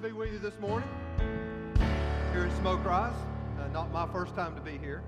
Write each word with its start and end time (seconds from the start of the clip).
to 0.00 0.06
be 0.06 0.12
with 0.12 0.32
you 0.32 0.38
this 0.38 0.56
morning 0.60 0.88
here 2.32 2.44
at 2.44 2.56
Smoke 2.58 2.84
Rise. 2.84 3.12
Uh, 3.58 3.66
not 3.72 3.90
my 3.90 4.06
first 4.06 4.32
time 4.36 4.54
to 4.54 4.60
be 4.60 4.78
here, 4.78 5.02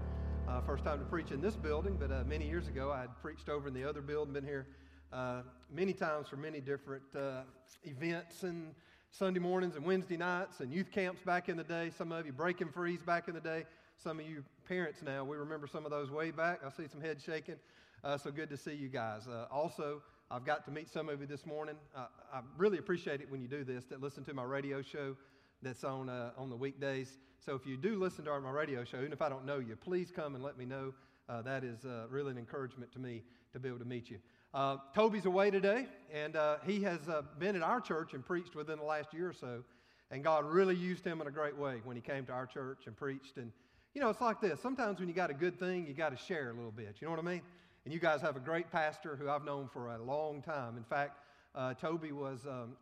uh, 0.48 0.60
first 0.62 0.82
time 0.82 0.98
to 0.98 1.04
preach 1.04 1.30
in 1.30 1.40
this 1.40 1.54
building, 1.54 1.96
but 1.96 2.10
uh, 2.10 2.24
many 2.26 2.48
years 2.48 2.66
ago 2.66 2.90
I 2.90 3.02
had 3.02 3.10
preached 3.22 3.48
over 3.48 3.68
in 3.68 3.74
the 3.74 3.88
other 3.88 4.00
building, 4.00 4.34
been 4.34 4.44
here 4.44 4.66
uh, 5.12 5.42
many 5.72 5.92
times 5.92 6.26
for 6.26 6.38
many 6.38 6.60
different 6.60 7.04
uh, 7.16 7.42
events 7.84 8.42
and 8.42 8.74
Sunday 9.10 9.38
mornings 9.38 9.76
and 9.76 9.84
Wednesday 9.84 10.16
nights 10.16 10.58
and 10.58 10.72
youth 10.72 10.90
camps 10.90 11.22
back 11.22 11.48
in 11.48 11.56
the 11.56 11.62
day. 11.62 11.92
Some 11.96 12.10
of 12.10 12.26
you 12.26 12.32
breaking 12.32 12.70
freeze 12.70 13.02
back 13.02 13.28
in 13.28 13.34
the 13.34 13.40
day. 13.40 13.66
Some 13.96 14.18
of 14.18 14.26
you 14.26 14.42
parents 14.66 15.02
now, 15.04 15.22
we 15.22 15.36
remember 15.36 15.68
some 15.68 15.84
of 15.84 15.92
those 15.92 16.10
way 16.10 16.32
back. 16.32 16.62
I 16.66 16.70
see 16.70 16.88
some 16.88 17.00
heads 17.00 17.22
shaking. 17.22 17.56
Uh, 18.02 18.18
so 18.18 18.32
good 18.32 18.50
to 18.50 18.56
see 18.56 18.74
you 18.74 18.88
guys. 18.88 19.28
also, 19.52 20.02
I've 20.32 20.44
got 20.44 20.64
to 20.66 20.70
meet 20.70 20.88
some 20.88 21.08
of 21.08 21.20
you 21.20 21.26
this 21.26 21.44
morning. 21.44 21.74
Uh, 21.92 22.06
I 22.32 22.40
really 22.56 22.78
appreciate 22.78 23.20
it 23.20 23.28
when 23.28 23.42
you 23.42 23.48
do 23.48 23.64
this, 23.64 23.86
that 23.86 24.00
listen 24.00 24.22
to 24.26 24.32
my 24.32 24.44
radio 24.44 24.80
show 24.80 25.16
that's 25.60 25.82
on, 25.82 26.08
uh, 26.08 26.30
on 26.38 26.48
the 26.48 26.54
weekdays. 26.54 27.18
So 27.44 27.56
if 27.56 27.66
you 27.66 27.76
do 27.76 27.98
listen 27.98 28.26
to 28.26 28.30
our, 28.30 28.40
my 28.40 28.52
radio 28.52 28.84
show, 28.84 28.98
even 28.98 29.12
if 29.12 29.22
I 29.22 29.28
don't 29.28 29.44
know 29.44 29.58
you, 29.58 29.74
please 29.74 30.12
come 30.14 30.36
and 30.36 30.44
let 30.44 30.56
me 30.56 30.64
know. 30.64 30.94
Uh, 31.28 31.42
that 31.42 31.64
is 31.64 31.84
uh, 31.84 32.06
really 32.08 32.30
an 32.30 32.38
encouragement 32.38 32.92
to 32.92 33.00
me 33.00 33.24
to 33.52 33.58
be 33.58 33.68
able 33.68 33.80
to 33.80 33.84
meet 33.84 34.08
you. 34.08 34.18
Uh, 34.54 34.76
Toby's 34.94 35.26
away 35.26 35.50
today, 35.50 35.86
and 36.14 36.36
uh, 36.36 36.58
he 36.64 36.80
has 36.82 37.00
been 37.40 37.56
at 37.56 37.62
our 37.62 37.80
church 37.80 38.14
and 38.14 38.24
preached 38.24 38.54
within 38.54 38.78
the 38.78 38.84
last 38.84 39.12
year 39.12 39.30
or 39.30 39.32
so. 39.32 39.64
And 40.12 40.22
God 40.22 40.44
really 40.44 40.76
used 40.76 41.04
him 41.04 41.20
in 41.20 41.26
a 41.26 41.32
great 41.32 41.58
way 41.58 41.80
when 41.82 41.96
he 41.96 42.02
came 42.02 42.24
to 42.26 42.32
our 42.32 42.46
church 42.46 42.82
and 42.86 42.96
preached. 42.96 43.36
And, 43.36 43.50
you 43.94 44.00
know, 44.00 44.10
it's 44.10 44.20
like 44.20 44.40
this. 44.40 44.60
Sometimes 44.60 45.00
when 45.00 45.08
you 45.08 45.14
got 45.14 45.30
a 45.30 45.34
good 45.34 45.58
thing, 45.58 45.88
you 45.88 45.94
got 45.94 46.10
to 46.10 46.24
share 46.24 46.50
a 46.50 46.54
little 46.54 46.70
bit. 46.70 46.98
You 47.00 47.08
know 47.08 47.10
what 47.10 47.20
I 47.20 47.28
mean? 47.28 47.42
And 47.90 47.94
you 47.96 48.00
guys 48.00 48.20
have 48.20 48.36
a 48.36 48.40
great 48.40 48.70
pastor 48.70 49.16
who 49.16 49.28
I've 49.28 49.44
known 49.44 49.66
for 49.66 49.88
a 49.88 49.98
long 50.00 50.42
time. 50.42 50.76
In 50.76 50.84
fact, 50.84 51.18
uh, 51.56 51.74
Toby 51.74 52.12
was, 52.12 52.46
um, 52.46 52.76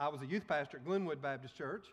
I 0.00 0.08
was 0.08 0.22
a 0.22 0.26
youth 0.26 0.48
pastor 0.48 0.78
at 0.78 0.84
Glenwood 0.86 1.20
Baptist 1.20 1.54
Church, 1.58 1.84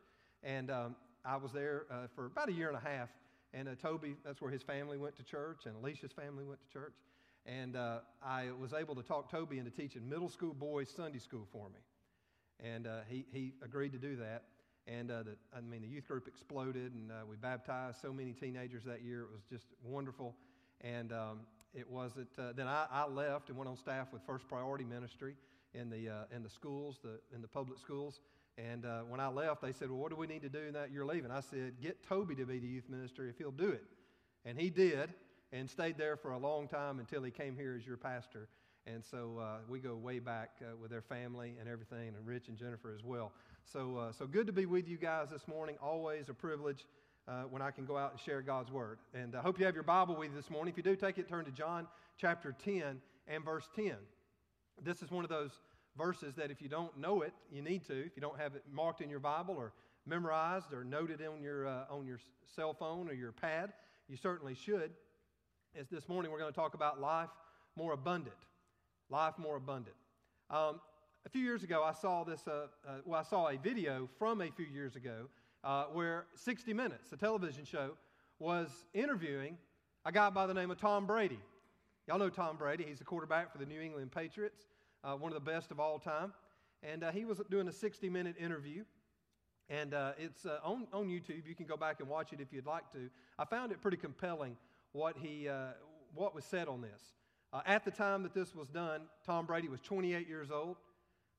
and 0.43 0.71
um, 0.71 0.95
I 1.25 1.35
was 1.35 1.51
there 1.51 1.87
uh, 1.91 2.07
for 2.15 2.27
about 2.27 2.47
a 2.47 2.53
year 2.53 2.69
and 2.69 2.77
a 2.77 2.89
half. 2.89 3.09
And 3.53 3.67
uh, 3.67 3.71
Toby, 3.75 4.15
that's 4.23 4.39
where 4.39 4.49
his 4.49 4.61
family 4.61 4.97
went 4.97 5.17
to 5.17 5.23
church, 5.23 5.65
and 5.65 5.75
Alicia's 5.75 6.13
family 6.13 6.45
went 6.45 6.61
to 6.61 6.71
church. 6.71 6.93
And 7.45 7.75
uh, 7.75 7.97
I 8.25 8.51
was 8.57 8.71
able 8.71 8.95
to 8.95 9.03
talk 9.03 9.29
Toby 9.29 9.57
into 9.57 9.69
teaching 9.69 10.07
middle 10.07 10.29
school 10.29 10.53
boys 10.53 10.89
Sunday 10.89 11.19
school 11.19 11.45
for 11.51 11.67
me. 11.67 11.81
And 12.61 12.87
uh, 12.87 12.99
he, 13.09 13.25
he 13.33 13.55
agreed 13.61 13.91
to 13.91 13.99
do 13.99 14.15
that. 14.15 14.43
And 14.87 15.11
uh, 15.11 15.23
the, 15.23 15.35
I 15.53 15.59
mean, 15.59 15.81
the 15.81 15.89
youth 15.89 16.07
group 16.07 16.29
exploded, 16.29 16.93
and 16.93 17.11
we 17.29 17.35
baptized 17.35 17.97
so 18.01 18.13
many 18.13 18.31
teenagers 18.31 18.85
that 18.85 19.01
year. 19.01 19.23
It 19.23 19.31
was 19.33 19.41
just 19.51 19.65
wonderful. 19.83 20.33
And 20.79 21.11
um, 21.11 21.39
it 21.73 21.89
wasn't. 21.89 22.29
Uh, 22.37 22.53
then 22.55 22.67
I, 22.67 22.85
I, 22.91 23.07
left 23.07 23.49
and 23.49 23.57
went 23.57 23.69
on 23.69 23.77
staff 23.77 24.07
with 24.13 24.21
First 24.25 24.47
Priority 24.47 24.83
Ministry 24.83 25.35
in 25.73 25.89
the 25.89 26.09
uh, 26.09 26.35
in 26.35 26.43
the 26.43 26.49
schools, 26.49 26.99
the 27.03 27.19
in 27.33 27.41
the 27.41 27.47
public 27.47 27.79
schools. 27.79 28.19
And 28.57 28.85
uh, 28.85 29.01
when 29.01 29.19
I 29.19 29.27
left, 29.27 29.61
they 29.61 29.71
said, 29.71 29.89
"Well, 29.89 29.99
what 29.99 30.11
do 30.11 30.15
we 30.15 30.27
need 30.27 30.43
to 30.43 30.49
do 30.49 30.71
that 30.71 30.91
you're 30.91 31.05
leaving?" 31.05 31.31
I 31.31 31.41
said, 31.41 31.73
"Get 31.81 32.03
Toby 32.07 32.35
to 32.35 32.45
be 32.45 32.59
the 32.59 32.67
youth 32.67 32.89
minister 32.89 33.27
if 33.27 33.37
he'll 33.37 33.51
do 33.51 33.69
it," 33.69 33.83
and 34.45 34.59
he 34.59 34.69
did, 34.69 35.13
and 35.51 35.69
stayed 35.69 35.97
there 35.97 36.15
for 36.15 36.31
a 36.31 36.37
long 36.37 36.67
time 36.67 36.99
until 36.99 37.23
he 37.23 37.31
came 37.31 37.55
here 37.55 37.75
as 37.75 37.85
your 37.85 37.97
pastor. 37.97 38.47
And 38.85 39.03
so 39.03 39.39
uh, 39.41 39.57
we 39.69 39.79
go 39.79 39.95
way 39.95 40.19
back 40.19 40.57
uh, 40.61 40.75
with 40.75 40.91
their 40.91 41.01
family 41.01 41.55
and 41.59 41.69
everything, 41.69 42.09
and 42.09 42.27
Rich 42.27 42.49
and 42.49 42.57
Jennifer 42.57 42.93
as 42.93 43.03
well. 43.03 43.31
So 43.65 43.97
uh, 43.97 44.11
so 44.11 44.27
good 44.27 44.45
to 44.45 44.53
be 44.53 44.65
with 44.65 44.87
you 44.87 44.97
guys 44.97 45.29
this 45.31 45.47
morning. 45.47 45.77
Always 45.81 46.29
a 46.29 46.33
privilege 46.33 46.85
uh, 47.27 47.43
when 47.43 47.61
I 47.61 47.71
can 47.71 47.85
go 47.85 47.97
out 47.97 48.11
and 48.11 48.19
share 48.19 48.41
God's 48.41 48.71
word. 48.71 48.99
And 49.13 49.35
I 49.35 49.41
hope 49.41 49.59
you 49.59 49.65
have 49.65 49.75
your 49.75 49.83
Bible 49.83 50.15
with 50.15 50.29
you 50.29 50.35
this 50.35 50.49
morning. 50.49 50.71
If 50.71 50.77
you 50.77 50.83
do, 50.83 50.95
take 50.95 51.17
it, 51.17 51.27
turn 51.29 51.45
to 51.45 51.51
John 51.51 51.87
chapter 52.17 52.55
10 52.63 53.01
and 53.27 53.45
verse 53.45 53.69
10. 53.75 53.93
This 54.83 55.01
is 55.01 55.11
one 55.11 55.23
of 55.23 55.29
those 55.29 55.51
verses 55.97 56.35
that 56.35 56.51
if 56.51 56.61
you 56.61 56.67
don't 56.67 56.97
know 56.97 57.21
it, 57.21 57.33
you 57.51 57.61
need 57.61 57.85
to. 57.87 57.93
If 57.93 58.15
you 58.15 58.21
don't 58.21 58.39
have 58.39 58.55
it 58.55 58.63
marked 58.71 59.01
in 59.01 59.09
your 59.09 59.19
Bible 59.19 59.55
or 59.57 59.73
memorized 60.05 60.73
or 60.73 60.83
noted 60.83 61.21
on 61.21 61.41
your, 61.41 61.67
uh, 61.67 61.85
on 61.89 62.05
your 62.05 62.19
cell 62.55 62.73
phone 62.73 63.09
or 63.09 63.13
your 63.13 63.31
pad, 63.31 63.71
you 64.09 64.17
certainly 64.17 64.55
should. 64.55 64.91
As 65.79 65.87
this 65.87 66.09
morning 66.09 66.31
we're 66.31 66.39
going 66.39 66.51
to 66.51 66.55
talk 66.55 66.73
about 66.73 66.99
life 66.99 67.29
more 67.75 67.93
abundant. 67.93 68.35
Life 69.09 69.37
more 69.37 69.55
abundant. 69.55 69.95
Um, 70.49 70.81
a 71.25 71.29
few 71.29 71.41
years 71.41 71.63
ago, 71.63 71.83
I 71.83 71.93
saw 71.93 72.23
this. 72.23 72.41
Uh, 72.47 72.67
uh, 72.87 72.91
well, 73.05 73.19
I 73.19 73.23
saw 73.23 73.47
a 73.47 73.57
video 73.57 74.09
from 74.19 74.41
a 74.41 74.51
few 74.51 74.65
years 74.65 74.95
ago 74.95 75.29
uh, 75.63 75.85
where 75.85 76.25
60 76.35 76.73
Minutes, 76.73 77.11
a 77.11 77.17
television 77.17 77.65
show, 77.65 77.91
was 78.39 78.69
interviewing 78.93 79.57
a 80.05 80.11
guy 80.11 80.29
by 80.29 80.45
the 80.45 80.53
name 80.53 80.71
of 80.71 80.77
Tom 80.77 81.05
Brady. 81.05 81.39
Y'all 82.07 82.19
know 82.19 82.29
Tom 82.29 82.57
Brady. 82.57 82.83
He's 82.85 82.99
the 82.99 83.05
quarterback 83.05 83.51
for 83.51 83.57
the 83.57 83.65
New 83.65 83.79
England 83.79 84.11
Patriots, 84.11 84.67
uh, 85.03 85.13
one 85.13 85.31
of 85.31 85.41
the 85.41 85.51
best 85.51 85.71
of 85.71 85.79
all 85.79 85.99
time. 85.99 86.33
And 86.81 87.03
uh, 87.03 87.11
he 87.11 87.23
was 87.23 87.39
doing 87.49 87.67
a 87.69 87.71
60 87.71 88.09
minute 88.09 88.35
interview. 88.37 88.83
And 89.69 89.93
uh, 89.93 90.11
it's 90.17 90.45
uh, 90.45 90.59
on, 90.65 90.87
on 90.91 91.07
YouTube. 91.07 91.47
You 91.47 91.55
can 91.55 91.65
go 91.65 91.77
back 91.77 92.01
and 92.01 92.09
watch 92.09 92.33
it 92.33 92.41
if 92.41 92.51
you'd 92.51 92.65
like 92.65 92.91
to. 92.91 93.09
I 93.39 93.45
found 93.45 93.71
it 93.71 93.81
pretty 93.81 93.95
compelling 93.95 94.57
what, 94.91 95.15
he, 95.17 95.47
uh, 95.47 95.67
what 96.13 96.35
was 96.35 96.43
said 96.43 96.67
on 96.67 96.81
this. 96.81 97.01
at 97.65 97.85
the 97.85 97.91
time 97.91 98.23
that 98.23 98.33
this 98.33 98.53
was 98.53 98.67
done, 98.67 99.03
Tom 99.25 99.45
Brady 99.45 99.69
was 99.69 99.79
28 99.79 100.27
years 100.27 100.51
old. 100.51 100.75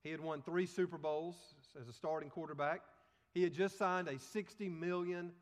He 0.03 0.11
had 0.11 0.21
won 0.21 0.41
three 0.41 0.65
Super 0.65 0.97
Bowls 0.97 1.37
as 1.79 1.89
a 1.89 1.93
starting 1.93 2.31
quarterback. 2.31 2.81
He 3.35 3.43
had 3.43 3.53
just 3.53 3.77
signed 3.77 4.09
a 4.09 4.15
$60 4.15 4.71
million 4.71 5.33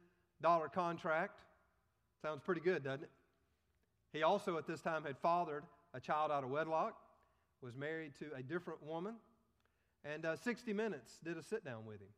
contract. 0.75 1.41
Sounds 2.23 2.41
pretty 2.41 2.63
good, 2.63 2.85
doesn't 2.85 3.05
it? 3.05 3.11
He 4.13 4.23
also, 4.23 4.57
at 4.59 4.67
this 4.67 4.81
time, 4.81 5.05
had 5.05 5.19
fathered 5.19 5.65
a 5.95 6.01
child 6.01 6.31
out 6.31 6.43
of 6.43 6.51
wedlock, 6.51 6.97
was 7.63 7.77
married 7.77 8.13
to 8.19 8.27
a 8.37 8.43
different 8.43 8.83
woman, 8.83 9.15
and 10.05 10.25
uh, 10.25 10.37
60 10.37 10.73
Minutes 10.73 11.19
did 11.23 11.37
a 11.37 11.43
sit 11.43 11.65
down 11.65 11.85
with 11.87 12.01
him. 12.01 12.09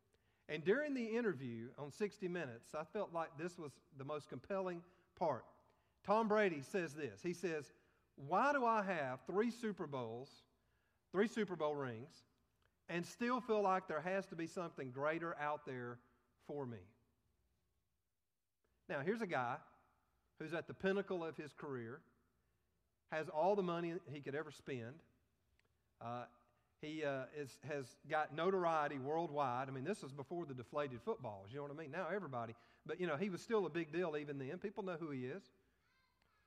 And 0.47 0.63
during 0.63 0.93
the 0.93 1.05
interview 1.05 1.67
on 1.77 1.91
60 1.91 2.27
Minutes, 2.27 2.73
I 2.73 2.83
felt 2.93 3.13
like 3.13 3.29
this 3.37 3.57
was 3.57 3.71
the 3.97 4.05
most 4.05 4.29
compelling 4.29 4.81
part. 5.17 5.45
Tom 6.05 6.27
Brady 6.27 6.61
says 6.61 6.93
this 6.93 7.21
He 7.21 7.33
says, 7.33 7.71
Why 8.15 8.53
do 8.53 8.65
I 8.65 8.83
have 8.83 9.19
three 9.27 9.51
Super 9.51 9.87
Bowls, 9.87 10.29
three 11.11 11.27
Super 11.27 11.55
Bowl 11.55 11.75
rings, 11.75 12.23
and 12.89 13.05
still 13.05 13.41
feel 13.41 13.61
like 13.61 13.87
there 13.87 14.01
has 14.01 14.25
to 14.27 14.35
be 14.35 14.47
something 14.47 14.91
greater 14.91 15.35
out 15.39 15.65
there 15.65 15.97
for 16.47 16.65
me. 16.65 16.77
Now, 18.87 18.99
here's 19.03 19.21
a 19.21 19.27
guy 19.27 19.55
who's 20.39 20.53
at 20.53 20.67
the 20.67 20.73
pinnacle 20.73 21.23
of 21.23 21.35
his 21.37 21.53
career, 21.53 22.01
has 23.11 23.29
all 23.29 23.55
the 23.55 23.63
money 23.63 23.93
he 24.11 24.19
could 24.19 24.35
ever 24.35 24.51
spend. 24.51 24.93
Uh, 26.03 26.23
he 26.81 27.03
uh, 27.03 27.23
is, 27.37 27.49
has 27.67 27.85
got 28.09 28.35
notoriety 28.35 28.97
worldwide. 28.99 29.69
I 29.69 29.71
mean, 29.71 29.85
this 29.85 30.03
was 30.03 30.11
before 30.11 30.45
the 30.45 30.53
deflated 30.53 30.99
footballs. 31.03 31.47
You 31.51 31.57
know 31.57 31.63
what 31.63 31.71
I 31.71 31.75
mean? 31.75 31.91
Now 31.91 32.07
everybody, 32.13 32.53
but 32.85 32.99
you 32.99 33.07
know, 33.07 33.15
he 33.15 33.29
was 33.29 33.41
still 33.41 33.65
a 33.65 33.69
big 33.69 33.91
deal 33.91 34.15
even 34.19 34.37
then. 34.37 34.57
People 34.57 34.83
know 34.83 34.97
who 34.99 35.09
he 35.09 35.21
is. 35.21 35.43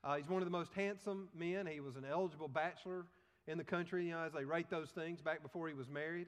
Uh, 0.05 0.17
he's 0.17 0.29
one 0.29 0.43
of 0.43 0.47
the 0.47 0.53
most 0.57 0.73
handsome 0.75 1.29
men. 1.35 1.67
He 1.67 1.81
was 1.81 1.97
an 1.97 2.05
eligible 2.09 2.47
bachelor 2.47 3.07
in 3.49 3.57
the 3.57 3.65
country, 3.65 4.07
you 4.07 4.13
know, 4.13 4.21
as 4.21 4.33
they 4.33 4.45
rate 4.45 4.69
those 4.71 4.91
things 4.91 5.23
back 5.23 5.43
before 5.43 5.69
he 5.69 5.75
was 5.75 5.89
married. 5.89 6.27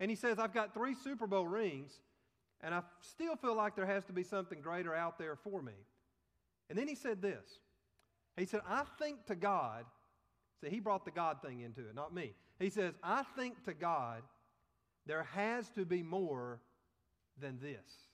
And 0.00 0.10
he 0.10 0.16
says, 0.16 0.38
I've 0.38 0.54
got 0.54 0.72
three 0.72 0.94
Super 0.94 1.26
Bowl 1.26 1.46
rings, 1.46 1.92
and 2.62 2.74
I 2.74 2.82
still 3.00 3.36
feel 3.36 3.54
like 3.54 3.76
there 3.76 3.86
has 3.86 4.04
to 4.06 4.12
be 4.12 4.24
something 4.24 4.60
greater 4.60 4.94
out 4.94 5.18
there 5.18 5.36
for 5.36 5.62
me. 5.62 5.74
And 6.70 6.78
then 6.78 6.88
he 6.88 6.94
said 6.94 7.20
this 7.20 7.60
He 8.36 8.46
said, 8.46 8.62
I 8.66 8.84
think 8.98 9.26
to 9.26 9.34
God, 9.34 9.84
see, 10.60 10.70
he 10.70 10.80
brought 10.80 11.04
the 11.04 11.10
God 11.10 11.42
thing 11.42 11.60
into 11.60 11.82
it, 11.82 11.94
not 11.94 12.14
me. 12.14 12.32
He 12.58 12.70
says, 12.70 12.94
I 13.02 13.22
think 13.36 13.62
to 13.64 13.74
God, 13.74 14.22
there 15.06 15.24
has 15.34 15.68
to 15.70 15.84
be 15.84 16.02
more 16.02 16.60
than 17.38 17.58
this. 17.60 18.08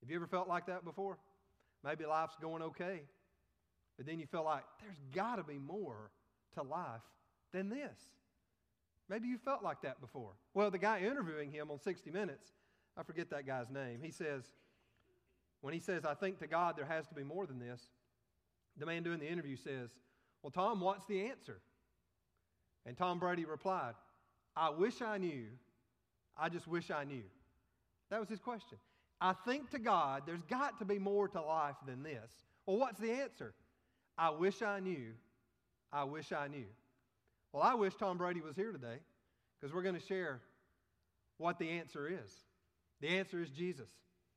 Have 0.00 0.10
you 0.10 0.16
ever 0.16 0.26
felt 0.26 0.48
like 0.48 0.66
that 0.66 0.84
before? 0.84 1.18
Maybe 1.84 2.06
life's 2.06 2.36
going 2.40 2.62
okay, 2.62 3.02
but 3.96 4.06
then 4.06 4.18
you 4.18 4.26
feel 4.26 4.44
like 4.44 4.64
there's 4.80 4.98
got 5.14 5.36
to 5.36 5.44
be 5.44 5.58
more 5.58 6.10
to 6.54 6.62
life 6.62 7.02
than 7.52 7.68
this. 7.68 7.98
Maybe 9.08 9.28
you 9.28 9.38
felt 9.38 9.62
like 9.62 9.80
that 9.82 10.00
before. 10.00 10.32
Well, 10.54 10.70
the 10.70 10.78
guy 10.78 11.00
interviewing 11.00 11.50
him 11.50 11.70
on 11.70 11.80
60 11.80 12.10
Minutes, 12.10 12.50
I 12.96 13.02
forget 13.02 13.30
that 13.30 13.46
guy's 13.46 13.70
name, 13.70 14.00
he 14.02 14.10
says, 14.10 14.44
when 15.60 15.74
he 15.74 15.80
says, 15.80 16.04
I 16.04 16.14
think 16.14 16.38
to 16.38 16.46
God 16.46 16.76
there 16.76 16.86
has 16.86 17.06
to 17.08 17.14
be 17.14 17.24
more 17.24 17.46
than 17.46 17.58
this, 17.58 17.80
the 18.76 18.86
man 18.86 19.02
doing 19.02 19.18
the 19.18 19.28
interview 19.28 19.56
says, 19.56 19.90
Well, 20.42 20.50
Tom, 20.50 20.80
what's 20.80 21.06
the 21.06 21.26
answer? 21.26 21.60
And 22.86 22.96
Tom 22.96 23.18
Brady 23.18 23.44
replied, 23.44 23.94
I 24.56 24.70
wish 24.70 25.02
I 25.02 25.18
knew. 25.18 25.46
I 26.36 26.48
just 26.48 26.68
wish 26.68 26.90
I 26.90 27.04
knew. 27.04 27.24
That 28.10 28.20
was 28.20 28.28
his 28.28 28.38
question. 28.38 28.78
I 29.20 29.32
think 29.44 29.70
to 29.70 29.78
God 29.78 30.22
there's 30.26 30.44
got 30.48 30.78
to 30.78 30.84
be 30.84 30.98
more 30.98 31.28
to 31.28 31.42
life 31.42 31.74
than 31.86 32.02
this. 32.02 32.30
Well, 32.66 32.78
what's 32.78 33.00
the 33.00 33.10
answer? 33.10 33.52
I 34.16 34.30
wish 34.30 34.62
I 34.62 34.80
knew. 34.80 35.12
I 35.92 36.04
wish 36.04 36.32
I 36.32 36.48
knew. 36.48 36.66
Well, 37.52 37.62
I 37.62 37.74
wish 37.74 37.94
Tom 37.94 38.18
Brady 38.18 38.40
was 38.40 38.56
here 38.56 38.72
today 38.72 38.98
because 39.58 39.74
we're 39.74 39.82
going 39.82 39.94
to 39.94 40.06
share 40.06 40.40
what 41.38 41.58
the 41.58 41.70
answer 41.70 42.08
is. 42.08 42.30
The 43.00 43.08
answer 43.08 43.40
is 43.40 43.50
Jesus. 43.50 43.88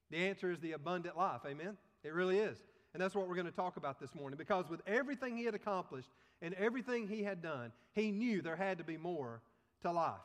The 0.09 0.17
answer 0.17 0.51
is 0.51 0.59
the 0.59 0.73
abundant 0.73 1.17
life. 1.17 1.41
Amen? 1.45 1.77
It 2.03 2.13
really 2.13 2.39
is. 2.39 2.57
And 2.93 3.01
that's 3.01 3.15
what 3.15 3.27
we're 3.27 3.35
going 3.35 3.47
to 3.47 3.51
talk 3.51 3.77
about 3.77 3.99
this 3.99 4.13
morning 4.13 4.37
because 4.37 4.69
with 4.69 4.81
everything 4.85 5.37
he 5.37 5.45
had 5.45 5.55
accomplished 5.55 6.09
and 6.41 6.53
everything 6.55 7.07
he 7.07 7.23
had 7.23 7.41
done, 7.41 7.71
he 7.93 8.11
knew 8.11 8.41
there 8.41 8.55
had 8.55 8.77
to 8.77 8.83
be 8.83 8.97
more 8.97 9.41
to 9.81 9.91
life. 9.91 10.15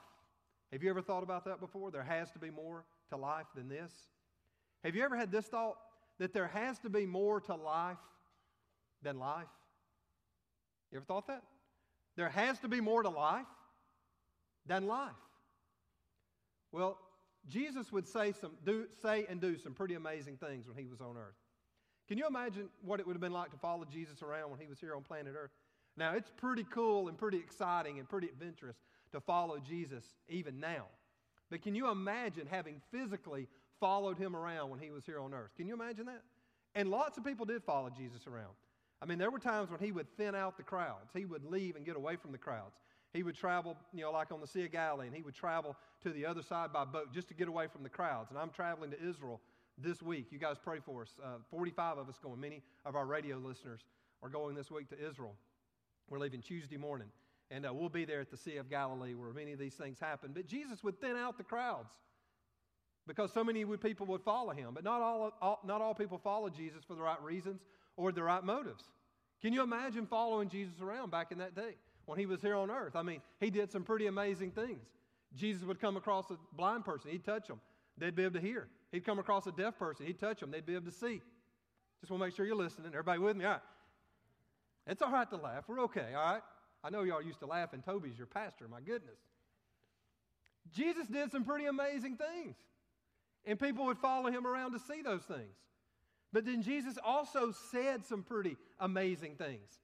Have 0.72 0.82
you 0.82 0.90
ever 0.90 1.02
thought 1.02 1.22
about 1.22 1.44
that 1.44 1.60
before? 1.60 1.90
There 1.90 2.02
has 2.02 2.30
to 2.32 2.38
be 2.38 2.50
more 2.50 2.84
to 3.10 3.16
life 3.16 3.46
than 3.54 3.68
this. 3.68 3.92
Have 4.84 4.96
you 4.96 5.04
ever 5.04 5.16
had 5.16 5.30
this 5.30 5.46
thought 5.46 5.76
that 6.18 6.32
there 6.32 6.48
has 6.48 6.78
to 6.80 6.90
be 6.90 7.06
more 7.06 7.40
to 7.42 7.54
life 7.54 7.96
than 9.02 9.18
life? 9.18 9.46
You 10.90 10.98
ever 10.98 11.04
thought 11.04 11.26
that? 11.28 11.42
There 12.16 12.28
has 12.28 12.58
to 12.60 12.68
be 12.68 12.80
more 12.80 13.02
to 13.02 13.10
life 13.10 13.46
than 14.66 14.86
life. 14.86 15.10
Well, 16.72 16.98
Jesus 17.48 17.92
would 17.92 18.08
say, 18.08 18.32
some, 18.32 18.52
do, 18.64 18.86
say 19.00 19.26
and 19.28 19.40
do 19.40 19.56
some 19.56 19.72
pretty 19.72 19.94
amazing 19.94 20.36
things 20.36 20.66
when 20.66 20.76
he 20.76 20.86
was 20.86 21.00
on 21.00 21.16
earth. 21.16 21.36
Can 22.08 22.18
you 22.18 22.26
imagine 22.26 22.68
what 22.82 23.00
it 23.00 23.06
would 23.06 23.14
have 23.14 23.20
been 23.20 23.32
like 23.32 23.50
to 23.50 23.56
follow 23.56 23.84
Jesus 23.84 24.22
around 24.22 24.50
when 24.50 24.60
he 24.60 24.66
was 24.66 24.78
here 24.78 24.94
on 24.94 25.02
planet 25.02 25.34
Earth? 25.36 25.50
Now, 25.96 26.12
it's 26.12 26.30
pretty 26.36 26.64
cool 26.70 27.08
and 27.08 27.18
pretty 27.18 27.38
exciting 27.38 27.98
and 27.98 28.08
pretty 28.08 28.28
adventurous 28.28 28.76
to 29.12 29.20
follow 29.20 29.58
Jesus 29.58 30.04
even 30.28 30.60
now. 30.60 30.86
But 31.50 31.62
can 31.62 31.74
you 31.74 31.90
imagine 31.90 32.46
having 32.48 32.80
physically 32.92 33.48
followed 33.80 34.18
him 34.18 34.36
around 34.36 34.70
when 34.70 34.78
he 34.78 34.90
was 34.90 35.04
here 35.04 35.18
on 35.20 35.32
earth? 35.32 35.50
Can 35.56 35.66
you 35.66 35.74
imagine 35.74 36.06
that? 36.06 36.22
And 36.74 36.90
lots 36.90 37.16
of 37.18 37.24
people 37.24 37.46
did 37.46 37.62
follow 37.64 37.90
Jesus 37.90 38.26
around. 38.26 38.52
I 39.02 39.06
mean, 39.06 39.18
there 39.18 39.30
were 39.30 39.38
times 39.38 39.70
when 39.70 39.80
he 39.80 39.92
would 39.92 40.08
thin 40.16 40.34
out 40.34 40.56
the 40.56 40.62
crowds. 40.62 41.10
He 41.14 41.24
would 41.24 41.44
leave 41.44 41.76
and 41.76 41.84
get 41.84 41.96
away 41.96 42.16
from 42.16 42.32
the 42.32 42.38
crowds. 42.38 42.76
He 43.12 43.22
would 43.22 43.34
travel, 43.34 43.76
you 43.92 44.02
know, 44.02 44.10
like 44.10 44.32
on 44.32 44.40
the 44.40 44.46
Sea 44.46 44.64
of 44.64 44.72
Galilee, 44.72 45.06
and 45.06 45.14
he 45.14 45.22
would 45.22 45.34
travel 45.34 45.76
to 46.02 46.10
the 46.10 46.26
other 46.26 46.42
side 46.42 46.72
by 46.72 46.84
boat 46.84 47.12
just 47.12 47.28
to 47.28 47.34
get 47.34 47.48
away 47.48 47.66
from 47.66 47.82
the 47.82 47.88
crowds. 47.88 48.30
And 48.30 48.38
I'm 48.38 48.50
traveling 48.50 48.90
to 48.90 49.02
Israel 49.02 49.40
this 49.78 50.02
week. 50.02 50.26
You 50.30 50.38
guys 50.38 50.56
pray 50.62 50.78
for 50.84 51.02
us. 51.02 51.10
Uh, 51.22 51.38
45 51.50 51.98
of 51.98 52.08
us 52.08 52.18
going. 52.22 52.40
Many 52.40 52.62
of 52.84 52.96
our 52.96 53.06
radio 53.06 53.36
listeners 53.36 53.80
are 54.22 54.28
going 54.28 54.54
this 54.54 54.70
week 54.70 54.88
to 54.90 55.06
Israel. 55.06 55.34
We're 56.08 56.18
leaving 56.18 56.40
Tuesday 56.40 56.76
morning. 56.76 57.08
And 57.50 57.64
uh, 57.64 57.72
we'll 57.72 57.88
be 57.88 58.04
there 58.04 58.20
at 58.20 58.30
the 58.30 58.36
Sea 58.36 58.56
of 58.56 58.68
Galilee 58.68 59.14
where 59.14 59.32
many 59.32 59.52
of 59.52 59.58
these 59.58 59.74
things 59.74 60.00
happen. 60.00 60.32
But 60.34 60.46
Jesus 60.46 60.82
would 60.82 61.00
thin 61.00 61.16
out 61.16 61.38
the 61.38 61.44
crowds 61.44 61.92
because 63.06 63.32
so 63.32 63.44
many 63.44 63.64
people 63.64 64.06
would 64.06 64.22
follow 64.22 64.52
him. 64.52 64.70
But 64.74 64.82
not 64.82 65.00
all, 65.00 65.32
all, 65.40 65.60
not 65.64 65.80
all 65.80 65.94
people 65.94 66.18
follow 66.18 66.48
Jesus 66.48 66.82
for 66.84 66.94
the 66.94 67.02
right 67.02 67.22
reasons 67.22 67.60
or 67.96 68.12
the 68.12 68.22
right 68.22 68.44
motives. 68.44 68.84
Can 69.42 69.52
you 69.52 69.62
imagine 69.62 70.06
following 70.06 70.48
Jesus 70.48 70.80
around 70.80 71.10
back 71.10 71.32
in 71.32 71.38
that 71.38 71.54
day 71.54 71.74
when 72.06 72.18
he 72.18 72.26
was 72.26 72.40
here 72.40 72.56
on 72.56 72.70
earth? 72.70 72.96
I 72.96 73.02
mean, 73.02 73.20
he 73.40 73.50
did 73.50 73.70
some 73.70 73.84
pretty 73.84 74.06
amazing 74.06 74.50
things. 74.52 74.86
Jesus 75.34 75.64
would 75.64 75.80
come 75.80 75.96
across 75.96 76.30
a 76.30 76.38
blind 76.56 76.84
person, 76.84 77.10
he'd 77.10 77.24
touch 77.24 77.46
them, 77.48 77.60
they'd 77.98 78.14
be 78.14 78.24
able 78.24 78.34
to 78.34 78.40
hear. 78.40 78.68
He'd 78.92 79.04
come 79.04 79.18
across 79.18 79.46
a 79.46 79.52
deaf 79.52 79.78
person, 79.78 80.06
he'd 80.06 80.18
touch 80.18 80.40
them, 80.40 80.50
they'd 80.50 80.64
be 80.64 80.74
able 80.74 80.86
to 80.86 80.96
see. 80.96 81.20
Just 82.00 82.10
want 82.10 82.22
to 82.22 82.26
make 82.26 82.34
sure 82.34 82.46
you're 82.46 82.54
listening. 82.54 82.88
Everybody 82.88 83.18
with 83.18 83.36
me? 83.36 83.44
All 83.44 83.52
right. 83.52 83.60
It's 84.86 85.02
all 85.02 85.10
right 85.10 85.28
to 85.30 85.36
laugh. 85.36 85.64
We're 85.66 85.80
okay, 85.82 86.14
all 86.16 86.32
right? 86.32 86.42
I 86.84 86.90
know 86.90 87.02
y'all 87.02 87.22
used 87.22 87.40
to 87.40 87.46
laugh, 87.46 87.72
and 87.72 87.84
Toby's 87.84 88.16
your 88.16 88.28
pastor, 88.28 88.68
my 88.68 88.80
goodness. 88.80 89.18
Jesus 90.72 91.06
did 91.08 91.32
some 91.32 91.44
pretty 91.44 91.66
amazing 91.66 92.16
things, 92.16 92.56
and 93.44 93.58
people 93.58 93.86
would 93.86 93.98
follow 93.98 94.30
him 94.30 94.46
around 94.46 94.72
to 94.72 94.78
see 94.78 95.02
those 95.02 95.22
things. 95.22 95.56
But 96.36 96.44
then 96.44 96.60
Jesus 96.60 96.98
also 97.02 97.50
said 97.70 98.04
some 98.04 98.22
pretty 98.22 98.58
amazing 98.78 99.36
things. 99.36 99.80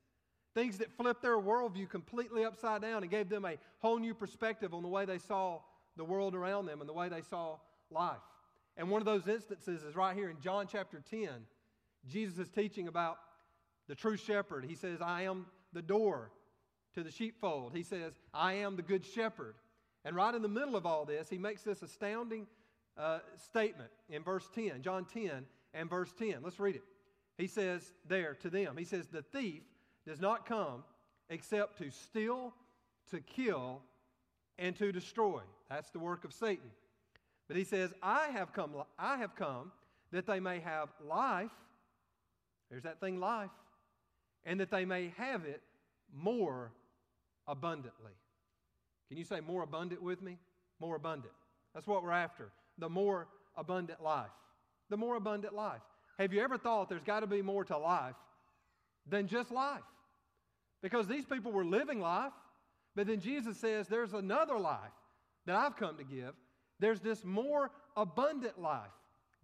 Things 0.55 0.77
that 0.77 0.93
flipped 0.99 1.23
their 1.23 1.39
worldview 1.39 1.89
completely 1.89 2.45
upside 2.45 2.83
down 2.83 3.03
and 3.03 3.11
gave 3.11 3.31
them 3.31 3.47
a 3.47 3.57
whole 3.79 3.99
new 3.99 4.13
perspective 4.13 4.75
on 4.75 4.83
the 4.83 4.89
way 4.89 5.07
they 5.07 5.17
saw 5.17 5.61
the 5.97 6.05
world 6.05 6.35
around 6.35 6.67
them 6.67 6.81
and 6.81 6.89
the 6.91 6.93
way 6.93 7.09
they 7.09 7.23
saw 7.23 7.57
life. 7.91 8.21
And 8.77 8.91
one 8.91 9.01
of 9.01 9.07
those 9.07 9.27
instances 9.27 9.83
is 9.83 9.97
right 9.97 10.15
here 10.15 10.29
in 10.29 10.39
John 10.41 10.67
chapter 10.71 11.03
10. 11.11 11.27
Jesus 12.07 12.39
is 12.39 12.51
teaching 12.51 12.87
about 12.87 13.17
the 13.89 13.95
true 13.95 14.19
shepherd. 14.19 14.67
He 14.67 14.75
says, 14.75 15.01
I 15.01 15.23
am 15.23 15.47
the 15.73 15.81
door 15.81 16.33
to 16.97 17.03
the 17.03 17.11
sheepfold. 17.11 17.73
He 17.75 17.83
says, 17.83 18.13
I 18.35 18.53
am 18.57 18.77
the 18.77 18.83
good 18.83 19.07
shepherd. 19.07 19.55
And 20.05 20.15
right 20.15 20.35
in 20.35 20.43
the 20.43 20.49
middle 20.49 20.77
of 20.77 20.85
all 20.85 21.07
this, 21.07 21.31
he 21.31 21.39
makes 21.39 21.63
this 21.63 21.81
astounding 21.81 22.47
uh, 22.99 23.21
statement 23.39 23.89
in 24.11 24.23
verse 24.23 24.47
10, 24.55 24.83
John 24.83 25.07
10 25.07 25.47
and 25.75 25.89
verse 25.89 26.13
10. 26.19 26.37
Let's 26.43 26.61
read 26.61 26.77
it. 26.77 26.85
He 27.39 27.47
says 27.47 27.93
there 28.09 28.35
to 28.43 28.51
them, 28.51 28.77
He 28.77 28.85
says, 28.85 29.07
The 29.07 29.23
thief 29.23 29.63
does 30.07 30.21
not 30.21 30.47
come 30.47 30.85
except 31.29 31.79
to 31.79 31.91
steal, 31.91 32.53
to 33.11 33.21
kill, 33.21 33.81
and 34.59 34.77
to 34.77 34.93
destroy. 34.93 35.41
That's 35.71 35.91
the 35.91 35.99
work 35.99 36.25
of 36.25 36.33
Satan. 36.33 36.71
But 37.49 37.57
he 37.57 37.65
says, 37.65 37.93
I 38.03 38.29
have 38.29 38.53
come, 38.53 38.73
I 38.99 39.17
have 39.19 39.35
come 39.35 39.73
that 40.13 40.27
they 40.27 40.41
may 40.41 40.61
have 40.61 40.91
life. 41.07 41.51
There's 42.71 42.85
that 42.85 43.01
thing, 43.01 43.19
life. 43.19 43.51
And 44.45 44.61
that 44.61 44.71
they 44.71 44.85
may 44.85 45.13
have 45.17 45.45
it 45.45 45.63
more 46.15 46.73
abundantly. 47.47 48.13
Can 49.09 49.19
you 49.19 49.25
say 49.25 49.41
more 49.41 49.63
abundant 49.63 50.03
with 50.03 50.23
me? 50.23 50.39
More 50.81 50.97
abundant. 50.97 51.33
That's 51.75 51.87
what 51.87 52.03
we're 52.03 52.13
after. 52.13 52.51
The 52.79 52.89
more 52.89 53.29
abundant 53.57 54.03
life. 54.03 54.31
The 54.93 54.99
more 54.99 55.17
abundant 55.17 55.55
life. 55.55 55.81
Have 56.19 56.35
you 56.35 56.43
ever 56.43 56.59
thought 56.59 56.91
there's 56.91 57.03
got 57.03 57.21
to 57.21 57.27
be 57.27 57.41
more 57.41 57.65
to 57.65 57.79
life 57.79 58.15
than 59.09 59.27
just 59.27 59.51
life? 59.51 59.81
Because 60.83 61.09
these 61.09 61.25
people 61.25 61.51
were 61.51 61.65
living 61.65 61.99
life, 61.99 62.35
but 62.95 63.07
then 63.07 63.19
Jesus 63.19 63.57
says 63.57 63.89
there's 63.89 64.13
another 64.13 64.59
life 64.59 64.93
that 65.47 65.57
I've 65.57 65.79
come 65.79 65.97
to 65.97 66.05
give. 66.05 66.35
There's 66.79 67.01
this 67.01 67.25
more 67.25 67.71
abundant 67.97 68.61
life 68.61 68.91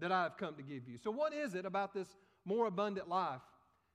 that 0.00 0.12
I've 0.12 0.36
come 0.36 0.54
to 0.56 0.62
give 0.62 0.86
you. 0.86 0.98
So, 1.02 1.10
what 1.10 1.32
is 1.32 1.54
it 1.54 1.64
about 1.64 1.94
this 1.94 2.08
more 2.44 2.66
abundant 2.66 3.08
life 3.08 3.40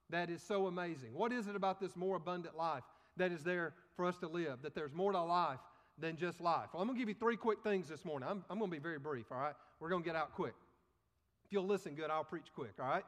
that 0.10 0.32
is 0.32 0.42
so 0.42 0.66
amazing? 0.66 1.14
What 1.14 1.32
is 1.32 1.46
it 1.46 1.56
about 1.56 1.80
this 1.80 1.96
more 1.96 2.16
abundant 2.16 2.58
life 2.58 2.82
that 3.18 3.32
is 3.32 3.44
there 3.44 3.76
for 3.96 4.06
us 4.06 4.18
to 4.18 4.28
live, 4.28 4.64
that 4.64 4.74
there's 4.74 4.92
more 4.92 5.12
to 5.12 5.22
life 5.22 5.60
than 6.00 6.18
just 6.18 6.42
life. 6.42 6.70
Well, 6.74 6.82
I'm 6.82 6.88
going 6.88 6.98
to 6.98 7.00
give 7.00 7.10
you 7.10 7.20
three 7.20 7.38
quick 7.38 7.60
things 7.64 7.88
this 7.88 8.04
morning. 8.04 8.28
I'm, 8.28 8.44
I'm 8.50 8.58
going 8.58 8.72
to 8.72 8.76
be 8.76 8.82
very 8.82 8.98
brief, 8.98 9.26
all 9.32 9.38
right? 9.38 9.54
We're 9.80 9.90
going 9.90 10.02
to 10.02 10.10
get 10.10 10.16
out 10.16 10.34
quick. 10.34 10.56
You'll 11.54 11.68
listen 11.68 11.94
good, 11.94 12.10
I'll 12.10 12.24
preach 12.24 12.48
quick, 12.56 12.74
all 12.80 12.88
right? 12.88 13.06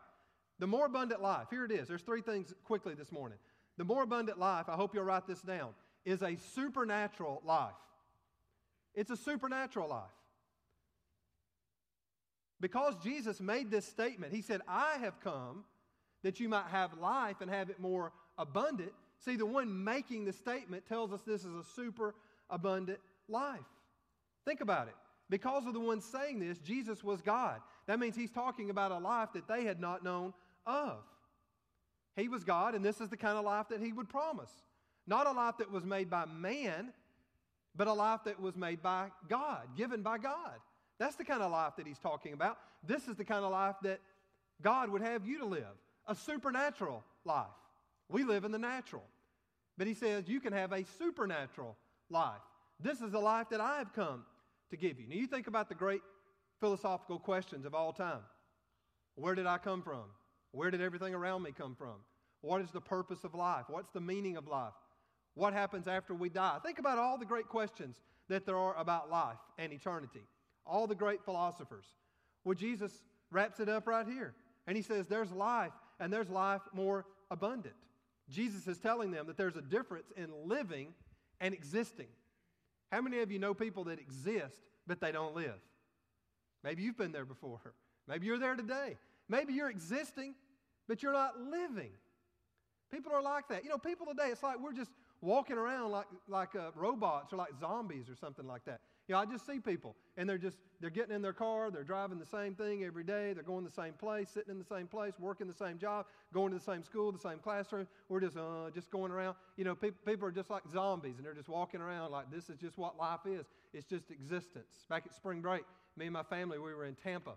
The 0.59 0.67
more 0.67 0.85
abundant 0.85 1.19
life, 1.19 1.47
here 1.49 1.65
it 1.65 1.71
is. 1.71 1.87
There's 1.87 2.03
three 2.03 2.21
things 2.21 2.53
quickly 2.63 2.93
this 2.93 3.11
morning. 3.11 3.39
The 3.77 3.83
more 3.83 4.03
abundant 4.03 4.37
life, 4.37 4.69
I 4.69 4.75
hope 4.75 4.93
you'll 4.93 5.03
write 5.03 5.25
this 5.25 5.41
down, 5.41 5.69
is 6.05 6.21
a 6.21 6.37
supernatural 6.53 7.41
life. 7.43 7.73
It's 8.93 9.09
a 9.09 9.17
supernatural 9.17 9.89
life. 9.89 10.03
Because 12.61 12.95
Jesus 13.03 13.41
made 13.41 13.71
this 13.71 13.85
statement, 13.85 14.31
He 14.31 14.43
said, 14.43 14.61
I 14.67 14.97
have 15.01 15.19
come 15.19 15.65
that 16.23 16.39
you 16.39 16.47
might 16.47 16.67
have 16.67 16.97
life 16.99 17.41
and 17.41 17.49
have 17.49 17.71
it 17.71 17.79
more 17.79 18.11
abundant. 18.37 18.91
See, 19.19 19.35
the 19.37 19.45
one 19.45 19.83
making 19.83 20.25
the 20.25 20.33
statement 20.33 20.87
tells 20.87 21.11
us 21.11 21.21
this 21.23 21.43
is 21.43 21.53
a 21.53 21.63
super 21.75 22.13
abundant 22.49 22.99
life. 23.27 23.59
Think 24.45 24.61
about 24.61 24.87
it. 24.87 24.95
Because 25.29 25.65
of 25.65 25.73
the 25.73 25.79
one 25.79 25.99
saying 25.99 26.39
this, 26.39 26.59
Jesus 26.59 27.03
was 27.03 27.21
God. 27.21 27.59
That 27.87 27.99
means 27.99 28.15
he's 28.15 28.31
talking 28.31 28.69
about 28.69 28.91
a 28.91 28.97
life 28.97 29.29
that 29.33 29.47
they 29.47 29.63
had 29.63 29.79
not 29.79 30.03
known 30.03 30.33
of. 30.65 30.97
He 32.15 32.27
was 32.27 32.43
God, 32.43 32.75
and 32.75 32.83
this 32.83 33.01
is 33.01 33.09
the 33.09 33.17
kind 33.17 33.37
of 33.37 33.45
life 33.45 33.67
that 33.69 33.81
he 33.81 33.91
would 33.91 34.09
promise. 34.09 34.51
Not 35.05 35.27
a 35.27 35.31
life 35.31 35.55
that 35.59 35.71
was 35.71 35.85
made 35.85 36.09
by 36.09 36.25
man, 36.25 36.93
but 37.75 37.87
a 37.87 37.93
life 37.93 38.21
that 38.25 38.39
was 38.39 38.55
made 38.55 38.81
by 38.81 39.11
God, 39.29 39.63
given 39.77 40.01
by 40.01 40.17
God. 40.17 40.55
That's 40.97 41.15
the 41.15 41.25
kind 41.25 41.43
of 41.43 41.51
life 41.51 41.73
that 41.77 41.85
he's 41.85 41.99
talking 41.99 42.33
about. 42.33 42.57
This 42.87 43.07
is 43.07 43.15
the 43.15 43.25
kind 43.25 43.43
of 43.43 43.51
life 43.51 43.75
that 43.83 43.99
God 44.61 44.89
would 44.89 45.01
have 45.01 45.25
you 45.25 45.39
to 45.39 45.45
live 45.45 45.63
a 46.07 46.15
supernatural 46.15 47.03
life. 47.25 47.45
We 48.09 48.23
live 48.23 48.45
in 48.45 48.51
the 48.51 48.59
natural. 48.59 49.03
But 49.77 49.87
he 49.87 49.93
says 49.93 50.27
you 50.27 50.39
can 50.39 50.53
have 50.53 50.71
a 50.71 50.85
supernatural 50.99 51.75
life. 52.09 52.41
This 52.79 53.01
is 53.01 53.11
the 53.11 53.19
life 53.19 53.49
that 53.49 53.59
I 53.59 53.79
have 53.79 53.93
come 53.93 54.23
to 54.69 54.77
give 54.77 54.99
you. 54.99 55.07
Now, 55.07 55.15
you 55.15 55.27
think 55.27 55.47
about 55.47 55.69
the 55.69 55.75
great 55.75 56.01
philosophical 56.59 57.19
questions 57.19 57.65
of 57.65 57.75
all 57.75 57.93
time 57.93 58.23
Where 59.15 59.35
did 59.35 59.45
I 59.45 59.57
come 59.57 59.81
from? 59.81 60.03
Where 60.51 60.71
did 60.71 60.81
everything 60.81 61.13
around 61.13 61.43
me 61.43 61.51
come 61.51 61.75
from? 61.75 61.95
What 62.41 62.61
is 62.61 62.71
the 62.71 62.81
purpose 62.81 63.23
of 63.23 63.33
life? 63.33 63.65
What's 63.67 63.89
the 63.89 63.99
meaning 63.99 64.37
of 64.37 64.47
life? 64.47 64.73
What 65.33 65.53
happens 65.53 65.87
after 65.87 66.13
we 66.13 66.29
die? 66.29 66.57
Think 66.63 66.79
about 66.79 66.97
all 66.97 67.17
the 67.17 67.25
great 67.25 67.49
questions 67.49 67.99
that 68.29 68.45
there 68.45 68.57
are 68.57 68.77
about 68.77 69.09
life 69.09 69.37
and 69.57 69.73
eternity. 69.73 70.21
All 70.65 70.87
the 70.87 70.95
great 70.95 71.23
philosophers. 71.25 71.85
Well, 72.43 72.55
Jesus 72.55 72.91
wraps 73.31 73.59
it 73.59 73.67
up 73.67 73.87
right 73.87 74.07
here. 74.07 74.33
And 74.67 74.77
he 74.77 74.83
says, 74.83 75.07
There's 75.07 75.31
life, 75.31 75.73
and 75.99 76.11
there's 76.11 76.29
life 76.29 76.61
more 76.73 77.05
abundant. 77.29 77.75
Jesus 78.29 78.67
is 78.67 78.77
telling 78.77 79.11
them 79.11 79.27
that 79.27 79.37
there's 79.37 79.55
a 79.55 79.61
difference 79.61 80.11
in 80.15 80.29
living 80.45 80.93
and 81.39 81.53
existing. 81.53 82.07
How 82.91 83.01
many 83.01 83.19
of 83.19 83.31
you 83.31 83.39
know 83.39 83.53
people 83.53 83.83
that 83.85 83.99
exist 83.99 84.55
but 84.87 85.01
they 85.01 85.11
don't 85.11 85.35
live? 85.35 85.59
Maybe 86.65 86.83
you've 86.83 86.97
been 86.97 87.13
there 87.13 87.25
before. 87.25 87.61
Maybe 88.07 88.25
you're 88.25 88.39
there 88.39 88.55
today. 88.55 88.97
Maybe 89.29 89.53
you're 89.53 89.69
existing 89.69 90.35
but 90.87 91.03
you're 91.03 91.13
not 91.13 91.39
living. 91.39 91.91
People 92.91 93.11
are 93.13 93.21
like 93.21 93.47
that. 93.49 93.63
You 93.63 93.69
know, 93.69 93.77
people 93.77 94.05
today, 94.05 94.29
it's 94.29 94.43
like 94.43 94.59
we're 94.59 94.73
just 94.73 94.91
walking 95.21 95.57
around 95.57 95.91
like, 95.91 96.05
like 96.27 96.55
uh, 96.55 96.71
robots 96.75 97.33
or 97.33 97.37
like 97.37 97.49
zombies 97.59 98.09
or 98.09 98.15
something 98.15 98.45
like 98.45 98.63
that. 98.65 98.79
You 99.07 99.13
know, 99.13 99.19
I 99.19 99.25
just 99.25 99.45
see 99.45 99.59
people 99.59 99.95
and 100.17 100.27
they're 100.27 100.37
just 100.37 100.57
they're 100.81 100.89
getting 100.89 101.15
in 101.15 101.21
their 101.21 101.33
car, 101.33 101.69
they're 101.69 101.83
driving 101.83 102.19
the 102.19 102.25
same 102.25 102.55
thing 102.55 102.83
every 102.83 103.03
day, 103.03 103.33
they're 103.33 103.43
going 103.43 103.63
the 103.63 103.71
same 103.71 103.93
place, 103.93 104.29
sitting 104.29 104.51
in 104.51 104.57
the 104.57 104.65
same 104.65 104.87
place, 104.87 105.13
working 105.19 105.47
the 105.47 105.53
same 105.53 105.77
job, 105.77 106.05
going 106.33 106.51
to 106.51 106.57
the 106.57 106.63
same 106.63 106.83
school, 106.83 107.11
the 107.11 107.19
same 107.19 107.37
classroom. 107.39 107.87
We're 108.09 108.21
just 108.21 108.37
uh, 108.37 108.69
just 108.73 108.89
going 108.91 109.11
around. 109.11 109.35
You 109.57 109.63
know, 109.63 109.75
people, 109.75 109.99
people 110.05 110.27
are 110.27 110.31
just 110.31 110.49
like 110.49 110.63
zombies 110.71 111.15
and 111.17 111.25
they're 111.25 111.33
just 111.33 111.49
walking 111.49 111.81
around 111.81 112.11
like 112.11 112.31
this 112.31 112.49
is 112.49 112.57
just 112.57 112.77
what 112.77 112.97
life 112.97 113.25
is. 113.25 113.45
It's 113.73 113.85
just 113.85 114.09
existence. 114.09 114.85
Back 114.89 115.03
at 115.05 115.13
spring 115.13 115.41
break, 115.41 115.63
me 115.97 116.05
and 116.05 116.13
my 116.13 116.23
family 116.23 116.57
we 116.57 116.73
were 116.73 116.85
in 116.85 116.95
Tampa, 116.95 117.33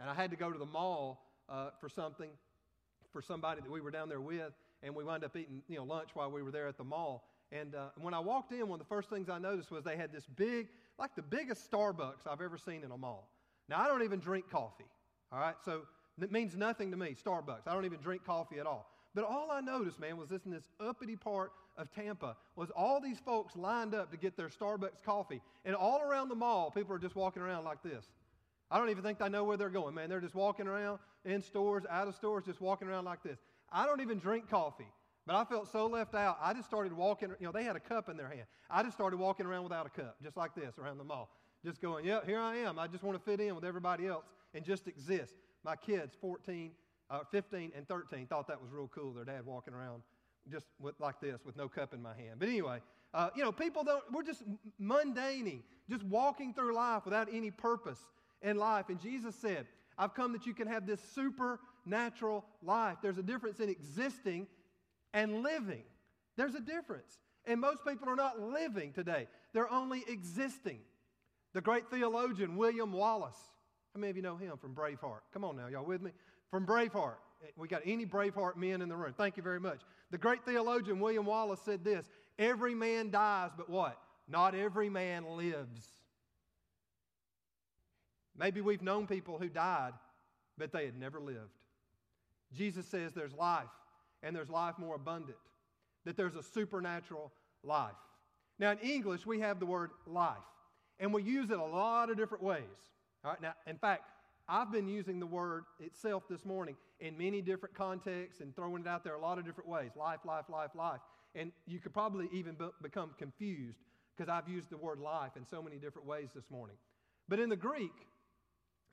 and 0.00 0.08
I 0.08 0.14
had 0.14 0.30
to 0.30 0.36
go 0.36 0.50
to 0.50 0.58
the 0.58 0.66
mall 0.66 1.26
uh, 1.48 1.70
for 1.80 1.88
something 1.88 2.30
for 3.12 3.20
somebody 3.20 3.60
that 3.60 3.70
we 3.70 3.80
were 3.80 3.90
down 3.90 4.08
there 4.08 4.20
with, 4.20 4.52
and 4.82 4.94
we 4.94 5.04
wound 5.04 5.24
up 5.24 5.36
eating 5.36 5.62
you 5.68 5.76
know 5.76 5.84
lunch 5.84 6.10
while 6.14 6.30
we 6.30 6.42
were 6.42 6.50
there 6.50 6.66
at 6.66 6.76
the 6.76 6.84
mall. 6.84 7.28
And 7.52 7.74
uh, 7.74 7.88
when 8.00 8.14
I 8.14 8.18
walked 8.18 8.52
in, 8.52 8.66
one 8.68 8.80
of 8.80 8.86
the 8.86 8.94
first 8.94 9.10
things 9.10 9.28
I 9.28 9.38
noticed 9.38 9.70
was 9.70 9.84
they 9.84 9.96
had 9.96 10.10
this 10.10 10.26
big, 10.26 10.68
like 10.98 11.14
the 11.14 11.22
biggest 11.22 11.70
Starbucks 11.70 12.26
I've 12.26 12.40
ever 12.40 12.56
seen 12.56 12.82
in 12.82 12.90
a 12.90 12.96
mall. 12.96 13.28
Now, 13.68 13.80
I 13.80 13.88
don't 13.88 14.02
even 14.02 14.20
drink 14.20 14.50
coffee, 14.50 14.86
all 15.30 15.38
right? 15.38 15.54
So 15.62 15.82
it 16.20 16.32
means 16.32 16.56
nothing 16.56 16.90
to 16.90 16.96
me, 16.96 17.14
Starbucks. 17.14 17.66
I 17.66 17.74
don't 17.74 17.84
even 17.84 18.00
drink 18.00 18.24
coffee 18.24 18.58
at 18.58 18.66
all. 18.66 18.90
But 19.14 19.24
all 19.24 19.50
I 19.50 19.60
noticed, 19.60 20.00
man, 20.00 20.16
was 20.16 20.30
this 20.30 20.46
in 20.46 20.50
this 20.50 20.68
uppity 20.80 21.16
part 21.16 21.52
of 21.82 21.92
Tampa 21.92 22.36
was 22.56 22.70
all 22.70 23.00
these 23.00 23.18
folks 23.18 23.54
lined 23.56 23.94
up 23.94 24.10
to 24.12 24.16
get 24.16 24.36
their 24.36 24.48
Starbucks 24.48 25.02
coffee. 25.04 25.42
And 25.64 25.74
all 25.74 26.00
around 26.00 26.28
the 26.28 26.34
mall, 26.34 26.70
people 26.70 26.94
are 26.94 26.98
just 26.98 27.16
walking 27.16 27.42
around 27.42 27.64
like 27.64 27.82
this. 27.82 28.06
I 28.70 28.78
don't 28.78 28.88
even 28.88 29.02
think 29.02 29.18
they 29.18 29.28
know 29.28 29.44
where 29.44 29.58
they're 29.58 29.68
going, 29.68 29.94
man. 29.94 30.08
They're 30.08 30.20
just 30.20 30.34
walking 30.34 30.66
around 30.66 30.98
in 31.26 31.42
stores, 31.42 31.84
out 31.90 32.08
of 32.08 32.14
stores, 32.14 32.44
just 32.46 32.60
walking 32.60 32.88
around 32.88 33.04
like 33.04 33.22
this. 33.22 33.38
I 33.70 33.84
don't 33.84 34.00
even 34.00 34.18
drink 34.18 34.48
coffee. 34.48 34.88
But 35.26 35.36
I 35.36 35.44
felt 35.44 35.70
so 35.70 35.86
left 35.86 36.14
out. 36.14 36.38
I 36.40 36.52
just 36.52 36.66
started 36.66 36.92
walking, 36.92 37.28
you 37.38 37.46
know, 37.46 37.52
they 37.52 37.64
had 37.64 37.76
a 37.76 37.80
cup 37.80 38.08
in 38.08 38.16
their 38.16 38.28
hand. 38.28 38.44
I 38.70 38.82
just 38.82 38.96
started 38.96 39.18
walking 39.18 39.46
around 39.46 39.64
without 39.64 39.86
a 39.86 39.90
cup, 39.90 40.16
just 40.22 40.36
like 40.36 40.54
this 40.54 40.78
around 40.78 40.98
the 40.98 41.04
mall. 41.04 41.30
Just 41.64 41.80
going, 41.80 42.04
yeah, 42.04 42.20
here 42.26 42.40
I 42.40 42.56
am. 42.56 42.78
I 42.78 42.88
just 42.88 43.04
want 43.04 43.16
to 43.16 43.22
fit 43.22 43.40
in 43.40 43.54
with 43.54 43.64
everybody 43.64 44.06
else 44.06 44.24
and 44.52 44.64
just 44.64 44.88
exist. 44.88 45.34
My 45.64 45.76
kids, 45.76 46.16
14, 46.20 46.72
uh, 47.08 47.20
15, 47.30 47.72
and 47.76 47.86
13, 47.86 48.26
thought 48.26 48.48
that 48.48 48.60
was 48.60 48.72
real 48.72 48.90
cool, 48.92 49.12
their 49.12 49.24
dad 49.24 49.46
walking 49.46 49.74
around 49.74 50.02
just 50.50 50.66
with, 50.80 50.98
like 50.98 51.20
this 51.20 51.44
with 51.44 51.56
no 51.56 51.68
cup 51.68 51.94
in 51.94 52.02
my 52.02 52.14
hand. 52.14 52.36
But 52.38 52.48
anyway, 52.48 52.80
uh, 53.14 53.30
you 53.36 53.42
know, 53.42 53.52
people 53.52 53.84
don't, 53.84 54.02
we're 54.12 54.22
just 54.22 54.42
mundaning, 54.80 55.60
just 55.88 56.02
walking 56.04 56.54
through 56.54 56.74
life 56.74 57.04
without 57.04 57.28
any 57.32 57.50
purpose 57.50 57.98
in 58.40 58.56
life. 58.56 58.88
And 58.88 59.00
Jesus 59.00 59.34
said, 59.34 59.66
I've 59.98 60.14
come 60.14 60.32
that 60.32 60.46
you 60.46 60.54
can 60.54 60.66
have 60.66 60.86
this 60.86 61.00
supernatural 61.14 62.44
life. 62.62 62.98
There's 63.02 63.18
a 63.18 63.22
difference 63.22 63.60
in 63.60 63.68
existing 63.68 64.46
and 65.12 65.42
living. 65.42 65.82
There's 66.36 66.54
a 66.54 66.60
difference. 66.60 67.18
And 67.44 67.60
most 67.60 67.84
people 67.86 68.08
are 68.08 68.16
not 68.16 68.40
living 68.40 68.92
today, 68.92 69.28
they're 69.52 69.72
only 69.72 70.04
existing. 70.08 70.78
The 71.54 71.60
great 71.60 71.90
theologian 71.90 72.56
William 72.56 72.92
Wallace. 72.92 73.36
How 73.94 74.00
many 74.00 74.10
of 74.10 74.16
you 74.16 74.22
know 74.22 74.36
him 74.36 74.56
from 74.56 74.74
Braveheart? 74.74 75.20
Come 75.34 75.44
on 75.44 75.54
now, 75.54 75.66
y'all 75.66 75.84
with 75.84 76.00
me? 76.00 76.12
From 76.50 76.64
Braveheart. 76.66 77.16
We 77.56 77.68
got 77.68 77.82
any 77.84 78.06
Braveheart 78.06 78.56
men 78.56 78.80
in 78.80 78.88
the 78.88 78.96
room? 78.96 79.12
Thank 79.16 79.36
you 79.36 79.42
very 79.42 79.60
much. 79.60 79.80
The 80.12 80.18
great 80.18 80.44
theologian 80.44 81.00
William 81.00 81.26
Wallace 81.26 81.62
said 81.64 81.82
this 81.82 82.06
Every 82.38 82.74
man 82.74 83.10
dies, 83.10 83.50
but 83.56 83.68
what? 83.68 83.98
Not 84.28 84.54
every 84.54 84.88
man 84.88 85.24
lives. 85.36 85.88
Maybe 88.38 88.60
we've 88.60 88.82
known 88.82 89.06
people 89.06 89.38
who 89.38 89.48
died, 89.48 89.92
but 90.56 90.72
they 90.72 90.84
had 90.84 90.98
never 90.98 91.18
lived. 91.20 91.50
Jesus 92.54 92.86
says 92.86 93.12
there's 93.12 93.34
life 93.34 93.68
and 94.22 94.36
there's 94.36 94.48
life 94.48 94.78
more 94.78 94.94
abundant, 94.94 95.36
that 96.04 96.16
there's 96.16 96.36
a 96.36 96.42
supernatural 96.42 97.32
life. 97.64 97.92
Now, 98.58 98.72
in 98.72 98.78
English, 98.78 99.26
we 99.26 99.40
have 99.40 99.58
the 99.58 99.66
word 99.66 99.90
life, 100.06 100.36
and 101.00 101.12
we 101.12 101.22
use 101.22 101.50
it 101.50 101.58
a 101.58 101.64
lot 101.64 102.10
of 102.10 102.16
different 102.16 102.44
ways. 102.44 102.62
All 103.24 103.32
right, 103.32 103.40
now, 103.40 103.54
in 103.66 103.76
fact, 103.76 104.04
I've 104.48 104.72
been 104.72 104.88
using 104.88 105.20
the 105.20 105.26
word 105.26 105.64
itself 105.80 106.24
this 106.28 106.44
morning 106.44 106.76
in 107.00 107.16
many 107.16 107.40
different 107.40 107.74
contexts 107.74 108.40
and 108.40 108.54
throwing 108.54 108.82
it 108.82 108.88
out 108.88 109.04
there 109.04 109.14
a 109.14 109.20
lot 109.20 109.38
of 109.38 109.44
different 109.44 109.70
ways 109.70 109.90
life, 109.96 110.20
life, 110.24 110.46
life, 110.48 110.70
life. 110.74 111.00
And 111.34 111.52
you 111.66 111.78
could 111.78 111.94
probably 111.94 112.28
even 112.32 112.54
be- 112.54 112.68
become 112.82 113.10
confused 113.18 113.78
because 114.16 114.28
I've 114.28 114.48
used 114.48 114.70
the 114.70 114.76
word 114.76 114.98
life 114.98 115.32
in 115.36 115.46
so 115.46 115.62
many 115.62 115.76
different 115.76 116.06
ways 116.06 116.28
this 116.34 116.50
morning. 116.50 116.76
But 117.28 117.38
in 117.38 117.48
the 117.48 117.56
Greek, 117.56 117.92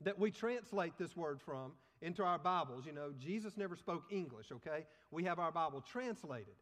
that 0.02 0.18
we 0.18 0.30
translate 0.30 0.94
this 0.98 1.16
word 1.16 1.40
from 1.40 1.72
into 2.02 2.22
our 2.22 2.38
Bibles. 2.38 2.86
You 2.86 2.92
know, 2.92 3.12
Jesus 3.18 3.56
never 3.56 3.76
spoke 3.76 4.04
English, 4.10 4.46
okay? 4.52 4.86
We 5.10 5.24
have 5.24 5.38
our 5.38 5.52
Bible 5.52 5.82
translated. 5.82 6.54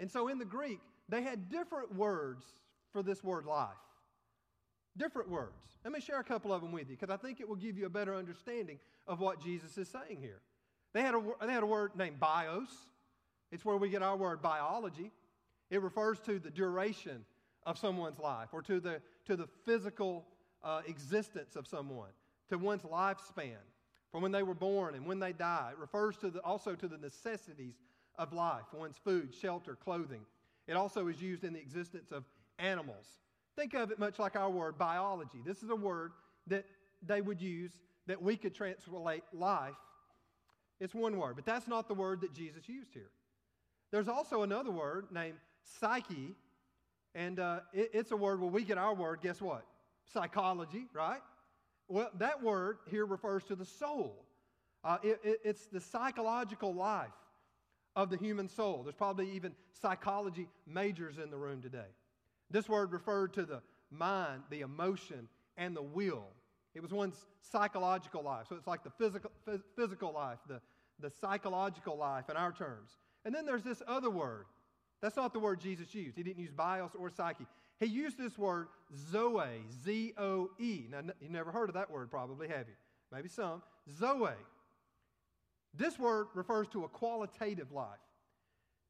And 0.00 0.10
so 0.10 0.28
in 0.28 0.38
the 0.38 0.44
Greek, 0.44 0.80
they 1.08 1.22
had 1.22 1.48
different 1.48 1.94
words 1.94 2.44
for 2.92 3.02
this 3.02 3.22
word 3.22 3.46
life. 3.46 3.68
Different 4.96 5.30
words. 5.30 5.52
Let 5.84 5.92
me 5.92 6.00
share 6.00 6.20
a 6.20 6.24
couple 6.24 6.52
of 6.52 6.62
them 6.62 6.72
with 6.72 6.90
you 6.90 6.96
because 6.96 7.12
I 7.12 7.16
think 7.16 7.40
it 7.40 7.48
will 7.48 7.56
give 7.56 7.78
you 7.78 7.86
a 7.86 7.90
better 7.90 8.14
understanding 8.14 8.78
of 9.06 9.20
what 9.20 9.42
Jesus 9.42 9.78
is 9.78 9.88
saying 9.88 10.18
here. 10.20 10.40
They 10.92 11.02
had, 11.02 11.14
a, 11.14 11.22
they 11.46 11.52
had 11.52 11.62
a 11.62 11.66
word 11.66 11.92
named 11.96 12.18
bios. 12.18 12.68
It's 13.52 13.64
where 13.64 13.76
we 13.76 13.88
get 13.88 14.02
our 14.02 14.16
word 14.16 14.42
biology. 14.42 15.12
It 15.70 15.80
refers 15.82 16.18
to 16.20 16.38
the 16.38 16.50
duration 16.50 17.24
of 17.64 17.78
someone's 17.78 18.18
life 18.18 18.48
or 18.52 18.62
to 18.62 18.80
the, 18.80 19.00
to 19.26 19.36
the 19.36 19.46
physical 19.64 20.26
uh, 20.62 20.82
existence 20.86 21.56
of 21.56 21.66
someone 21.66 22.10
to 22.50 22.58
one's 22.58 22.82
lifespan, 22.82 23.56
from 24.10 24.22
when 24.22 24.32
they 24.32 24.42
were 24.42 24.54
born 24.54 24.94
and 24.94 25.06
when 25.06 25.20
they 25.20 25.32
die. 25.32 25.70
It 25.72 25.78
refers 25.78 26.16
to 26.18 26.30
the, 26.30 26.40
also 26.40 26.74
to 26.74 26.88
the 26.88 26.98
necessities 26.98 27.74
of 28.18 28.32
life, 28.32 28.64
one's 28.72 28.98
food, 28.98 29.32
shelter, 29.32 29.76
clothing. 29.76 30.22
It 30.66 30.74
also 30.74 31.08
is 31.08 31.22
used 31.22 31.44
in 31.44 31.52
the 31.52 31.60
existence 31.60 32.10
of 32.10 32.24
animals. 32.58 33.06
Think 33.56 33.74
of 33.74 33.90
it 33.90 33.98
much 33.98 34.18
like 34.18 34.36
our 34.36 34.50
word 34.50 34.78
biology. 34.78 35.42
This 35.44 35.62
is 35.62 35.70
a 35.70 35.76
word 35.76 36.12
that 36.46 36.64
they 37.06 37.20
would 37.20 37.40
use 37.40 37.72
that 38.06 38.20
we 38.22 38.36
could 38.36 38.54
translate 38.54 39.22
life. 39.32 39.74
It's 40.80 40.94
one 40.94 41.18
word, 41.18 41.36
but 41.36 41.44
that's 41.44 41.68
not 41.68 41.88
the 41.88 41.94
word 41.94 42.22
that 42.22 42.32
Jesus 42.32 42.68
used 42.68 42.94
here. 42.94 43.10
There's 43.90 44.08
also 44.08 44.42
another 44.42 44.70
word 44.70 45.06
named 45.10 45.36
psyche, 45.62 46.34
and 47.14 47.38
uh, 47.38 47.60
it, 47.72 47.90
it's 47.92 48.12
a 48.12 48.16
word 48.16 48.40
where 48.40 48.50
we 48.50 48.64
get 48.64 48.78
our 48.78 48.94
word, 48.94 49.20
guess 49.22 49.42
what? 49.42 49.64
Psychology, 50.12 50.86
right? 50.94 51.20
Well, 51.88 52.10
that 52.18 52.42
word 52.42 52.78
here 52.88 53.04
refers 53.04 53.44
to 53.44 53.56
the 53.56 53.64
soul. 53.64 54.24
Uh, 54.82 54.98
it, 55.02 55.20
it, 55.22 55.40
it's 55.44 55.66
the 55.66 55.80
psychological 55.80 56.72
life 56.72 57.08
of 57.96 58.08
the 58.08 58.16
human 58.16 58.48
soul. 58.48 58.82
There's 58.82 58.94
probably 58.94 59.30
even 59.32 59.52
psychology 59.82 60.48
majors 60.66 61.18
in 61.18 61.30
the 61.30 61.36
room 61.36 61.60
today. 61.60 61.90
This 62.50 62.68
word 62.68 62.92
referred 62.92 63.34
to 63.34 63.44
the 63.44 63.62
mind, 63.90 64.42
the 64.50 64.60
emotion, 64.60 65.28
and 65.56 65.76
the 65.76 65.82
will. 65.82 66.26
It 66.74 66.82
was 66.82 66.92
one's 66.92 67.26
psychological 67.40 68.22
life. 68.22 68.46
So 68.48 68.56
it's 68.56 68.66
like 68.66 68.84
the 68.84 68.90
physical, 68.90 69.30
physical 69.76 70.12
life, 70.12 70.38
the, 70.48 70.60
the 71.00 71.10
psychological 71.20 71.96
life 71.96 72.28
in 72.30 72.36
our 72.36 72.52
terms. 72.52 72.90
And 73.24 73.34
then 73.34 73.46
there's 73.46 73.64
this 73.64 73.82
other 73.86 74.10
word. 74.10 74.46
That's 75.00 75.16
not 75.16 75.32
the 75.32 75.38
word 75.38 75.60
Jesus 75.60 75.94
used. 75.94 76.16
He 76.16 76.22
didn't 76.22 76.38
use 76.38 76.50
bios 76.50 76.92
or 76.98 77.10
psyche. 77.10 77.46
He 77.78 77.86
used 77.86 78.18
this 78.18 78.36
word 78.36 78.68
Zoe, 79.10 79.62
Z 79.82 80.12
O 80.18 80.50
E. 80.58 80.84
Now, 80.90 81.00
you 81.20 81.30
never 81.30 81.50
heard 81.50 81.70
of 81.70 81.74
that 81.74 81.90
word, 81.90 82.10
probably, 82.10 82.48
have 82.48 82.68
you? 82.68 82.74
Maybe 83.10 83.28
some. 83.28 83.62
Zoe. 83.98 84.34
This 85.74 85.98
word 85.98 86.26
refers 86.34 86.68
to 86.68 86.84
a 86.84 86.88
qualitative 86.88 87.72
life. 87.72 87.88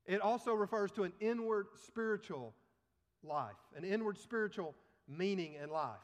It 0.07 0.21
also 0.21 0.53
refers 0.55 0.91
to 0.93 1.05
an 1.05 1.13
inward 1.21 1.67
spiritual 1.87 2.55
life, 3.23 3.57
an 3.77 3.85
inward 3.85 4.19
spiritual 4.19 4.75
meaning 5.09 5.55
in 5.63 5.71
life. 5.71 5.99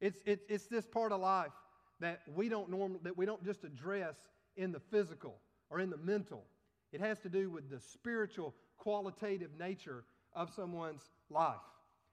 It's, 0.00 0.20
it, 0.26 0.40
it's 0.48 0.66
this 0.66 0.86
part 0.86 1.12
of 1.12 1.20
life 1.20 1.52
that 2.00 2.20
we 2.34 2.48
don't 2.48 2.70
normally, 2.70 3.00
that 3.04 3.16
we 3.16 3.26
don't 3.26 3.44
just 3.44 3.64
address 3.64 4.16
in 4.56 4.72
the 4.72 4.80
physical 4.80 5.36
or 5.70 5.80
in 5.80 5.90
the 5.90 5.96
mental. 5.96 6.44
It 6.92 7.00
has 7.00 7.18
to 7.20 7.28
do 7.28 7.50
with 7.50 7.70
the 7.70 7.80
spiritual, 7.80 8.54
qualitative 8.76 9.50
nature 9.58 10.04
of 10.34 10.50
someone's 10.54 11.10
life. 11.30 11.56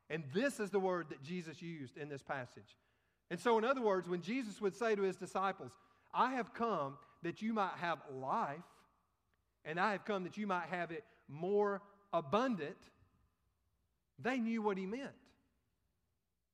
And 0.09 0.23
this 0.33 0.59
is 0.59 0.69
the 0.69 0.79
word 0.79 1.07
that 1.09 1.21
Jesus 1.23 1.61
used 1.61 1.97
in 1.97 2.09
this 2.09 2.21
passage. 2.21 2.77
And 3.29 3.39
so, 3.39 3.57
in 3.57 3.65
other 3.65 3.81
words, 3.81 4.07
when 4.07 4.21
Jesus 4.21 4.61
would 4.61 4.75
say 4.75 4.95
to 4.95 5.01
his 5.01 5.15
disciples, 5.15 5.71
I 6.13 6.33
have 6.35 6.53
come 6.53 6.97
that 7.23 7.41
you 7.41 7.53
might 7.53 7.73
have 7.79 7.99
life, 8.13 8.57
and 9.65 9.79
I 9.79 9.93
have 9.93 10.05
come 10.05 10.23
that 10.25 10.37
you 10.37 10.45
might 10.45 10.67
have 10.69 10.91
it 10.91 11.03
more 11.27 11.81
abundant, 12.11 12.77
they 14.19 14.37
knew 14.37 14.61
what 14.61 14.77
he 14.77 14.85
meant. 14.85 15.11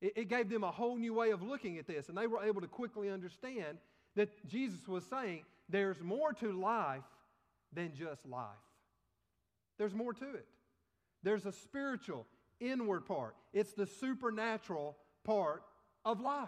It, 0.02 0.14
it 0.16 0.30
gave 0.30 0.50
them 0.50 0.64
a 0.64 0.72
whole 0.72 0.98
new 0.98 1.14
way 1.14 1.32
of 1.32 1.42
looking 1.42 1.78
at 1.78 1.88
this, 1.88 2.10
and 2.10 2.18
they 2.18 2.28
were 2.28 2.44
able 2.44 2.62
to 2.62 2.68
quickly 2.68 3.10
understand 3.10 3.78
that 4.16 4.30
Jesus 4.48 4.88
was 4.88 5.04
saying 5.06 5.44
there's 5.70 6.02
more 6.02 6.34
to 6.34 6.52
life 6.52 7.04
than 7.74 7.94
just 7.96 8.28
life. 8.28 8.48
There's 9.78 9.94
more 9.94 10.14
to 10.14 10.34
it. 10.34 10.48
There's 11.24 11.46
a 11.46 11.52
spiritual, 11.52 12.26
inward 12.60 13.06
part, 13.06 13.36
it's 13.54 13.74
the 13.74 13.86
supernatural 13.86 14.96
part 15.24 15.64
of 16.06 16.22
life. 16.22 16.48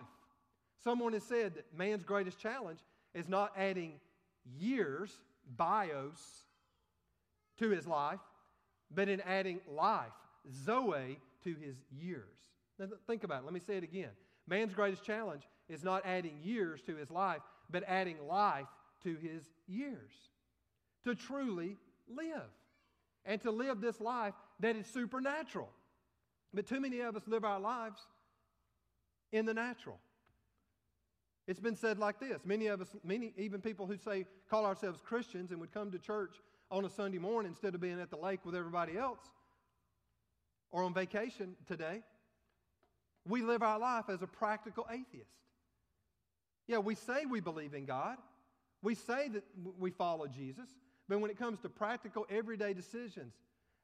Someone 0.83 1.13
has 1.13 1.23
said 1.23 1.55
that 1.55 1.77
man's 1.77 2.03
greatest 2.03 2.39
challenge 2.39 2.79
is 3.13 3.27
not 3.29 3.53
adding 3.57 3.99
years, 4.57 5.11
bios, 5.57 6.19
to 7.59 7.69
his 7.69 7.85
life, 7.85 8.19
but 8.89 9.07
in 9.07 9.21
adding 9.21 9.59
life, 9.69 10.07
zoe, 10.65 11.19
to 11.43 11.55
his 11.55 11.75
years. 11.91 12.23
Now, 12.79 12.87
think 13.07 13.23
about 13.23 13.41
it. 13.41 13.45
Let 13.45 13.53
me 13.53 13.59
say 13.59 13.77
it 13.77 13.83
again. 13.83 14.09
Man's 14.47 14.73
greatest 14.73 15.03
challenge 15.03 15.43
is 15.69 15.83
not 15.83 16.05
adding 16.05 16.39
years 16.43 16.81
to 16.83 16.95
his 16.95 17.09
life, 17.11 17.41
but 17.69 17.83
adding 17.87 18.17
life 18.27 18.67
to 19.03 19.15
his 19.15 19.43
years. 19.67 20.11
To 21.05 21.15
truly 21.15 21.77
live. 22.07 22.49
And 23.25 23.41
to 23.41 23.51
live 23.51 23.81
this 23.81 24.01
life 24.01 24.33
that 24.59 24.75
is 24.75 24.87
supernatural. 24.87 25.69
But 26.53 26.67
too 26.67 26.79
many 26.79 26.99
of 27.01 27.15
us 27.15 27.23
live 27.27 27.45
our 27.45 27.59
lives 27.59 28.01
in 29.31 29.45
the 29.45 29.53
natural. 29.53 29.99
It's 31.47 31.59
been 31.59 31.75
said 31.75 31.97
like 31.97 32.19
this. 32.19 32.41
Many 32.45 32.67
of 32.67 32.81
us, 32.81 32.95
many 33.03 33.33
even 33.37 33.61
people 33.61 33.85
who 33.85 33.97
say 33.97 34.25
call 34.49 34.65
ourselves 34.65 35.01
Christians 35.01 35.51
and 35.51 35.59
would 35.59 35.71
come 35.73 35.91
to 35.91 35.99
church 35.99 36.35
on 36.69 36.85
a 36.85 36.89
Sunday 36.89 37.17
morning 37.17 37.51
instead 37.51 37.75
of 37.75 37.81
being 37.81 37.99
at 37.99 38.09
the 38.09 38.17
lake 38.17 38.45
with 38.45 38.55
everybody 38.55 38.97
else 38.97 39.19
or 40.71 40.83
on 40.83 40.93
vacation 40.93 41.55
today, 41.67 42.01
we 43.27 43.41
live 43.41 43.61
our 43.61 43.79
life 43.79 44.05
as 44.09 44.21
a 44.21 44.27
practical 44.27 44.87
atheist. 44.89 45.29
Yeah, 46.67 46.79
we 46.79 46.95
say 46.95 47.25
we 47.29 47.39
believe 47.39 47.73
in 47.73 47.85
God. 47.85 48.17
We 48.81 48.95
say 48.95 49.27
that 49.29 49.43
we 49.79 49.91
follow 49.91 50.27
Jesus. 50.27 50.69
But 51.07 51.19
when 51.19 51.29
it 51.29 51.37
comes 51.37 51.59
to 51.59 51.69
practical, 51.69 52.25
everyday 52.29 52.73
decisions 52.73 53.33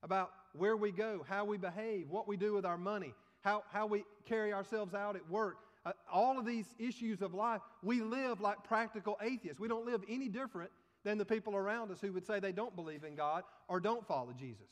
about 0.02 0.32
where 0.54 0.78
we 0.78 0.92
go, 0.92 1.26
how 1.28 1.46
we 1.46 1.58
behave, 1.58 2.10
what 2.10 2.28
we 2.28 2.38
do 2.38 2.54
with 2.54 2.66
our 2.66 2.78
money, 2.78 3.14
how, 3.42 3.64
how 3.72 3.86
we 3.86 4.06
carry 4.26 4.54
ourselves 4.54 4.94
out 4.94 5.16
at 5.16 5.30
work, 5.30 5.58
uh, 5.86 5.92
all 6.12 6.40
of 6.40 6.46
these 6.46 6.66
issues 6.80 7.22
of 7.22 7.34
life, 7.34 7.62
we 7.84 8.02
live 8.02 8.42
like 8.42 8.64
practical 8.64 9.18
atheists. 9.22 9.60
We 9.60 9.68
don't 9.68 9.86
live 9.86 10.02
any 10.10 10.30
different 10.30 10.72
than 11.04 11.18
the 11.18 11.26
people 11.26 11.56
around 11.56 11.92
us 11.92 12.02
who 12.02 12.12
would 12.14 12.26
say 12.26 12.40
they 12.40 12.52
don't 12.52 12.76
believe 12.76 13.04
in 13.04 13.16
God 13.16 13.44
or 13.68 13.80
don't 13.80 14.06
follow 14.08 14.34
Jesus. 14.38 14.70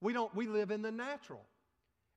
We, 0.00 0.12
don't, 0.12 0.34
we 0.34 0.46
live 0.46 0.70
in 0.70 0.82
the 0.82 0.92
natural. 0.92 1.42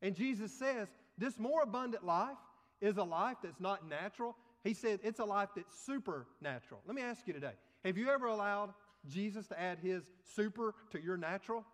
And 0.01 0.15
Jesus 0.15 0.51
says 0.51 0.87
this 1.17 1.39
more 1.39 1.63
abundant 1.63 2.05
life 2.05 2.37
is 2.81 2.97
a 2.97 3.03
life 3.03 3.37
that's 3.41 3.59
not 3.59 3.87
natural. 3.89 4.35
He 4.63 4.73
said 4.73 4.99
it's 5.03 5.19
a 5.19 5.25
life 5.25 5.49
that's 5.55 5.73
supernatural. 5.85 6.81
Let 6.85 6.95
me 6.95 7.01
ask 7.01 7.27
you 7.27 7.33
today 7.33 7.53
have 7.83 7.97
you 7.97 8.09
ever 8.09 8.27
allowed 8.27 8.73
Jesus 9.07 9.47
to 9.47 9.59
add 9.59 9.79
his 9.79 10.03
super 10.35 10.75
to 10.91 11.01
your 11.01 11.17
natural 11.17 11.65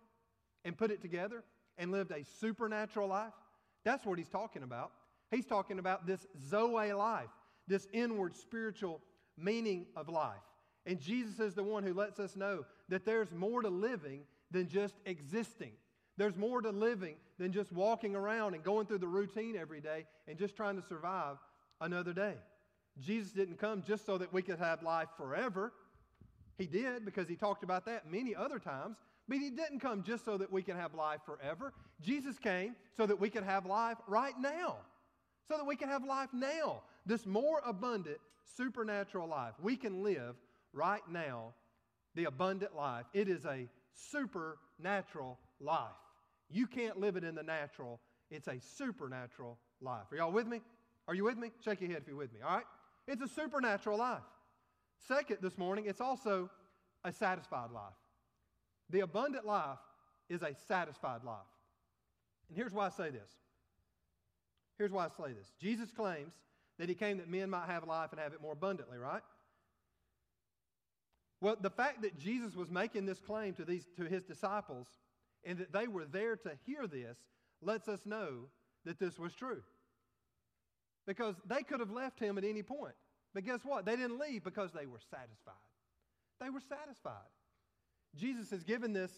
and 0.64 0.76
put 0.76 0.90
it 0.90 1.02
together 1.02 1.44
and 1.78 1.90
lived 1.90 2.12
a 2.12 2.24
supernatural 2.40 3.08
life? 3.08 3.32
That's 3.84 4.06
what 4.06 4.18
he's 4.18 4.28
talking 4.28 4.62
about. 4.62 4.92
He's 5.30 5.46
talking 5.46 5.78
about 5.78 6.06
this 6.06 6.26
Zoe 6.48 6.92
life, 6.92 7.28
this 7.66 7.88
inward 7.92 8.36
spiritual 8.36 9.00
meaning 9.36 9.86
of 9.96 10.08
life. 10.08 10.36
And 10.86 11.00
Jesus 11.00 11.40
is 11.40 11.54
the 11.54 11.64
one 11.64 11.82
who 11.82 11.94
lets 11.94 12.20
us 12.20 12.36
know 12.36 12.64
that 12.88 13.04
there's 13.04 13.32
more 13.32 13.62
to 13.62 13.70
living 13.70 14.22
than 14.50 14.68
just 14.68 14.94
existing. 15.06 15.72
There's 16.16 16.36
more 16.36 16.60
to 16.62 16.70
living 16.70 17.16
than 17.38 17.52
just 17.52 17.72
walking 17.72 18.14
around 18.14 18.54
and 18.54 18.62
going 18.62 18.86
through 18.86 18.98
the 18.98 19.08
routine 19.08 19.56
every 19.56 19.80
day 19.80 20.06
and 20.28 20.38
just 20.38 20.56
trying 20.56 20.80
to 20.80 20.86
survive 20.86 21.36
another 21.80 22.12
day. 22.12 22.34
Jesus 23.00 23.32
didn't 23.32 23.58
come 23.58 23.82
just 23.86 24.06
so 24.06 24.18
that 24.18 24.32
we 24.32 24.42
could 24.42 24.58
have 24.58 24.82
life 24.82 25.08
forever. 25.16 25.72
He 26.56 26.66
did 26.66 27.04
because 27.04 27.28
he 27.28 27.34
talked 27.34 27.64
about 27.64 27.86
that 27.86 28.10
many 28.10 28.34
other 28.34 28.60
times, 28.60 28.96
but 29.28 29.38
he 29.38 29.50
didn't 29.50 29.80
come 29.80 30.04
just 30.04 30.24
so 30.24 30.38
that 30.38 30.52
we 30.52 30.62
can 30.62 30.76
have 30.76 30.94
life 30.94 31.20
forever. 31.26 31.72
Jesus 32.00 32.38
came 32.38 32.76
so 32.96 33.06
that 33.06 33.18
we 33.18 33.28
could 33.30 33.42
have 33.42 33.66
life 33.66 33.98
right 34.06 34.34
now, 34.38 34.76
so 35.48 35.56
that 35.56 35.66
we 35.66 35.74
can 35.74 35.88
have 35.88 36.04
life 36.04 36.28
now. 36.32 36.82
This 37.04 37.26
more 37.26 37.60
abundant 37.66 38.18
supernatural 38.56 39.28
life. 39.28 39.54
We 39.60 39.76
can 39.76 40.04
live 40.04 40.36
right 40.72 41.02
now 41.10 41.54
the 42.14 42.24
abundant 42.24 42.76
life. 42.76 43.06
It 43.12 43.28
is 43.28 43.44
a 43.44 43.68
supernatural 43.92 45.38
life. 45.60 45.90
You 46.50 46.66
can't 46.66 46.98
live 46.98 47.16
it 47.16 47.24
in 47.24 47.34
the 47.34 47.42
natural. 47.42 48.00
It's 48.30 48.48
a 48.48 48.60
supernatural 48.60 49.58
life. 49.80 50.12
Are 50.12 50.16
y'all 50.16 50.32
with 50.32 50.46
me? 50.46 50.60
Are 51.06 51.14
you 51.14 51.24
with 51.24 51.36
me? 51.36 51.50
Shake 51.64 51.80
your 51.80 51.90
head 51.90 52.00
if 52.02 52.08
you're 52.08 52.16
with 52.16 52.32
me, 52.32 52.40
all 52.44 52.56
right? 52.56 52.64
It's 53.06 53.22
a 53.22 53.28
supernatural 53.28 53.98
life. 53.98 54.22
Second, 55.06 55.38
this 55.42 55.58
morning, 55.58 55.84
it's 55.86 56.00
also 56.00 56.48
a 57.04 57.12
satisfied 57.12 57.70
life. 57.70 57.92
The 58.90 59.00
abundant 59.00 59.46
life 59.46 59.78
is 60.28 60.42
a 60.42 60.54
satisfied 60.66 61.24
life. 61.24 61.38
And 62.48 62.56
here's 62.56 62.72
why 62.72 62.86
I 62.86 62.90
say 62.90 63.10
this. 63.10 63.30
Here's 64.78 64.90
why 64.90 65.06
I 65.06 65.08
say 65.08 65.32
this. 65.32 65.52
Jesus 65.60 65.90
claims 65.90 66.32
that 66.78 66.88
he 66.88 66.94
came 66.94 67.18
that 67.18 67.28
men 67.28 67.50
might 67.50 67.66
have 67.66 67.86
life 67.86 68.10
and 68.12 68.20
have 68.20 68.32
it 68.32 68.40
more 68.40 68.52
abundantly, 68.52 68.98
right? 68.98 69.22
Well, 71.40 71.56
the 71.60 71.70
fact 71.70 72.02
that 72.02 72.18
Jesus 72.18 72.56
was 72.56 72.70
making 72.70 73.06
this 73.06 73.20
claim 73.20 73.54
to, 73.54 73.64
these, 73.64 73.86
to 73.96 74.04
his 74.04 74.24
disciples 74.24 74.86
and 75.44 75.58
that 75.58 75.72
they 75.72 75.86
were 75.86 76.04
there 76.04 76.36
to 76.36 76.52
hear 76.66 76.86
this 76.86 77.18
lets 77.62 77.88
us 77.88 78.00
know 78.04 78.48
that 78.84 78.98
this 78.98 79.18
was 79.18 79.34
true. 79.34 79.62
Because 81.06 81.34
they 81.46 81.62
could 81.62 81.80
have 81.80 81.90
left 81.90 82.18
him 82.18 82.38
at 82.38 82.44
any 82.44 82.62
point. 82.62 82.94
But 83.34 83.44
guess 83.44 83.60
what? 83.64 83.84
They 83.84 83.96
didn't 83.96 84.18
leave 84.18 84.44
because 84.44 84.70
they 84.72 84.86
were 84.86 85.00
satisfied. 85.10 85.54
They 86.40 86.50
were 86.50 86.60
satisfied. 86.60 87.30
Jesus 88.16 88.50
has 88.50 88.62
given 88.62 88.92
this, 88.92 89.10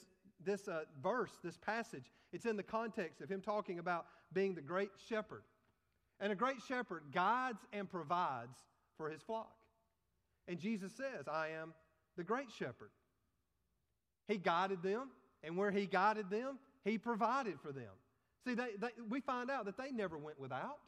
this 0.45 0.69
uh, 0.69 0.85
verse, 1.03 1.33
this 1.45 1.57
passage, 1.59 2.11
it's 2.33 2.47
in 2.47 2.57
the 2.57 2.63
context 2.63 3.21
of 3.21 3.29
him 3.29 3.41
talking 3.41 3.79
about 3.79 4.07
being 4.33 4.55
the 4.55 4.63
great 4.63 4.91
shepherd. 5.09 5.43
And 6.19 6.33
a 6.33 6.37
great 6.37 6.63
shepherd 6.67 7.03
guides 7.13 7.61
and 7.73 7.89
provides 7.89 8.57
for 8.97 9.11
his 9.11 9.21
flock. 9.21 9.53
And 10.49 10.59
Jesus 10.59 10.93
says, 10.97 11.29
I 11.31 11.49
am 11.61 11.75
the 12.17 12.25
great 12.25 12.51
shepherd. 12.59 12.91
He 14.29 14.39
guided 14.39 14.83
them, 14.83 15.11
and 15.43 15.57
where 15.57 15.71
he 15.71 15.87
guided 15.87 16.31
them, 16.31 16.59
he 16.85 16.99
provided 16.99 17.61
for 17.61 17.73
them. 17.73 17.93
See, 18.47 18.55
they, 18.55 18.71
they, 18.79 18.91
we 19.09 19.21
find 19.21 19.51
out 19.51 19.65
that 19.65 19.77
they 19.77 19.91
never 19.91 20.17
went 20.19 20.39
without. 20.39 20.79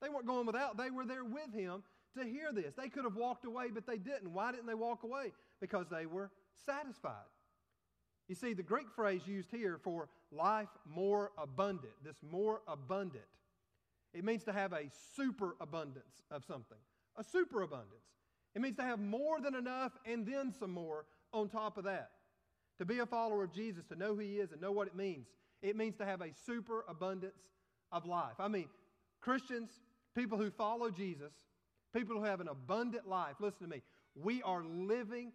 They 0.00 0.08
weren't 0.08 0.26
going 0.26 0.46
without, 0.46 0.76
they 0.76 0.90
were 0.90 1.06
there 1.06 1.24
with 1.24 1.54
him 1.54 1.82
to 2.16 2.24
hear 2.24 2.52
this. 2.52 2.74
They 2.74 2.88
could 2.88 3.04
have 3.04 3.16
walked 3.16 3.44
away, 3.44 3.68
but 3.72 3.86
they 3.86 3.98
didn't. 3.98 4.32
Why 4.32 4.50
didn't 4.50 4.66
they 4.66 4.74
walk 4.74 5.04
away? 5.04 5.32
Because 5.60 5.86
they 5.88 6.06
were 6.06 6.30
satisfied. 6.66 7.30
You 8.28 8.34
see, 8.34 8.52
the 8.52 8.62
Greek 8.62 8.90
phrase 8.94 9.22
used 9.26 9.50
here 9.50 9.78
for 9.82 10.08
life 10.30 10.68
more 10.86 11.32
abundant, 11.38 11.92
this 12.04 12.16
more 12.22 12.62
abundant, 12.66 13.24
it 14.14 14.24
means 14.24 14.44
to 14.44 14.52
have 14.52 14.72
a 14.72 14.90
superabundance 15.16 16.22
of 16.30 16.44
something, 16.44 16.78
a 17.16 17.24
superabundance. 17.24 18.04
It 18.54 18.60
means 18.60 18.76
to 18.76 18.82
have 18.82 19.00
more 19.00 19.40
than 19.40 19.54
enough 19.54 19.92
and 20.04 20.26
then 20.26 20.52
some 20.58 20.70
more 20.70 21.06
on 21.32 21.48
top 21.48 21.78
of 21.78 21.84
that. 21.84 22.10
To 22.78 22.84
be 22.84 22.98
a 22.98 23.06
follower 23.06 23.44
of 23.44 23.52
Jesus, 23.52 23.84
to 23.86 23.96
know 23.96 24.14
who 24.14 24.20
He 24.20 24.38
is 24.38 24.52
and 24.52 24.60
know 24.60 24.72
what 24.72 24.88
it 24.88 24.96
means, 24.96 25.26
it 25.60 25.76
means 25.76 25.96
to 25.96 26.04
have 26.04 26.20
a 26.20 26.32
superabundance 26.46 27.34
of 27.92 28.06
life. 28.06 28.34
I 28.38 28.48
mean, 28.48 28.68
Christians, 29.20 29.70
people 30.16 30.38
who 30.38 30.50
follow 30.50 30.90
Jesus, 30.90 31.32
people 31.94 32.16
who 32.16 32.24
have 32.24 32.40
an 32.40 32.48
abundant 32.48 33.08
life, 33.08 33.36
listen 33.40 33.60
to 33.62 33.68
me, 33.68 33.82
we 34.14 34.42
are 34.42 34.64
living 34.64 35.32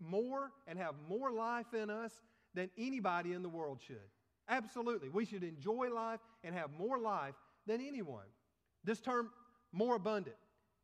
more 0.00 0.50
and 0.66 0.78
have 0.78 0.94
more 1.08 1.30
life 1.30 1.72
in 1.74 1.90
us 1.90 2.12
than 2.54 2.70
anybody 2.76 3.32
in 3.32 3.42
the 3.42 3.48
world 3.48 3.80
should. 3.86 3.96
Absolutely. 4.48 5.08
We 5.08 5.24
should 5.24 5.44
enjoy 5.44 5.88
life 5.94 6.20
and 6.44 6.54
have 6.54 6.70
more 6.78 6.98
life 6.98 7.34
than 7.66 7.80
anyone. 7.80 8.26
This 8.84 9.00
term, 9.00 9.30
more 9.72 9.94
abundant, 9.94 10.36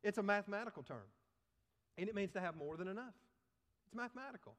it's 0.03 0.17
a 0.17 0.23
mathematical 0.23 0.83
term. 0.83 0.97
And 1.97 2.07
it 2.07 2.15
means 2.15 2.31
to 2.31 2.39
have 2.39 2.55
more 2.55 2.77
than 2.77 2.87
enough. 2.87 3.13
It's 3.85 3.95
mathematical. 3.95 4.55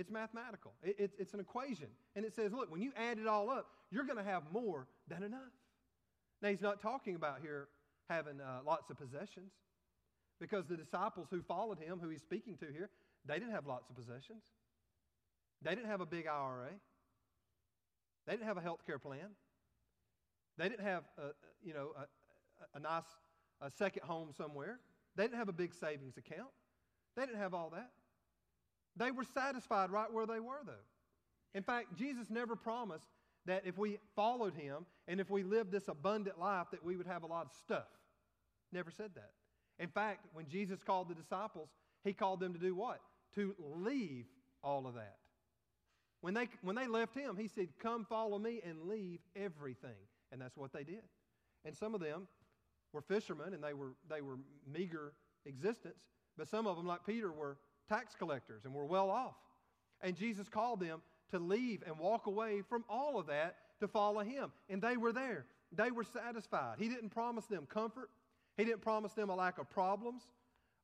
It's 0.00 0.10
mathematical. 0.10 0.72
It, 0.82 0.96
it, 0.98 1.10
it's 1.18 1.34
an 1.34 1.40
equation. 1.40 1.88
And 2.16 2.24
it 2.24 2.34
says, 2.34 2.52
look, 2.52 2.72
when 2.72 2.80
you 2.80 2.90
add 2.96 3.18
it 3.18 3.26
all 3.26 3.50
up, 3.50 3.66
you're 3.90 4.04
going 4.04 4.16
to 4.16 4.24
have 4.24 4.44
more 4.50 4.86
than 5.08 5.22
enough. 5.22 5.52
Now, 6.40 6.48
he's 6.48 6.62
not 6.62 6.80
talking 6.80 7.16
about 7.16 7.40
here 7.42 7.68
having 8.08 8.40
uh, 8.40 8.60
lots 8.64 8.88
of 8.88 8.96
possessions 8.96 9.52
because 10.40 10.64
the 10.64 10.76
disciples 10.76 11.28
who 11.30 11.42
followed 11.42 11.78
him, 11.78 11.98
who 12.00 12.08
he's 12.08 12.22
speaking 12.22 12.56
to 12.56 12.66
here, 12.72 12.88
they 13.26 13.34
didn't 13.34 13.50
have 13.50 13.66
lots 13.66 13.90
of 13.90 13.94
possessions. 13.94 14.42
They 15.60 15.74
didn't 15.74 15.90
have 15.90 16.00
a 16.00 16.06
big 16.06 16.26
IRA. 16.26 16.70
They 18.26 18.32
didn't 18.32 18.46
have 18.46 18.56
a 18.56 18.62
health 18.62 18.86
care 18.86 18.98
plan. 18.98 19.36
They 20.56 20.70
didn't 20.70 20.86
have, 20.86 21.04
a, 21.18 21.32
you 21.62 21.74
know, 21.74 21.90
a, 21.94 22.78
a 22.78 22.80
nice 22.80 23.04
a 23.60 23.70
second 23.70 24.04
home 24.04 24.30
somewhere. 24.34 24.80
They 25.14 25.24
didn't 25.24 25.36
have 25.36 25.50
a 25.50 25.52
big 25.52 25.74
savings 25.74 26.16
account. 26.16 26.48
They 27.16 27.26
didn't 27.26 27.40
have 27.40 27.52
all 27.52 27.68
that. 27.74 27.90
They 29.00 29.10
were 29.10 29.24
satisfied 29.24 29.90
right 29.90 30.12
where 30.12 30.26
they 30.26 30.40
were, 30.40 30.60
though. 30.64 30.84
In 31.54 31.62
fact, 31.62 31.96
Jesus 31.96 32.28
never 32.28 32.54
promised 32.54 33.06
that 33.46 33.62
if 33.64 33.78
we 33.78 33.98
followed 34.14 34.54
him 34.54 34.84
and 35.08 35.20
if 35.20 35.30
we 35.30 35.42
lived 35.42 35.72
this 35.72 35.88
abundant 35.88 36.38
life 36.38 36.66
that 36.70 36.84
we 36.84 36.98
would 36.98 37.06
have 37.06 37.22
a 37.22 37.26
lot 37.26 37.46
of 37.46 37.52
stuff. 37.52 37.88
Never 38.72 38.90
said 38.90 39.12
that. 39.14 39.30
In 39.78 39.88
fact, 39.88 40.26
when 40.34 40.46
Jesus 40.46 40.82
called 40.82 41.08
the 41.08 41.14
disciples, 41.14 41.70
he 42.04 42.12
called 42.12 42.40
them 42.40 42.52
to 42.52 42.58
do 42.58 42.74
what? 42.74 43.00
To 43.36 43.54
leave 43.58 44.26
all 44.62 44.86
of 44.86 44.94
that. 44.94 45.16
When 46.20 46.34
they, 46.34 46.48
when 46.60 46.76
they 46.76 46.86
left 46.86 47.14
him, 47.14 47.38
he 47.38 47.48
said, 47.48 47.68
Come 47.78 48.04
follow 48.04 48.38
me 48.38 48.60
and 48.62 48.82
leave 48.82 49.20
everything. 49.34 49.96
And 50.30 50.42
that's 50.42 50.58
what 50.58 50.74
they 50.74 50.84
did. 50.84 51.02
And 51.64 51.74
some 51.74 51.94
of 51.94 52.02
them 52.02 52.28
were 52.92 53.00
fishermen 53.00 53.54
and 53.54 53.64
they 53.64 53.72
were, 53.72 53.94
they 54.10 54.20
were 54.20 54.36
meager 54.70 55.14
existence, 55.46 56.02
but 56.36 56.48
some 56.48 56.66
of 56.66 56.76
them, 56.76 56.86
like 56.86 57.06
Peter, 57.06 57.32
were 57.32 57.56
tax 57.90 58.14
collectors 58.14 58.64
and 58.64 58.72
were 58.72 58.86
well 58.86 59.10
off. 59.10 59.34
And 60.00 60.16
Jesus 60.16 60.48
called 60.48 60.80
them 60.80 61.02
to 61.30 61.38
leave 61.38 61.82
and 61.86 61.98
walk 61.98 62.26
away 62.26 62.62
from 62.68 62.84
all 62.88 63.18
of 63.18 63.26
that 63.26 63.56
to 63.80 63.88
follow 63.88 64.20
him. 64.20 64.52
And 64.68 64.80
they 64.80 64.96
were 64.96 65.12
there. 65.12 65.46
they 65.72 65.90
were 65.90 66.04
satisfied. 66.04 66.76
He 66.78 66.88
didn't 66.88 67.10
promise 67.10 67.46
them 67.46 67.66
comfort, 67.66 68.08
He 68.56 68.64
didn't 68.64 68.82
promise 68.82 69.12
them 69.12 69.28
a 69.28 69.34
lack 69.34 69.58
of 69.58 69.68
problems 69.68 70.22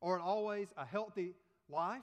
or 0.00 0.20
always 0.20 0.68
a 0.76 0.84
healthy 0.84 1.34
life, 1.68 2.02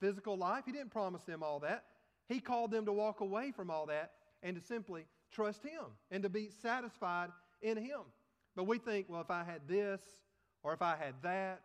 physical 0.00 0.36
life. 0.36 0.64
He 0.66 0.72
didn't 0.72 0.90
promise 0.90 1.22
them 1.24 1.42
all 1.42 1.60
that. 1.60 1.84
He 2.28 2.40
called 2.40 2.70
them 2.70 2.86
to 2.86 2.92
walk 2.92 3.20
away 3.20 3.52
from 3.52 3.70
all 3.70 3.86
that 3.86 4.12
and 4.42 4.56
to 4.56 4.62
simply 4.62 5.06
trust 5.32 5.62
Him 5.62 5.84
and 6.10 6.22
to 6.22 6.28
be 6.28 6.50
satisfied 6.62 7.30
in 7.62 7.76
Him. 7.76 8.00
But 8.54 8.64
we 8.64 8.78
think, 8.78 9.06
well, 9.08 9.20
if 9.20 9.30
I 9.30 9.44
had 9.44 9.60
this 9.68 10.00
or 10.62 10.72
if 10.72 10.82
I 10.82 10.96
had 10.96 11.14
that, 11.22 11.60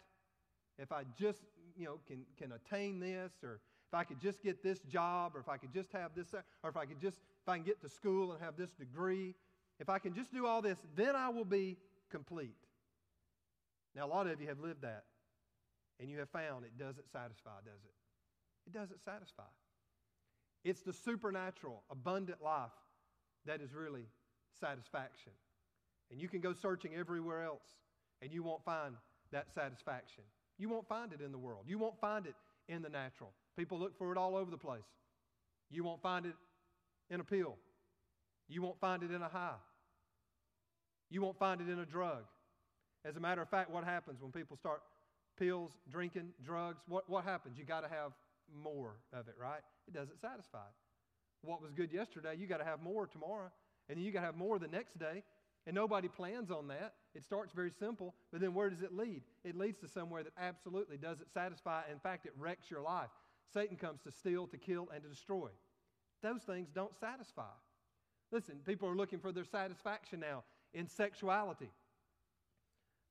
if 0.78 0.92
I 0.92 1.04
just, 1.18 1.40
you 1.78 1.86
know, 1.86 2.00
can, 2.08 2.26
can 2.38 2.52
attain 2.52 3.00
this 3.00 3.32
or 3.44 3.60
if 3.92 3.94
I 3.94 4.04
could 4.04 4.22
just 4.22 4.42
get 4.42 4.64
this 4.64 4.80
job 4.90 5.36
or 5.36 5.40
if 5.40 5.50
I 5.50 5.58
could 5.58 5.74
just 5.74 5.92
have 5.92 6.12
this 6.16 6.34
or 6.64 6.70
if 6.70 6.78
I 6.78 6.86
could 6.86 7.02
just, 7.02 7.18
if 7.18 7.50
I 7.50 7.58
can 7.58 7.66
get 7.66 7.82
to 7.82 7.90
school 7.90 8.32
and 8.32 8.42
have 8.42 8.56
this 8.56 8.72
degree, 8.72 9.36
if 9.80 9.90
I 9.90 10.00
can 10.00 10.14
just 10.14 10.34
do 10.34 10.46
all 10.46 10.62
this, 10.62 10.78
then 10.96 11.16
I 11.16 11.30
will 11.30 11.46
be 11.46 11.78
complete. 12.10 12.56
Now, 13.96 14.06
a 14.06 14.10
lot 14.10 14.28
of 14.28 14.40
you 14.40 14.48
have 14.48 14.60
lived 14.60 14.84
that 14.84 15.04
and 16.00 16.10
you 16.10 16.20
have 16.20 16.30
found 16.30 16.66
it 16.66 16.78
doesn't 16.78 17.12
satisfy, 17.12 17.58
does 17.66 17.84
it? 17.84 17.94
It 18.68 18.74
doesn't 18.74 19.04
satisfy. 19.04 19.44
It's 20.64 20.82
the 20.82 20.94
supernatural, 20.94 21.84
abundant 21.90 22.42
life 22.42 22.72
that 23.46 23.62
is 23.62 23.74
really 23.74 24.06
satisfaction. 24.60 25.34
And 26.12 26.22
you 26.22 26.28
can 26.28 26.42
go 26.42 26.54
searching 26.54 26.96
everywhere 26.96 27.44
else 27.44 27.68
and 28.22 28.32
you 28.32 28.44
won't 28.44 28.64
find 28.64 28.96
that 29.32 29.54
satisfaction. 29.54 30.24
You 30.62 30.70
won't 30.70 30.88
find 30.88 31.12
it 31.12 31.22
in 31.26 31.32
the 31.32 31.40
world. 31.40 31.64
You 31.66 31.80
won't 31.80 32.00
find 32.00 32.28
it 32.28 32.36
in 32.70 32.84
the 32.84 32.90
natural. 32.90 33.32
People 33.58 33.80
look 33.80 33.98
for 33.98 34.12
it 34.12 34.18
all 34.18 34.36
over 34.36 34.52
the 34.52 34.60
place. 34.60 34.86
You 35.72 35.84
won't 35.84 36.04
find 36.04 36.28
it 36.28 36.36
in 37.10 37.20
a 37.20 37.24
pill. 37.24 37.56
You 38.48 38.62
won't 38.62 38.80
find 38.80 39.02
it 39.02 39.10
in 39.10 39.24
a 39.24 39.28
high. 39.28 39.58
You 41.10 41.20
won't 41.20 41.40
find 41.40 41.62
it 41.62 41.68
in 41.68 41.80
a 41.80 41.86
drug. 41.86 42.26
As 43.04 43.16
a 43.16 43.20
matter 43.20 43.42
of 43.42 43.50
fact, 43.50 43.72
what 43.72 43.84
happens 43.84 44.22
when 44.22 44.32
people 44.32 44.56
start 44.56 44.84
pills, 45.40 45.72
drinking, 45.90 46.30
drugs? 46.46 46.78
What, 46.88 47.10
what 47.10 47.24
happens? 47.24 47.58
You 47.58 47.66
got 47.66 47.82
to 47.82 47.90
have 47.90 48.12
more 48.56 48.98
of 49.14 49.28
it, 49.28 49.34
right? 49.42 49.62
It 49.88 49.96
doesn't 49.96 50.22
satisfy. 50.22 50.70
What 51.42 51.64
was 51.64 51.72
good 51.72 51.92
yesterday, 51.92 52.36
you 52.38 52.46
got 52.46 52.58
to 52.58 52.66
have 52.66 52.84
more 52.84 53.08
tomorrow, 53.08 53.50
and 53.90 53.98
then 53.98 54.06
you 54.06 54.12
got 54.12 54.20
to 54.20 54.28
have 54.28 54.38
more 54.38 54.60
the 54.60 54.68
next 54.68 55.00
day. 55.00 55.24
And 55.68 55.76
nobody 55.76 56.08
plans 56.08 56.50
on 56.50 56.68
that. 56.70 56.94
It 57.14 57.24
starts 57.24 57.54
very 57.54 57.72
simple, 57.72 58.16
but 58.32 58.42
then 58.42 58.54
where 58.54 58.70
does 58.70 58.82
it 58.82 58.96
lead? 58.96 59.22
It 59.44 59.56
leads 59.56 59.80
to 59.80 59.88
somewhere 59.88 60.24
that 60.24 60.34
absolutely 60.38 60.98
doesn't 60.98 61.32
satisfy. 61.32 61.84
In 61.92 62.00
fact, 62.00 62.26
it 62.26 62.34
wrecks 62.38 62.72
your 62.72 62.82
life. 62.82 63.10
Satan 63.54 63.78
comes 63.78 64.02
to 64.02 64.12
steal, 64.12 64.48
to 64.48 64.58
kill, 64.58 64.90
and 64.94 65.04
to 65.04 65.10
destroy. 65.10 65.50
Those 66.24 66.42
things 66.42 66.70
don't 66.74 66.96
satisfy. 67.00 67.52
Listen, 68.32 68.56
people 68.66 68.88
are 68.88 68.96
looking 68.96 69.20
for 69.20 69.32
their 69.32 69.46
satisfaction 69.46 70.20
now 70.20 70.44
in 70.74 70.88
sexuality. 70.88 71.70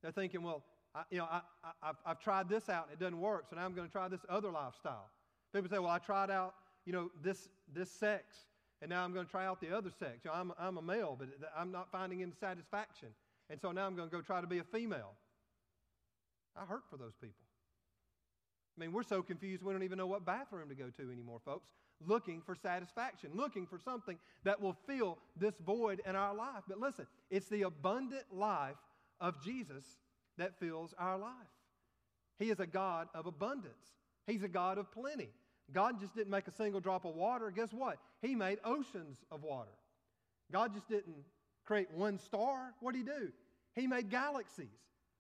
They're 0.03 0.13
thinking, 0.13 0.43
well, 0.43 0.65
I, 0.95 1.03
you 1.11 1.19
know, 1.19 1.29
I, 1.31 1.43
I, 1.83 1.93
have 2.07 2.21
tried 2.21 2.49
this 2.49 2.69
out 2.69 2.87
and 2.87 2.95
it 2.95 3.01
doesn't 3.01 3.21
work, 3.21 3.45
so 3.49 3.57
now 3.57 3.65
I'm 3.65 3.75
going 3.75 3.87
to 3.87 3.93
try 3.93 4.09
this 4.09 4.25
other 4.29 4.51
lifestyle. 4.51 5.09
People 5.53 5.69
say, 5.69 5.79
well, 5.79 5.91
I 5.91 5.99
tried 5.99 6.31
out, 6.31 6.55
you 6.85 6.93
know, 6.93 7.11
this, 7.23 7.49
this 7.73 7.91
sex, 7.91 8.35
and 8.83 8.89
now 8.89 9.05
I'm 9.05 9.13
going 9.13 9.27
to 9.27 9.31
try 9.31 9.47
out 9.47 9.61
the 9.61 9.77
other 9.77 9.91
sex. 9.99 10.21
You 10.25 10.31
know, 10.31 10.37
I'm, 10.37 10.53
I'm 10.59 10.79
a 10.79 10.83
male, 10.83 11.17
but 11.19 11.29
I'm 11.57 11.71
not 11.71 11.91
finding 11.93 12.23
any 12.23 12.33
satisfaction. 12.41 13.09
And 13.51 13.61
so 13.61 13.73
now 13.73 13.87
I'm 13.87 13.97
going 13.97 14.09
to 14.09 14.15
go 14.15 14.23
try 14.23 14.41
to 14.41 14.47
be 14.47 14.59
a 14.59 14.65
female. 14.65 15.13
I 16.57 16.65
hurt 16.65 16.85
for 16.91 16.97
those 16.97 17.15
people. 17.21 17.45
I 18.77 18.81
mean, 18.81 18.93
we're 18.93 19.03
so 19.03 19.23
confused 19.23 19.63
we 19.63 19.73
don't 19.73 19.83
even 19.83 19.99
know 19.99 20.07
what 20.07 20.25
bathroom 20.25 20.69
to 20.69 20.75
go 20.75 20.89
to 20.97 21.13
anymore, 21.13 21.41
folks. 21.45 21.69
Looking 22.07 22.41
for 22.41 22.55
satisfaction, 22.55 23.31
looking 23.35 23.67
for 23.67 23.79
something 23.79 24.19
that 24.45 24.61
will 24.61 24.77
fill 24.87 25.19
this 25.37 25.55
void 25.67 26.01
in 26.07 26.17
our 26.17 26.35
life. 26.35 26.63
But 26.67 26.81
listen, 26.81 27.07
it's 27.31 27.49
the 27.49 27.63
abundant 27.63 28.25
life 28.33 28.77
of 29.21 29.43
Jesus 29.45 29.85
that 30.39 30.59
fills 30.59 30.95
our 30.99 31.19
life. 31.19 31.33
He 32.39 32.51
is 32.51 32.59
a 32.59 32.67
God 32.67 33.09
of 33.15 33.27
abundance, 33.27 33.75
He's 34.27 34.43
a 34.43 34.49
God 34.49 34.79
of 34.79 34.91
plenty. 34.91 35.29
God 35.73 36.01
just 36.01 36.15
didn't 36.15 36.31
make 36.31 36.49
a 36.49 36.53
single 36.53 36.81
drop 36.81 37.05
of 37.05 37.15
water. 37.15 37.51
Guess 37.51 37.73
what? 37.73 37.99
He 38.23 38.35
made 38.35 38.59
oceans 38.65 39.19
of 39.31 39.43
water. 39.43 39.71
God 40.53 40.75
just 40.75 40.89
didn't 40.89 41.17
create 41.65 41.89
one 41.93 42.19
star. 42.19 42.75
What 42.81 42.95
did 42.95 42.99
He 42.99 43.05
do? 43.05 43.33
He 43.75 43.87
made 43.87 44.11
galaxies. 44.11 44.67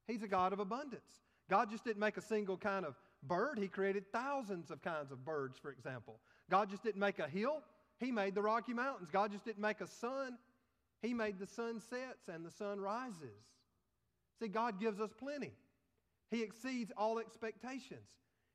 He's 0.06 0.22
a 0.22 0.28
God 0.28 0.52
of 0.52 0.58
abundance. 0.58 1.22
God 1.48 1.70
just 1.70 1.84
didn't 1.84 2.00
make 2.00 2.16
a 2.16 2.22
single 2.22 2.56
kind 2.56 2.84
of 2.84 2.94
bird. 3.22 3.58
He 3.58 3.68
created 3.68 4.04
thousands 4.12 4.70
of 4.70 4.82
kinds 4.82 5.12
of 5.12 5.24
birds, 5.24 5.58
for 5.58 5.70
example. 5.70 6.18
God 6.50 6.70
just 6.70 6.82
didn't 6.82 7.00
make 7.00 7.18
a 7.18 7.28
hill. 7.28 7.62
He 7.98 8.10
made 8.10 8.34
the 8.34 8.42
Rocky 8.42 8.72
Mountains. 8.72 9.10
God 9.12 9.30
just 9.30 9.44
didn't 9.44 9.60
make 9.60 9.80
a 9.80 9.86
sun. 9.86 10.38
He 11.02 11.14
made 11.14 11.38
the 11.38 11.46
sun 11.46 11.80
sets 11.80 12.28
and 12.28 12.44
the 12.44 12.50
sun 12.50 12.80
rises. 12.80 13.44
See, 14.40 14.48
God 14.48 14.80
gives 14.80 15.00
us 15.00 15.10
plenty. 15.18 15.52
He 16.30 16.42
exceeds 16.42 16.92
all 16.96 17.18
expectations. 17.18 18.08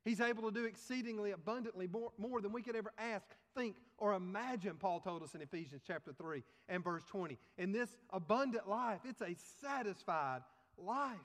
He's 0.05 0.21
able 0.21 0.43
to 0.43 0.51
do 0.51 0.65
exceedingly 0.65 1.31
abundantly 1.31 1.87
more, 1.87 2.11
more, 2.19 2.39
than 2.39 2.51
we 2.51 2.61
could 2.61 2.75
ever 2.75 2.93
ask, 2.99 3.25
think, 3.57 3.75
or 3.97 4.13
imagine, 4.13 4.75
Paul 4.79 4.99
told 4.99 5.23
us 5.23 5.33
in 5.33 5.41
Ephesians 5.41 5.81
chapter 5.85 6.13
3 6.13 6.43
and 6.69 6.83
verse 6.83 7.03
20. 7.05 7.39
In 7.57 7.71
this 7.71 7.89
abundant 8.11 8.69
life, 8.69 8.99
it's 9.03 9.21
a 9.21 9.35
satisfied 9.61 10.41
life. 10.77 11.17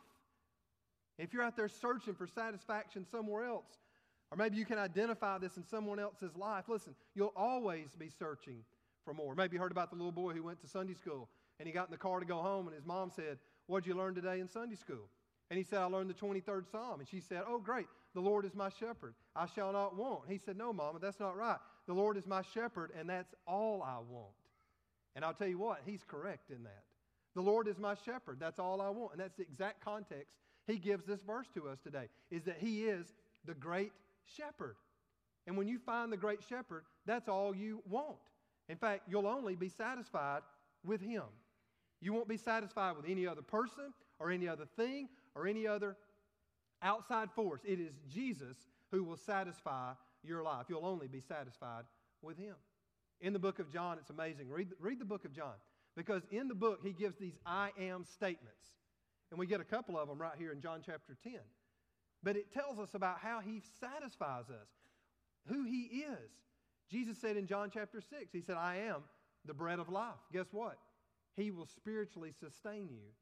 If 1.19 1.35
you're 1.35 1.43
out 1.43 1.57
there 1.57 1.69
searching 1.69 2.15
for 2.15 2.27
satisfaction 2.27 3.05
somewhere 3.05 3.45
else, 3.45 3.69
or 4.31 4.39
maybe 4.39 4.57
you 4.57 4.65
can 4.65 4.79
identify 4.79 5.37
this 5.37 5.59
in 5.59 5.65
someone 5.67 5.99
else's 5.99 6.35
life, 6.35 6.65
listen, 6.67 6.95
you'll 7.15 7.35
always 7.37 7.95
be 7.99 8.09
searching 8.09 8.65
for 9.05 9.13
more. 9.13 9.35
Maybe 9.35 9.57
you 9.57 9.61
heard 9.61 9.73
about 9.73 9.91
the 9.91 9.97
little 9.97 10.13
boy 10.13 10.33
who 10.33 10.43
went 10.43 10.61
to 10.63 10.67
Sunday 10.67 10.95
school 10.95 11.29
and 11.59 11.67
he 11.67 11.73
got 11.75 11.89
in 11.89 11.93
the 11.93 11.99
car 11.99 12.19
to 12.19 12.25
go 12.25 12.39
home, 12.39 12.67
and 12.67 12.75
his 12.75 12.87
mom 12.87 13.11
said, 13.11 13.39
What'd 13.67 13.87
you 13.87 13.95
learn 13.95 14.15
today 14.15 14.41
in 14.41 14.49
Sunday 14.49 14.77
school? 14.77 15.11
And 15.51 15.59
he 15.59 15.65
said, 15.65 15.81
I 15.81 15.85
learned 15.85 16.09
the 16.09 16.15
23rd 16.15 16.71
Psalm. 16.71 17.01
And 17.01 17.09
she 17.09 17.21
said, 17.21 17.43
Oh, 17.47 17.59
great. 17.59 17.87
The 18.15 18.21
Lord 18.21 18.45
is 18.45 18.55
my 18.55 18.69
shepherd. 18.69 19.15
I 19.37 19.47
shall 19.47 19.73
not 19.73 19.97
want. 19.97 20.23
He 20.29 20.39
said, 20.39 20.57
No, 20.57 20.73
Mama, 20.73 20.99
that's 21.01 21.21
not 21.21 21.37
right. 21.37 21.59
The 21.87 21.95
Lord 21.95 22.17
is 22.17 22.27
my 22.27 22.43
shepherd, 22.55 22.91
and 22.99 23.09
that's 23.09 23.35
all 23.47 23.83
I 23.83 23.99
want. 23.99 24.35
And 25.15 25.25
I'll 25.25 25.35
tell 25.35 25.49
you 25.49 25.59
what, 25.59 25.81
he's 25.85 26.03
correct 26.07 26.51
in 26.51 26.63
that. 26.65 26.83
The 27.35 27.41
Lord 27.41 27.69
is 27.69 27.79
my 27.79 27.95
shepherd. 28.05 28.39
That's 28.41 28.59
all 28.59 28.81
I 28.81 28.91
want. 28.91 29.13
And 29.13 29.21
that's 29.21 29.37
the 29.37 29.43
exact 29.43 29.85
context 29.85 30.33
he 30.67 30.79
gives 30.79 31.05
this 31.05 31.21
verse 31.23 31.47
to 31.55 31.69
us 31.69 31.79
today, 31.83 32.09
is 32.31 32.45
that 32.45 32.59
he 32.59 32.85
is 32.85 33.13
the 33.45 33.55
great 33.55 33.93
shepherd. 34.37 34.77
And 35.47 35.57
when 35.57 35.69
you 35.69 35.79
find 35.79 36.13
the 36.13 36.17
great 36.17 36.41
shepherd, 36.49 36.85
that's 37.07 37.29
all 37.29 37.55
you 37.55 37.83
want. 37.89 38.19
In 38.69 38.77
fact, 38.77 39.03
you'll 39.09 39.27
only 39.27 39.57
be 39.57 39.69
satisfied 39.69 40.43
with 40.85 41.01
him. 41.01 41.25
You 42.01 42.13
won't 42.13 42.29
be 42.29 42.37
satisfied 42.37 42.97
with 42.97 43.07
any 43.09 43.27
other 43.27 43.43
person 43.43 43.93
or 44.19 44.31
any 44.31 44.49
other 44.49 44.67
thing 44.77 45.09
or 45.35 45.47
any 45.47 45.67
other 45.67 45.97
outside 46.83 47.31
force. 47.33 47.61
It 47.65 47.81
is 47.81 47.95
Jesus 48.13 48.57
who 48.91 49.05
will 49.05 49.17
satisfy 49.17 49.93
your 50.23 50.43
life. 50.43 50.67
You'll 50.69 50.87
only 50.87 51.09
be 51.09 51.21
satisfied 51.21 51.85
with 52.23 52.39
him. 52.39 52.55
In 53.21 53.33
the 53.33 53.39
book 53.39 53.59
of 53.59 53.73
John, 53.73 53.99
it's 53.99 54.11
amazing. 54.11 54.49
Read, 54.49 54.69
read 54.81 54.99
the 54.99 55.05
book 55.05 55.25
of 55.25 55.33
John 55.33 55.55
because 55.97 56.23
in 56.31 56.49
the 56.49 56.55
book, 56.55 56.81
he 56.83 56.93
gives 56.93 57.17
these 57.19 57.37
I 57.45 57.71
am 57.79 58.05
statements. 58.05 58.69
And 59.31 59.39
we 59.39 59.47
get 59.47 59.61
a 59.61 59.65
couple 59.65 59.99
of 59.99 60.09
them 60.09 60.21
right 60.21 60.37
here 60.39 60.53
in 60.53 60.61
John 60.61 60.81
chapter 60.85 61.17
10. 61.23 61.35
But 62.23 62.37
it 62.37 62.53
tells 62.53 62.79
us 62.79 62.95
about 62.95 63.19
how 63.19 63.41
he 63.41 63.63
satisfies 63.81 64.51
us, 64.51 64.69
who 65.47 65.65
he 65.65 66.05
is. 66.05 66.31
Jesus 66.91 67.19
said 67.19 67.37
in 67.37 67.47
John 67.47 67.71
chapter 67.73 68.01
6, 68.01 68.33
he 68.33 68.41
said, 68.41 68.57
I 68.57 68.77
am 68.89 69.05
the 69.45 69.55
bread 69.55 69.79
of 69.79 69.89
life. 69.89 70.19
Guess 70.33 70.47
what? 70.51 70.79
He 71.37 71.51
will 71.51 71.67
spiritually 71.67 72.33
sustain 72.41 72.89
you 72.91 73.13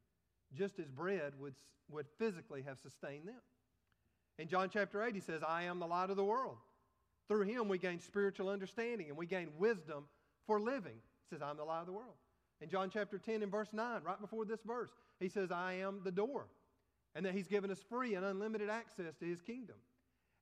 just 0.57 0.79
as 0.79 0.87
bread 0.87 1.33
would, 1.39 1.55
would 1.89 2.07
physically 2.17 2.63
have 2.63 2.79
sustained 2.79 3.27
them. 3.27 3.41
In 4.37 4.47
John 4.47 4.69
chapter 4.71 5.03
8, 5.03 5.13
he 5.13 5.21
says, 5.21 5.41
I 5.47 5.63
am 5.63 5.79
the 5.79 5.87
light 5.87 6.09
of 6.09 6.15
the 6.15 6.23
world. 6.23 6.57
Through 7.27 7.43
him, 7.43 7.67
we 7.67 7.77
gain 7.77 7.99
spiritual 7.99 8.49
understanding 8.49 9.07
and 9.09 9.17
we 9.17 9.25
gain 9.25 9.49
wisdom 9.57 10.05
for 10.47 10.59
living. 10.59 10.95
He 10.95 11.35
says, 11.35 11.41
I'm 11.41 11.57
the 11.57 11.63
light 11.63 11.81
of 11.81 11.85
the 11.85 11.93
world. 11.93 12.15
In 12.61 12.69
John 12.69 12.89
chapter 12.91 13.17
10 13.17 13.43
and 13.43 13.51
verse 13.51 13.69
9, 13.71 14.01
right 14.03 14.19
before 14.19 14.45
this 14.45 14.61
verse, 14.65 14.89
he 15.19 15.29
says, 15.29 15.51
I 15.51 15.73
am 15.73 16.01
the 16.03 16.11
door. 16.11 16.47
And 17.15 17.25
that 17.25 17.33
he's 17.33 17.47
given 17.47 17.71
us 17.71 17.79
free 17.89 18.15
and 18.15 18.25
unlimited 18.25 18.69
access 18.69 19.15
to 19.19 19.25
his 19.25 19.41
kingdom. 19.41 19.75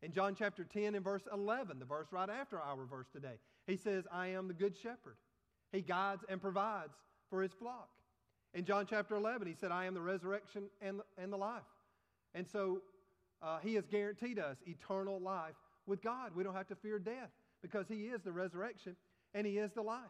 In 0.02 0.12
John 0.12 0.36
chapter 0.38 0.63
10 0.63 0.96
and 0.96 1.04
verse 1.04 1.28
11, 1.34 1.80
the 1.80 1.86
verse 1.86 2.08
right 2.12 2.30
after 2.30 2.60
our 2.60 2.86
verse 2.86 3.08
today, 3.12 3.39
he 3.65 3.78
says, 3.78 4.06
I 4.12 4.28
am 4.28 4.48
the 4.48 4.54
good 4.54 4.76
shepherd. 4.78 5.17
He 5.72 5.82
guides 5.82 6.24
and 6.30 6.41
provides 6.41 6.93
for 7.30 7.41
his 7.41 7.52
flock. 7.52 7.89
In 8.58 8.65
John 8.65 8.88
chapter 8.89 9.15
11, 9.15 9.46
he 9.46 9.54
said, 9.54 9.72
I 9.72 9.86
am 9.86 9.93
the 9.93 10.02
resurrection 10.02 10.63
and 10.82 10.98
the, 10.98 11.04
and 11.22 11.32
the 11.32 11.38
life. 11.38 11.62
And 12.34 12.48
so 12.48 12.82
uh, 13.39 13.60
he 13.60 13.76
has 13.76 13.86
guaranteed 13.86 14.39
us 14.39 14.58
eternal 14.65 15.20
life 15.20 15.54
with 15.86 16.02
God. 16.02 16.32
We 16.36 16.43
don't 16.43 16.56
have 16.56 16.67
to 16.70 16.76
fear 16.76 16.98
death 16.98 17.30
because 17.62 17.88
he 17.88 18.06
is 18.06 18.24
the 18.24 18.32
resurrection 18.32 18.96
and 19.36 19.46
he 19.46 19.60
is 19.60 19.74
the 19.74 19.84
life. 19.84 20.02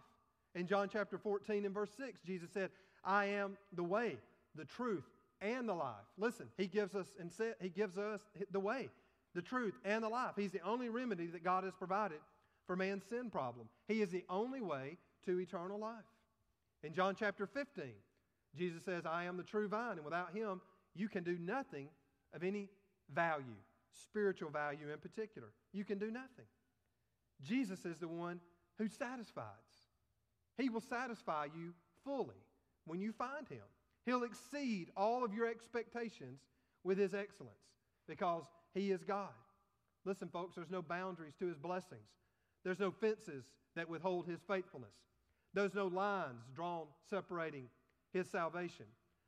In 0.55 0.65
John 0.65 0.87
chapter 0.89 1.17
14 1.17 1.65
and 1.65 1.73
verse 1.73 1.89
6, 1.97 2.21
Jesus 2.25 2.49
said, 2.53 2.69
I 3.03 3.25
am 3.25 3.57
the 3.73 3.83
way, 3.83 4.17
the 4.55 4.63
truth, 4.63 5.03
and 5.41 5.67
the 5.67 5.73
life. 5.73 6.05
Listen, 6.17 6.45
he 6.55 6.67
gives 6.67 6.95
us 6.95 7.07
and 7.19 7.29
said, 7.29 7.55
he 7.59 7.67
gives 7.67 7.97
us 7.97 8.21
the 8.51 8.61
way, 8.61 8.87
the 9.35 9.41
truth, 9.41 9.73
and 9.83 10.01
the 10.01 10.09
life. 10.09 10.35
He's 10.37 10.51
the 10.51 10.61
only 10.61 10.87
remedy 10.87 11.27
that 11.27 11.43
God 11.43 11.65
has 11.65 11.73
provided 11.77 12.19
for 12.65 12.77
man's 12.77 13.03
sin 13.09 13.29
problem. 13.29 13.67
He 13.89 14.01
is 14.01 14.09
the 14.09 14.23
only 14.29 14.61
way 14.61 14.95
to 15.25 15.37
eternal 15.37 15.77
life. 15.77 16.05
In 16.81 16.93
John 16.93 17.13
chapter 17.13 17.45
15, 17.45 17.91
Jesus 18.57 18.83
says, 18.83 19.05
I 19.05 19.25
am 19.25 19.37
the 19.37 19.43
true 19.43 19.67
vine, 19.67 19.97
and 19.97 20.05
without 20.05 20.33
him, 20.33 20.61
you 20.95 21.07
can 21.07 21.23
do 21.23 21.37
nothing 21.39 21.87
of 22.33 22.43
any 22.43 22.69
value, 23.13 23.45
spiritual 23.91 24.49
value 24.49 24.91
in 24.91 24.99
particular. 24.99 25.49
You 25.73 25.85
can 25.85 25.97
do 25.97 26.11
nothing. 26.11 26.45
Jesus 27.43 27.85
is 27.85 27.97
the 27.97 28.07
one 28.07 28.39
who 28.77 28.87
satisfies. 28.87 29.45
He 30.57 30.69
will 30.69 30.81
satisfy 30.81 31.45
you 31.55 31.73
fully 32.03 32.41
when 32.85 32.99
you 32.99 33.11
find 33.11 33.47
him. 33.47 33.63
He'll 34.05 34.23
exceed 34.23 34.89
all 34.95 35.23
of 35.23 35.33
your 35.33 35.47
expectations 35.47 36.39
with 36.83 36.97
his 36.97 37.13
excellence 37.13 37.57
because 38.07 38.43
he 38.73 38.91
is 38.91 39.03
God. 39.03 39.29
Listen, 40.05 40.29
folks, 40.29 40.55
there's 40.55 40.71
no 40.71 40.81
boundaries 40.81 41.33
to 41.39 41.47
his 41.47 41.57
blessings. 41.57 42.07
There's 42.63 42.79
no 42.79 42.91
fences 42.91 43.45
that 43.75 43.89
withhold 43.89 44.25
his 44.25 44.39
faithfulness. 44.47 44.95
There's 45.53 45.73
no 45.73 45.87
lines 45.87 46.43
drawn 46.55 46.85
separating 47.09 47.67
his 48.17 48.29
salvation. 48.29 48.85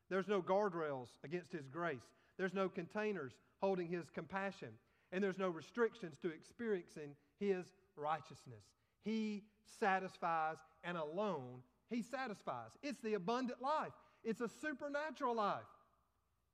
There's 0.09 0.27
no 0.27 0.41
guardrails 0.41 1.07
against 1.23 1.51
his 1.51 1.67
grace. 1.67 1.97
There's 2.37 2.53
no 2.53 2.67
containers 2.67 3.33
holding 3.61 3.87
his 3.87 4.09
compassion. 4.09 4.69
And 5.11 5.23
there's 5.23 5.37
no 5.37 5.49
restrictions 5.49 6.17
to 6.21 6.29
experiencing 6.29 7.15
his 7.39 7.65
righteousness. 7.95 8.63
He 9.03 9.43
satisfies, 9.79 10.57
and 10.83 10.97
alone 10.97 11.61
he 11.89 12.01
satisfies. 12.01 12.71
It's 12.83 13.01
the 13.01 13.15
abundant 13.15 13.61
life, 13.61 13.93
it's 14.23 14.41
a 14.41 14.49
supernatural 14.61 15.35
life, 15.35 15.61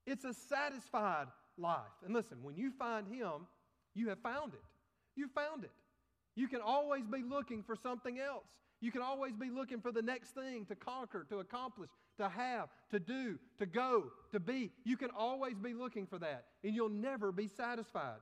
it's 0.05 0.23
a 0.23 0.33
satisfied 0.33 1.27
life. 1.57 1.81
And 2.03 2.13
listen, 2.13 2.37
when 2.41 2.55
you 2.55 2.71
find 2.71 3.07
him, 3.07 3.47
you 3.93 4.09
have 4.09 4.19
found 4.19 4.53
it. 4.53 4.63
You 5.15 5.27
found 5.27 5.63
it. 5.63 5.71
You 6.35 6.47
can 6.47 6.61
always 6.61 7.05
be 7.07 7.23
looking 7.23 7.63
for 7.63 7.75
something 7.75 8.19
else. 8.19 8.49
You 8.85 8.91
can 8.91 9.01
always 9.01 9.35
be 9.35 9.49
looking 9.49 9.81
for 9.81 9.91
the 9.91 10.03
next 10.03 10.35
thing 10.35 10.63
to 10.65 10.75
conquer, 10.75 11.25
to 11.29 11.39
accomplish, 11.39 11.89
to 12.19 12.29
have, 12.29 12.69
to 12.91 12.99
do, 12.99 13.39
to 13.57 13.65
go, 13.65 14.11
to 14.31 14.39
be. 14.39 14.69
You 14.83 14.95
can 14.95 15.09
always 15.17 15.57
be 15.57 15.73
looking 15.73 16.05
for 16.05 16.19
that, 16.19 16.45
and 16.63 16.75
you'll 16.75 16.89
never 16.89 17.31
be 17.31 17.47
satisfied. 17.47 18.19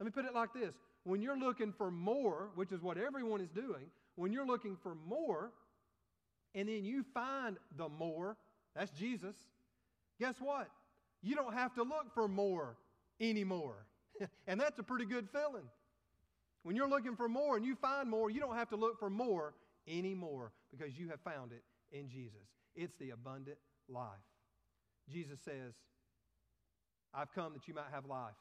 Let 0.00 0.06
me 0.06 0.10
put 0.10 0.24
it 0.24 0.32
like 0.32 0.54
this 0.54 0.72
when 1.04 1.20
you're 1.20 1.38
looking 1.38 1.74
for 1.76 1.90
more, 1.90 2.48
which 2.54 2.72
is 2.72 2.80
what 2.80 2.96
everyone 2.96 3.42
is 3.42 3.50
doing, 3.50 3.84
when 4.14 4.32
you're 4.32 4.46
looking 4.46 4.78
for 4.82 4.94
more, 4.94 5.50
and 6.54 6.70
then 6.70 6.86
you 6.86 7.04
find 7.12 7.58
the 7.76 7.90
more, 7.90 8.38
that's 8.74 8.92
Jesus, 8.92 9.36
guess 10.18 10.36
what? 10.38 10.68
You 11.20 11.34
don't 11.34 11.52
have 11.52 11.74
to 11.74 11.82
look 11.82 12.14
for 12.14 12.28
more 12.28 12.78
anymore. 13.20 13.84
and 14.46 14.58
that's 14.58 14.78
a 14.78 14.82
pretty 14.82 15.04
good 15.04 15.28
feeling. 15.28 15.68
When 16.62 16.76
you're 16.76 16.88
looking 16.88 17.14
for 17.14 17.28
more 17.28 17.58
and 17.58 17.66
you 17.66 17.76
find 17.76 18.08
more, 18.08 18.30
you 18.30 18.40
don't 18.40 18.56
have 18.56 18.70
to 18.70 18.76
look 18.76 18.98
for 18.98 19.10
more 19.10 19.52
anymore 19.88 20.52
because 20.70 20.98
you 20.98 21.08
have 21.08 21.20
found 21.20 21.52
it 21.52 21.62
in 21.96 22.08
Jesus. 22.08 22.48
It's 22.74 22.94
the 22.96 23.10
abundant 23.10 23.58
life. 23.88 24.08
Jesus 25.10 25.40
says, 25.44 25.74
I've 27.14 27.32
come 27.32 27.52
that 27.54 27.68
you 27.68 27.74
might 27.74 27.90
have 27.92 28.06
life 28.06 28.34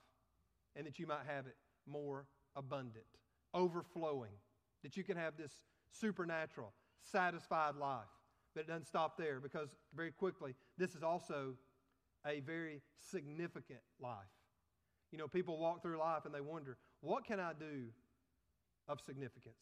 and 0.75 0.85
that 0.85 0.99
you 0.99 1.07
might 1.07 1.25
have 1.27 1.47
it 1.47 1.55
more 1.87 2.25
abundant, 2.55 3.05
overflowing, 3.53 4.31
that 4.83 4.95
you 4.95 5.03
can 5.03 5.17
have 5.17 5.35
this 5.37 5.51
supernatural, 5.91 6.71
satisfied 7.03 7.75
life. 7.75 8.07
But 8.53 8.61
it 8.61 8.67
doesn't 8.67 8.87
stop 8.87 9.17
there 9.17 9.39
because 9.39 9.75
very 9.95 10.11
quickly, 10.11 10.55
this 10.77 10.95
is 10.95 11.03
also 11.03 11.55
a 12.25 12.41
very 12.41 12.81
significant 12.99 13.79
life. 13.99 14.15
You 15.11 15.17
know, 15.17 15.27
people 15.27 15.57
walk 15.57 15.81
through 15.81 15.97
life 15.97 16.25
and 16.25 16.33
they 16.33 16.41
wonder, 16.41 16.77
what 17.01 17.25
can 17.25 17.39
I 17.39 17.51
do 17.57 17.87
of 18.87 18.99
significance? 19.05 19.55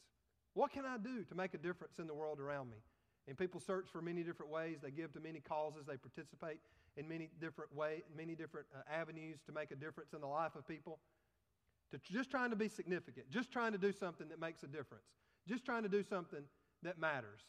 What 0.54 0.72
can 0.72 0.86
I 0.86 0.98
do 0.98 1.24
to 1.24 1.36
make 1.36 1.54
a 1.54 1.58
difference 1.58 2.00
in 2.00 2.08
the 2.08 2.14
world 2.14 2.40
around 2.40 2.70
me? 2.70 2.78
And 3.28 3.38
people 3.38 3.60
search 3.60 3.88
for 3.92 4.02
many 4.02 4.24
different 4.24 4.52
ways. 4.52 4.78
They 4.82 4.92
give 4.92 5.14
to 5.14 5.20
many 5.20 5.40
causes. 5.40 5.86
They 5.88 5.98
participate 5.98 6.60
in 6.98 7.08
many 7.08 7.30
different 7.40 7.74
ways, 7.76 8.02
many 8.16 8.36
different 8.36 8.68
uh, 8.76 8.82
avenues 8.92 9.40
to 9.46 9.52
make 9.52 9.72
a 9.72 9.76
difference 9.76 10.14
in 10.14 10.22
the 10.22 10.28
life 10.28 10.56
of 10.56 10.68
people. 10.68 11.00
To 11.92 12.00
just 12.12 12.30
trying 12.30 12.52
to 12.52 12.56
be 12.56 12.68
significant, 12.68 13.30
just 13.30 13.52
trying 13.52 13.72
to 13.72 13.78
do 13.78 13.92
something 13.92 14.28
that 14.30 14.40
makes 14.40 14.62
a 14.64 14.68
difference, 14.68 15.06
just 15.48 15.66
trying 15.66 15.84
to 15.84 15.90
do 15.90 16.04
something 16.04 16.44
that 16.84 17.00
matters. 17.00 17.42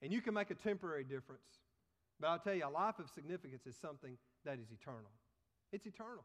And 0.00 0.12
you 0.12 0.22
can 0.22 0.32
make 0.32 0.50
a 0.50 0.54
temporary 0.54 1.04
difference, 1.04 1.60
but 2.20 2.28
I'll 2.28 2.38
tell 2.38 2.54
you, 2.54 2.66
a 2.66 2.70
life 2.70 2.98
of 2.98 3.10
significance 3.10 3.66
is 3.66 3.76
something 3.76 4.16
that 4.44 4.58
is 4.58 4.70
eternal. 4.70 5.10
It's 5.72 5.86
eternal. 5.86 6.24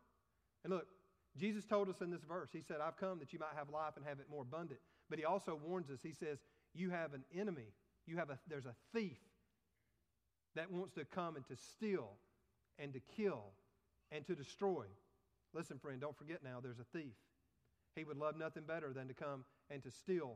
And 0.63 0.71
look, 0.71 0.87
Jesus 1.37 1.65
told 1.65 1.89
us 1.89 2.01
in 2.01 2.11
this 2.11 2.23
verse, 2.23 2.49
He 2.51 2.61
said, 2.61 2.77
I've 2.81 2.97
come 2.97 3.19
that 3.19 3.33
you 3.33 3.39
might 3.39 3.57
have 3.57 3.69
life 3.69 3.93
and 3.95 4.05
have 4.05 4.19
it 4.19 4.27
more 4.29 4.43
abundant. 4.43 4.79
But 5.09 5.19
He 5.19 5.25
also 5.25 5.59
warns 5.65 5.89
us, 5.89 5.99
He 6.03 6.13
says, 6.13 6.39
You 6.73 6.91
have 6.91 7.13
an 7.13 7.23
enemy. 7.35 7.73
You 8.05 8.17
have 8.17 8.29
a, 8.29 8.37
there's 8.47 8.65
a 8.65 8.75
thief 8.93 9.17
that 10.55 10.71
wants 10.71 10.93
to 10.95 11.05
come 11.05 11.35
and 11.35 11.47
to 11.47 11.55
steal 11.55 12.11
and 12.77 12.93
to 12.93 12.99
kill 12.99 13.43
and 14.11 14.25
to 14.27 14.35
destroy. 14.35 14.85
Listen, 15.53 15.79
friend, 15.79 16.01
don't 16.01 16.17
forget 16.17 16.43
now, 16.43 16.59
there's 16.61 16.79
a 16.79 16.97
thief. 16.97 17.13
He 17.95 18.03
would 18.03 18.17
love 18.17 18.37
nothing 18.37 18.63
better 18.63 18.91
than 18.91 19.07
to 19.07 19.13
come 19.13 19.45
and 19.69 19.81
to 19.83 19.91
steal 19.91 20.35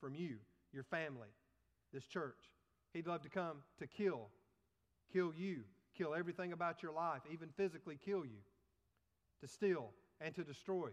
from 0.00 0.14
you, 0.14 0.36
your 0.72 0.84
family, 0.84 1.28
this 1.92 2.06
church. 2.06 2.54
He'd 2.92 3.06
love 3.06 3.22
to 3.22 3.28
come 3.28 3.58
to 3.78 3.86
kill, 3.86 4.28
kill 5.12 5.32
you, 5.36 5.62
kill 5.96 6.14
everything 6.14 6.52
about 6.52 6.82
your 6.82 6.92
life, 6.92 7.22
even 7.32 7.48
physically 7.56 7.98
kill 8.02 8.24
you, 8.24 8.38
to 9.40 9.48
steal 9.48 9.90
and 10.20 10.34
to 10.34 10.44
destroy. 10.44 10.90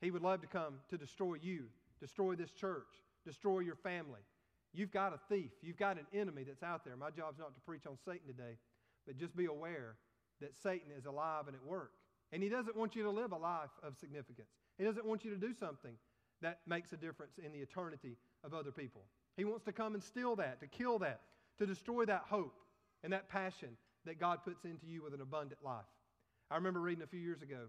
He 0.00 0.10
would 0.10 0.22
love 0.22 0.40
to 0.42 0.46
come 0.46 0.74
to 0.90 0.98
destroy 0.98 1.36
you, 1.42 1.64
destroy 2.00 2.34
this 2.34 2.50
church, 2.50 2.86
destroy 3.24 3.60
your 3.60 3.74
family. 3.76 4.20
You've 4.72 4.92
got 4.92 5.12
a 5.12 5.18
thief, 5.28 5.50
you've 5.62 5.76
got 5.76 5.98
an 5.98 6.06
enemy 6.12 6.44
that's 6.44 6.62
out 6.62 6.84
there. 6.84 6.96
My 6.96 7.10
job's 7.10 7.38
not 7.38 7.54
to 7.54 7.60
preach 7.60 7.86
on 7.86 7.96
Satan 8.04 8.26
today, 8.26 8.56
but 9.06 9.16
just 9.16 9.36
be 9.36 9.46
aware 9.46 9.96
that 10.40 10.54
Satan 10.62 10.92
is 10.96 11.06
alive 11.06 11.48
and 11.48 11.56
at 11.56 11.64
work. 11.64 11.92
And 12.30 12.42
he 12.42 12.48
doesn't 12.48 12.76
want 12.76 12.94
you 12.94 13.02
to 13.04 13.10
live 13.10 13.32
a 13.32 13.36
life 13.36 13.70
of 13.82 13.96
significance. 13.96 14.48
He 14.76 14.84
doesn't 14.84 15.06
want 15.06 15.24
you 15.24 15.30
to 15.30 15.36
do 15.36 15.52
something 15.52 15.94
that 16.42 16.60
makes 16.66 16.92
a 16.92 16.96
difference 16.96 17.32
in 17.44 17.52
the 17.52 17.58
eternity 17.58 18.16
of 18.44 18.54
other 18.54 18.70
people. 18.70 19.02
He 19.36 19.44
wants 19.44 19.64
to 19.64 19.72
come 19.72 19.94
and 19.94 20.02
steal 20.02 20.36
that, 20.36 20.60
to 20.60 20.66
kill 20.66 20.98
that, 21.00 21.20
to 21.58 21.66
destroy 21.66 22.04
that 22.04 22.24
hope 22.28 22.54
and 23.02 23.12
that 23.12 23.28
passion 23.28 23.70
that 24.04 24.20
God 24.20 24.40
puts 24.44 24.64
into 24.64 24.86
you 24.86 25.02
with 25.02 25.14
an 25.14 25.20
abundant 25.20 25.64
life. 25.64 25.84
I 26.50 26.56
remember 26.56 26.80
reading 26.80 27.02
a 27.02 27.06
few 27.06 27.20
years 27.20 27.42
ago 27.42 27.68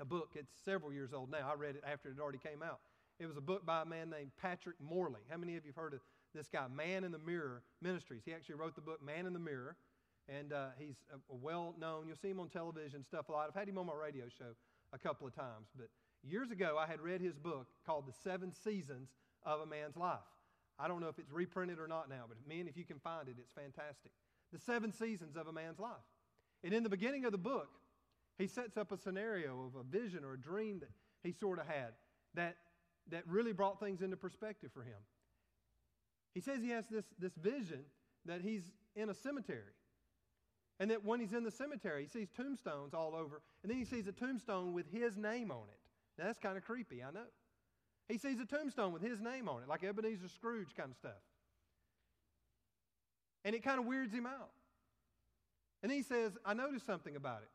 a 0.00 0.04
book. 0.04 0.30
It's 0.36 0.52
several 0.64 0.92
years 0.92 1.12
old 1.12 1.30
now. 1.30 1.50
I 1.50 1.54
read 1.54 1.74
it 1.74 1.82
after 1.84 2.08
it 2.08 2.20
already 2.20 2.38
came 2.38 2.62
out. 2.62 2.78
It 3.18 3.26
was 3.26 3.36
a 3.36 3.40
book 3.40 3.66
by 3.66 3.82
a 3.82 3.84
man 3.84 4.10
named 4.10 4.30
Patrick 4.40 4.76
Morley. 4.80 5.20
How 5.28 5.36
many 5.36 5.56
of 5.56 5.64
you 5.64 5.72
have 5.74 5.82
heard 5.82 5.94
of 5.94 6.00
this 6.32 6.48
guy, 6.48 6.66
Man 6.68 7.02
in 7.02 7.10
the 7.10 7.18
Mirror 7.18 7.62
Ministries? 7.82 8.22
He 8.24 8.32
actually 8.32 8.54
wrote 8.54 8.76
the 8.76 8.80
book 8.80 9.04
Man 9.04 9.26
in 9.26 9.32
the 9.32 9.40
Mirror, 9.40 9.76
and 10.28 10.52
uh, 10.52 10.68
he's 10.78 10.94
a, 11.12 11.16
a 11.32 11.36
well 11.36 11.74
known. 11.80 12.06
You'll 12.06 12.16
see 12.16 12.30
him 12.30 12.38
on 12.38 12.48
television, 12.48 13.02
stuff 13.02 13.28
a 13.28 13.32
lot. 13.32 13.48
I've 13.48 13.58
had 13.58 13.68
him 13.68 13.78
on 13.78 13.86
my 13.86 13.94
radio 13.94 14.26
show 14.28 14.54
a 14.92 14.98
couple 14.98 15.26
of 15.26 15.34
times. 15.34 15.66
But 15.76 15.88
years 16.22 16.52
ago, 16.52 16.76
I 16.78 16.86
had 16.86 17.00
read 17.00 17.20
his 17.20 17.36
book 17.36 17.66
called 17.84 18.06
The 18.06 18.14
Seven 18.22 18.52
Seasons 18.52 19.08
of 19.44 19.60
a 19.60 19.66
Man's 19.66 19.96
Life. 19.96 20.18
I 20.78 20.86
don't 20.86 21.00
know 21.00 21.08
if 21.08 21.18
it's 21.18 21.32
reprinted 21.32 21.80
or 21.80 21.88
not 21.88 22.08
now, 22.08 22.26
but 22.28 22.36
men, 22.46 22.68
if 22.68 22.76
you 22.76 22.84
can 22.84 23.00
find 23.00 23.26
it, 23.26 23.34
it's 23.40 23.50
fantastic. 23.50 24.12
The 24.52 24.60
Seven 24.60 24.92
Seasons 24.92 25.36
of 25.36 25.48
a 25.48 25.52
Man's 25.52 25.80
Life. 25.80 25.90
And 26.62 26.72
in 26.72 26.84
the 26.84 26.88
beginning 26.88 27.24
of 27.24 27.32
the 27.32 27.38
book, 27.38 27.68
he 28.38 28.46
sets 28.46 28.76
up 28.76 28.92
a 28.92 28.96
scenario 28.96 29.66
of 29.66 29.74
a 29.78 29.82
vision 29.82 30.24
or 30.24 30.34
a 30.34 30.40
dream 30.40 30.78
that 30.80 30.90
he 31.22 31.32
sort 31.32 31.58
of 31.58 31.66
had 31.66 31.92
that, 32.34 32.56
that 33.10 33.26
really 33.26 33.52
brought 33.52 33.80
things 33.80 34.00
into 34.00 34.16
perspective 34.16 34.70
for 34.72 34.82
him. 34.82 35.00
He 36.34 36.40
says 36.40 36.62
he 36.62 36.70
has 36.70 36.84
this, 36.88 37.04
this 37.18 37.34
vision 37.34 37.80
that 38.26 38.40
he's 38.40 38.70
in 38.94 39.08
a 39.10 39.14
cemetery. 39.14 39.74
And 40.80 40.90
that 40.92 41.04
when 41.04 41.18
he's 41.18 41.32
in 41.32 41.42
the 41.42 41.50
cemetery, 41.50 42.04
he 42.04 42.08
sees 42.08 42.28
tombstones 42.36 42.94
all 42.94 43.16
over. 43.16 43.42
And 43.62 43.70
then 43.70 43.78
he 43.78 43.84
sees 43.84 44.06
a 44.06 44.12
tombstone 44.12 44.72
with 44.72 44.86
his 44.92 45.16
name 45.16 45.50
on 45.50 45.64
it. 45.68 45.80
Now, 46.16 46.26
that's 46.26 46.38
kind 46.38 46.56
of 46.56 46.64
creepy, 46.64 47.02
I 47.02 47.10
know. 47.10 47.26
He 48.08 48.18
sees 48.18 48.38
a 48.40 48.46
tombstone 48.46 48.92
with 48.92 49.02
his 49.02 49.20
name 49.20 49.48
on 49.48 49.62
it, 49.62 49.68
like 49.68 49.82
Ebenezer 49.82 50.28
Scrooge 50.28 50.74
kind 50.76 50.90
of 50.90 50.96
stuff. 50.96 51.20
And 53.44 53.54
it 53.56 53.64
kind 53.64 53.80
of 53.80 53.86
weirds 53.86 54.12
him 54.12 54.26
out. 54.26 54.50
And 55.82 55.90
he 55.90 56.02
says, 56.02 56.32
I 56.44 56.54
noticed 56.54 56.86
something 56.86 57.16
about 57.16 57.42
it. 57.42 57.50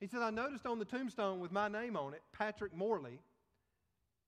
He 0.00 0.06
said, 0.06 0.20
I 0.20 0.30
noticed 0.30 0.66
on 0.66 0.78
the 0.78 0.84
tombstone 0.84 1.40
with 1.40 1.52
my 1.52 1.68
name 1.68 1.96
on 1.96 2.12
it, 2.12 2.22
Patrick 2.32 2.74
Morley, 2.74 3.18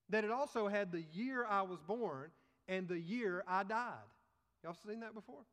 that 0.09 0.25
it 0.25 0.31
also 0.31 0.69
had 0.69 0.91
the 0.91 1.05
year 1.13 1.45
I 1.45 1.63
was 1.63 1.79
born 1.87 2.31
and 2.69 2.89
the 2.89 2.99
year 2.99 3.45
I 3.47 3.65
died. 3.65 4.09
Y'all 4.65 4.77
seen 4.87 5.01
that 5.01 5.15
before? 5.15 5.45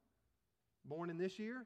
Born 0.86 1.10
in 1.10 1.18
this 1.18 1.38
year, 1.38 1.66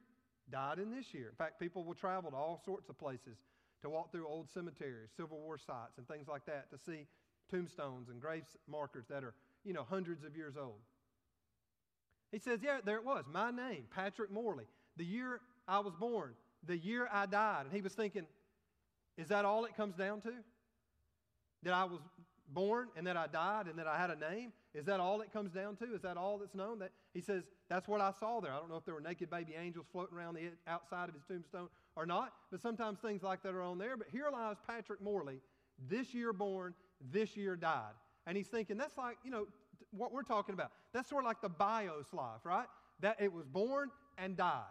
died 0.52 0.80
in 0.80 0.92
this 0.92 1.14
year. 1.14 1.30
In 1.30 1.36
fact, 1.36 1.60
people 1.60 1.84
will 1.84 1.94
travel 1.94 2.32
to 2.32 2.38
all 2.38 2.62
sorts 2.66 2.90
of 2.90 2.98
places 2.98 3.38
to 3.82 3.90
walk 3.90 4.12
through 4.12 4.28
old 4.28 4.50
cemeteries, 4.50 5.10
Civil 5.16 5.40
War 5.40 5.58
sites, 5.58 5.98
and 5.98 6.08
things 6.08 6.28
like 6.28 6.46
that 6.46 6.70
to 6.72 6.78
see 6.78 7.06
tombstones 7.50 8.10
and 8.10 8.20
grave 8.20 8.44
markers 8.68 9.06
that 9.10 9.24
are, 9.24 9.34
you 9.64 9.74
know, 9.74 9.86
hundreds 9.88 10.24
of 10.24 10.36
years 10.36 10.56
old. 10.58 10.80
He 12.32 12.40
says, 12.40 12.60
Yeah, 12.62 12.80
there 12.84 12.98
it 12.98 13.06
was. 13.06 13.26
My 13.32 13.52
name, 13.52 13.86
Patrick 13.94 14.32
Morley. 14.32 14.66
The 14.98 15.06
year 15.06 15.42
I 15.68 15.80
was 15.80 15.94
born, 15.96 16.34
the 16.66 16.78
year 16.78 17.08
I 17.12 17.26
died. 17.26 17.66
And 17.66 17.74
he 17.74 17.82
was 17.82 17.94
thinking, 17.94 18.26
Is 19.20 19.28
that 19.28 19.44
all 19.44 19.66
it 19.66 19.76
comes 19.76 19.96
down 19.96 20.22
to? 20.22 20.32
That 21.64 21.74
I 21.74 21.84
was 21.84 22.00
born 22.48 22.88
and 22.96 23.06
that 23.06 23.18
I 23.18 23.28
died 23.28 23.68
and 23.68 23.78
that 23.78 23.86
I 23.86 23.98
had 23.98 24.10
a 24.10 24.16
name? 24.16 24.54
Is 24.74 24.86
that 24.86 25.02
all 25.02 25.20
it 25.20 25.34
comes 25.34 25.52
down 25.52 25.76
to? 25.78 25.94
Is 25.94 26.02
that 26.04 26.16
all 26.16 26.38
that's 26.38 26.56
known? 26.56 26.80
That 26.80 26.92
he 27.14 27.20
says 27.20 27.44
that's 27.70 27.86
what 27.86 28.00
I 28.00 28.14
saw 28.18 28.40
there. 28.40 28.54
I 28.54 28.58
don't 28.58 28.70
know 28.70 28.78
if 28.78 28.86
there 28.86 28.94
were 28.94 29.02
naked 29.02 29.30
baby 29.30 29.56
angels 29.62 29.88
floating 29.92 30.18
around 30.18 30.36
the 30.36 30.52
outside 30.68 31.10
of 31.10 31.16
his 31.16 31.24
tombstone 31.28 31.68
or 31.98 32.06
not, 32.06 32.32
but 32.50 32.62
sometimes 32.62 33.00
things 33.00 33.22
like 33.22 33.44
that 33.44 33.54
are 33.54 33.62
on 33.62 33.78
there. 33.78 33.98
But 33.98 34.08
here 34.10 34.30
lies 34.32 34.56
Patrick 34.66 35.02
Morley, 35.02 35.42
this 35.90 36.14
year 36.14 36.32
born, 36.32 36.74
this 37.12 37.36
year 37.36 37.58
died. 37.58 37.94
And 38.26 38.38
he's 38.38 38.48
thinking 38.48 38.78
that's 38.78 38.98
like, 38.98 39.18
you 39.26 39.32
know, 39.32 39.48
what 39.92 40.14
we're 40.14 40.24
talking 40.24 40.54
about. 40.54 40.72
That's 40.94 41.10
sort 41.10 41.26
of 41.26 41.28
like 41.28 41.42
the 41.42 41.50
bios 41.50 42.14
life, 42.14 42.46
right? 42.46 42.68
That 43.02 43.18
it 43.20 43.34
was 43.34 43.48
born 43.48 43.90
and 44.18 44.38
died. 44.38 44.64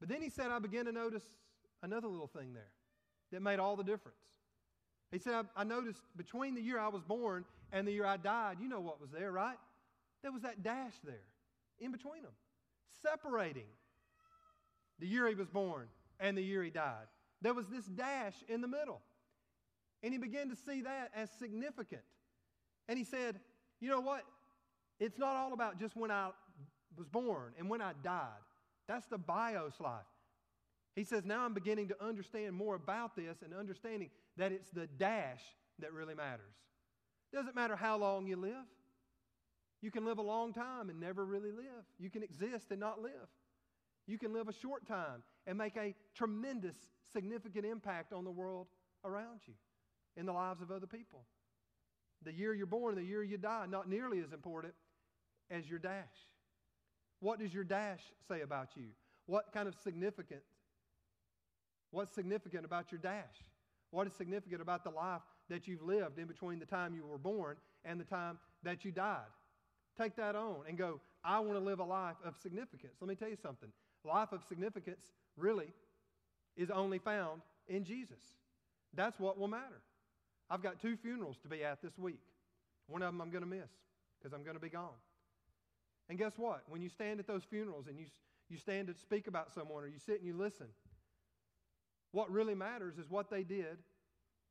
But 0.00 0.08
then 0.08 0.20
he 0.20 0.30
said, 0.30 0.50
I 0.50 0.58
began 0.58 0.86
to 0.86 0.92
notice 0.92 1.22
another 1.82 2.08
little 2.08 2.26
thing 2.26 2.54
there 2.54 2.70
that 3.32 3.42
made 3.42 3.58
all 3.58 3.76
the 3.76 3.84
difference. 3.84 4.16
He 5.10 5.18
said, 5.18 5.34
I, 5.34 5.60
I, 5.62 5.64
noticed 5.64 6.00
between 6.16 6.54
the 6.54 6.60
year 6.60 6.78
I 6.78 6.88
was 6.88 7.02
born 7.02 7.44
and 7.72 7.86
the 7.86 7.92
year 7.92 8.04
I 8.04 8.16
died, 8.16 8.58
you 8.60 8.68
know 8.68 8.80
what 8.80 9.00
was 9.00 9.10
there, 9.10 9.32
right? 9.32 9.56
There 10.22 10.32
was 10.32 10.42
that 10.42 10.62
dash 10.62 10.94
there 11.04 11.14
in 11.78 11.92
between 11.92 12.22
them, 12.22 12.32
separating 13.02 13.68
the 14.98 15.06
year 15.06 15.28
he 15.28 15.34
was 15.34 15.48
born 15.48 15.86
and 16.20 16.36
the 16.36 16.42
year 16.42 16.62
he 16.62 16.70
died. 16.70 17.06
There 17.40 17.54
was 17.54 17.66
this 17.66 17.84
dash 17.86 18.34
in 18.48 18.60
the 18.60 18.68
middle. 18.68 19.00
And 20.02 20.12
he 20.12 20.18
began 20.18 20.48
to 20.50 20.56
see 20.56 20.82
that 20.82 21.10
as 21.14 21.30
significant. 21.38 22.02
And 22.88 22.98
he 22.98 23.04
said, 23.04 23.40
You 23.80 23.90
know 23.90 24.00
what? 24.00 24.24
It's 25.00 25.18
not 25.18 25.36
all 25.36 25.52
about 25.52 25.78
just 25.78 25.96
when 25.96 26.10
I 26.10 26.30
was 26.96 27.06
born 27.08 27.52
and 27.58 27.68
when 27.68 27.80
I 27.80 27.92
died. 28.02 28.42
That's 28.86 29.06
the 29.06 29.18
bios 29.18 29.74
life. 29.80 30.06
He 30.94 31.04
says, 31.04 31.24
Now 31.24 31.44
I'm 31.44 31.54
beginning 31.54 31.88
to 31.88 32.04
understand 32.04 32.54
more 32.54 32.74
about 32.74 33.16
this 33.16 33.42
and 33.42 33.54
understanding 33.54 34.10
that 34.36 34.52
it's 34.52 34.70
the 34.70 34.86
dash 34.86 35.42
that 35.78 35.92
really 35.92 36.14
matters. 36.14 36.54
Doesn't 37.32 37.54
matter 37.54 37.76
how 37.76 37.98
long 37.98 38.26
you 38.26 38.36
live. 38.36 38.66
You 39.80 39.90
can 39.90 40.04
live 40.04 40.18
a 40.18 40.22
long 40.22 40.52
time 40.52 40.90
and 40.90 40.98
never 40.98 41.24
really 41.24 41.52
live. 41.52 41.84
You 41.98 42.10
can 42.10 42.22
exist 42.22 42.70
and 42.70 42.80
not 42.80 43.00
live. 43.00 43.12
You 44.06 44.18
can 44.18 44.32
live 44.32 44.48
a 44.48 44.52
short 44.52 44.86
time 44.86 45.22
and 45.46 45.56
make 45.56 45.76
a 45.76 45.94
tremendous, 46.14 46.76
significant 47.12 47.64
impact 47.64 48.12
on 48.12 48.24
the 48.24 48.30
world 48.30 48.66
around 49.04 49.40
you, 49.46 49.54
in 50.16 50.26
the 50.26 50.32
lives 50.32 50.62
of 50.62 50.70
other 50.70 50.86
people. 50.86 51.24
The 52.24 52.32
year 52.32 52.54
you're 52.54 52.66
born, 52.66 52.96
the 52.96 53.04
year 53.04 53.22
you 53.22 53.38
die, 53.38 53.66
not 53.68 53.88
nearly 53.88 54.20
as 54.20 54.32
important 54.32 54.74
as 55.50 55.68
your 55.68 55.78
dash. 55.78 56.04
What 57.20 57.38
does 57.38 57.52
your 57.52 57.64
dash 57.64 58.00
say 58.26 58.40
about 58.40 58.70
you? 58.76 58.88
What 59.26 59.52
kind 59.52 59.68
of 59.68 59.76
significance? 59.84 60.42
What's 61.90 62.12
significant 62.12 62.64
about 62.64 62.92
your 62.92 63.00
dash? 63.00 63.44
What 63.90 64.06
is 64.06 64.12
significant 64.12 64.60
about 64.60 64.84
the 64.84 64.90
life 64.90 65.22
that 65.48 65.66
you've 65.66 65.82
lived 65.82 66.18
in 66.18 66.26
between 66.26 66.58
the 66.58 66.66
time 66.66 66.94
you 66.94 67.06
were 67.06 67.18
born 67.18 67.56
and 67.84 67.98
the 67.98 68.04
time 68.04 68.38
that 68.62 68.84
you 68.84 68.92
died? 68.92 69.30
Take 69.96 70.16
that 70.16 70.36
on 70.36 70.56
and 70.68 70.76
go, 70.76 71.00
I 71.24 71.40
want 71.40 71.54
to 71.54 71.64
live 71.64 71.80
a 71.80 71.84
life 71.84 72.16
of 72.24 72.36
significance. 72.36 72.94
Let 73.00 73.08
me 73.08 73.14
tell 73.14 73.28
you 73.28 73.38
something. 73.40 73.70
Life 74.04 74.32
of 74.32 74.44
significance 74.44 75.04
really 75.36 75.72
is 76.56 76.70
only 76.70 76.98
found 76.98 77.42
in 77.66 77.84
Jesus. 77.84 78.20
That's 78.94 79.18
what 79.18 79.38
will 79.38 79.48
matter. 79.48 79.82
I've 80.50 80.62
got 80.62 80.80
two 80.80 80.96
funerals 80.96 81.36
to 81.42 81.48
be 81.48 81.64
at 81.64 81.82
this 81.82 81.98
week. 81.98 82.20
One 82.86 83.02
of 83.02 83.08
them 83.08 83.20
I'm 83.20 83.30
going 83.30 83.44
to 83.44 83.48
miss 83.48 83.70
because 84.18 84.32
I'm 84.32 84.42
going 84.42 84.56
to 84.56 84.60
be 84.60 84.70
gone. 84.70 84.88
And 86.08 86.18
guess 86.18 86.32
what? 86.36 86.62
When 86.68 86.80
you 86.80 86.88
stand 86.88 87.20
at 87.20 87.26
those 87.26 87.42
funerals 87.44 87.86
and 87.86 87.98
you, 87.98 88.06
you 88.48 88.56
stand 88.56 88.88
to 88.88 88.94
speak 88.94 89.26
about 89.26 89.52
someone 89.52 89.84
or 89.84 89.88
you 89.88 89.98
sit 89.98 90.18
and 90.18 90.26
you 90.26 90.36
listen, 90.36 90.66
what 92.12 92.30
really 92.30 92.54
matters 92.54 92.98
is 92.98 93.08
what 93.08 93.30
they 93.30 93.42
did 93.42 93.78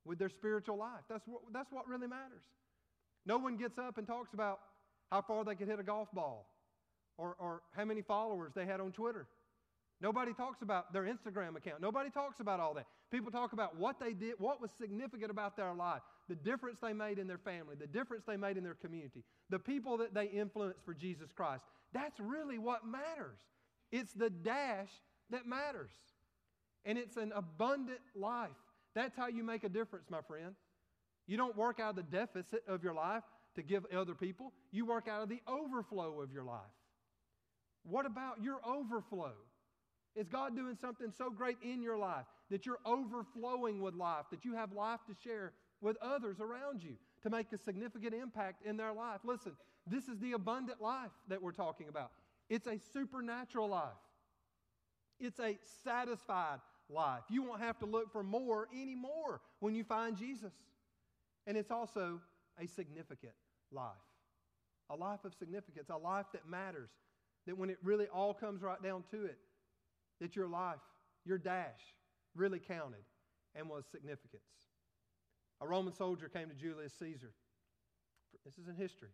with 0.06 0.20
their 0.20 0.30
spiritual 0.30 0.78
life. 0.78 1.04
That's 1.10 1.28
what, 1.28 1.42
that's 1.54 1.72
what 1.72 1.88
really 1.88 2.08
matters. 2.08 2.44
No 3.26 3.38
one 3.38 3.58
gets 3.58 3.78
up 3.78 3.98
and 3.98 4.08
talks 4.08 4.34
about 4.34 4.60
how 5.12 5.22
far 5.22 5.44
they 5.44 5.56
could 5.56 5.68
hit 5.68 5.80
a 5.80 5.84
golf 5.84 6.10
ball 6.14 6.48
or, 7.18 7.36
or 7.40 7.62
how 7.76 7.86
many 7.86 8.02
followers 8.02 8.54
they 8.56 8.66
had 8.66 8.80
on 8.80 8.92
Twitter. 8.92 9.28
Nobody 10.00 10.34
talks 10.34 10.62
about 10.62 10.94
their 10.94 11.04
Instagram 11.04 11.56
account. 11.58 11.82
Nobody 11.82 12.12
talks 12.12 12.40
about 12.40 12.60
all 12.60 12.76
that. 12.76 12.86
People 13.12 13.32
talk 13.32 13.54
about 13.54 13.78
what 13.78 14.00
they 14.00 14.14
did, 14.14 14.36
what 14.38 14.62
was 14.62 14.70
significant 14.80 15.32
about 15.32 15.58
their 15.58 15.74
life, 15.74 16.02
the 16.30 16.36
difference 16.36 16.78
they 16.80 16.94
made 16.94 17.18
in 17.18 17.28
their 17.28 17.40
family, 17.40 17.76
the 17.80 17.88
difference 17.88 18.24
they 18.28 18.38
made 18.38 18.58
in 18.58 18.64
their 18.64 18.76
community, 18.76 19.24
the 19.50 19.58
people 19.58 19.98
that 19.98 20.14
they 20.14 20.26
influenced 20.26 20.86
for 20.86 20.94
Jesus 20.94 21.32
Christ. 21.36 21.64
That's 21.94 22.20
really 22.20 22.60
what 22.60 22.86
matters. 22.86 23.40
It's 23.92 24.14
the 24.14 24.30
dash 24.30 24.90
that 25.32 25.48
matters. 25.48 25.92
And 26.86 26.98
it's 26.98 27.18
an 27.18 27.32
abundant 27.36 28.00
life. 28.16 28.50
That's 28.96 29.16
how 29.16 29.28
you 29.28 29.44
make 29.44 29.64
a 29.64 29.70
difference, 29.70 30.10
my 30.10 30.22
friend. 30.22 30.56
You 31.28 31.38
don't 31.38 31.58
work 31.58 31.80
out 31.80 31.92
of 31.92 31.96
the 31.98 32.18
deficit 32.18 32.64
of 32.68 32.84
your 32.84 32.94
life 32.94 33.24
to 33.56 33.64
give 33.64 33.86
other 33.94 34.14
people, 34.14 34.54
you 34.72 34.86
work 34.86 35.08
out 35.08 35.24
of 35.24 35.30
the 35.30 35.42
overflow 35.48 36.22
of 36.22 36.32
your 36.32 36.44
life. 36.44 36.62
What 37.84 38.06
about 38.06 38.42
your 38.42 38.60
overflow? 38.66 39.34
Is 40.16 40.28
God 40.28 40.56
doing 40.56 40.78
something 40.80 41.12
so 41.16 41.30
great 41.30 41.58
in 41.64 41.82
your 41.82 41.98
life 41.98 42.26
that 42.52 42.66
you're 42.66 42.80
overflowing 42.86 43.82
with 43.82 43.96
life, 43.96 44.26
that 44.32 44.46
you 44.46 44.54
have 44.54 44.72
life 44.74 45.00
to 45.08 45.16
share 45.24 45.54
with 45.82 45.98
others 46.02 46.40
around 46.40 46.84
you 46.84 46.98
to 47.24 47.30
make 47.30 47.52
a 47.52 47.58
significant 47.58 48.14
impact 48.14 48.66
in 48.66 48.78
their 48.78 48.94
life? 48.94 49.22
Listen, 49.24 49.54
this 49.86 50.08
is 50.08 50.20
the 50.20 50.34
abundant 50.34 50.82
life 50.82 51.12
that 51.28 51.42
we're 51.42 51.52
talking 51.52 51.88
about. 51.88 52.12
It's 52.50 52.68
a 52.68 52.80
supernatural 52.94 53.70
life, 53.70 53.98
it's 55.20 55.40
a 55.40 55.58
satisfied 55.84 56.60
life. 56.90 57.24
You 57.30 57.44
won't 57.44 57.62
have 57.62 57.78
to 57.80 57.86
look 57.86 58.12
for 58.12 58.24
more 58.24 58.68
anymore 58.74 59.42
when 59.60 59.76
you 59.76 59.84
find 59.84 60.18
Jesus. 60.18 60.54
And 61.46 61.58
it's 61.58 61.72
also 61.72 62.20
a 62.62 62.68
significant 62.68 63.34
life. 63.72 63.92
A 64.90 64.96
life 64.96 65.26
of 65.26 65.34
significance, 65.34 65.90
a 65.90 65.98
life 65.98 66.28
that 66.34 66.48
matters, 66.48 66.90
that 67.46 67.58
when 67.58 67.70
it 67.70 67.78
really 67.84 68.08
all 68.08 68.34
comes 68.34 68.62
right 68.62 68.82
down 68.82 69.04
to 69.12 69.26
it, 69.26 69.38
that 70.22 70.36
your 70.36 70.48
life, 70.48 70.80
your 71.26 71.38
dash, 71.38 71.80
really 72.36 72.60
counted 72.60 73.04
and 73.56 73.70
was 73.70 73.86
significance. 73.92 74.44
A 75.62 75.68
Roman 75.68 75.94
soldier 75.94 76.30
came 76.30 76.50
to 76.50 76.54
Julius 76.54 76.94
Caesar. 77.00 77.32
This 78.46 78.58
is 78.58 78.68
in 78.68 78.76
history. 78.76 79.10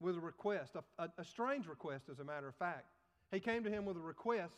With 0.00 0.16
a 0.16 0.20
request, 0.20 0.74
a, 0.74 1.02
a, 1.02 1.08
a 1.18 1.24
strange 1.24 1.68
request, 1.68 2.08
as 2.10 2.18
a 2.18 2.24
matter 2.24 2.48
of 2.48 2.56
fact. 2.56 2.86
He 3.30 3.40
came 3.40 3.62
to 3.64 3.70
him 3.70 3.84
with 3.84 3.96
a 3.96 4.00
request 4.00 4.54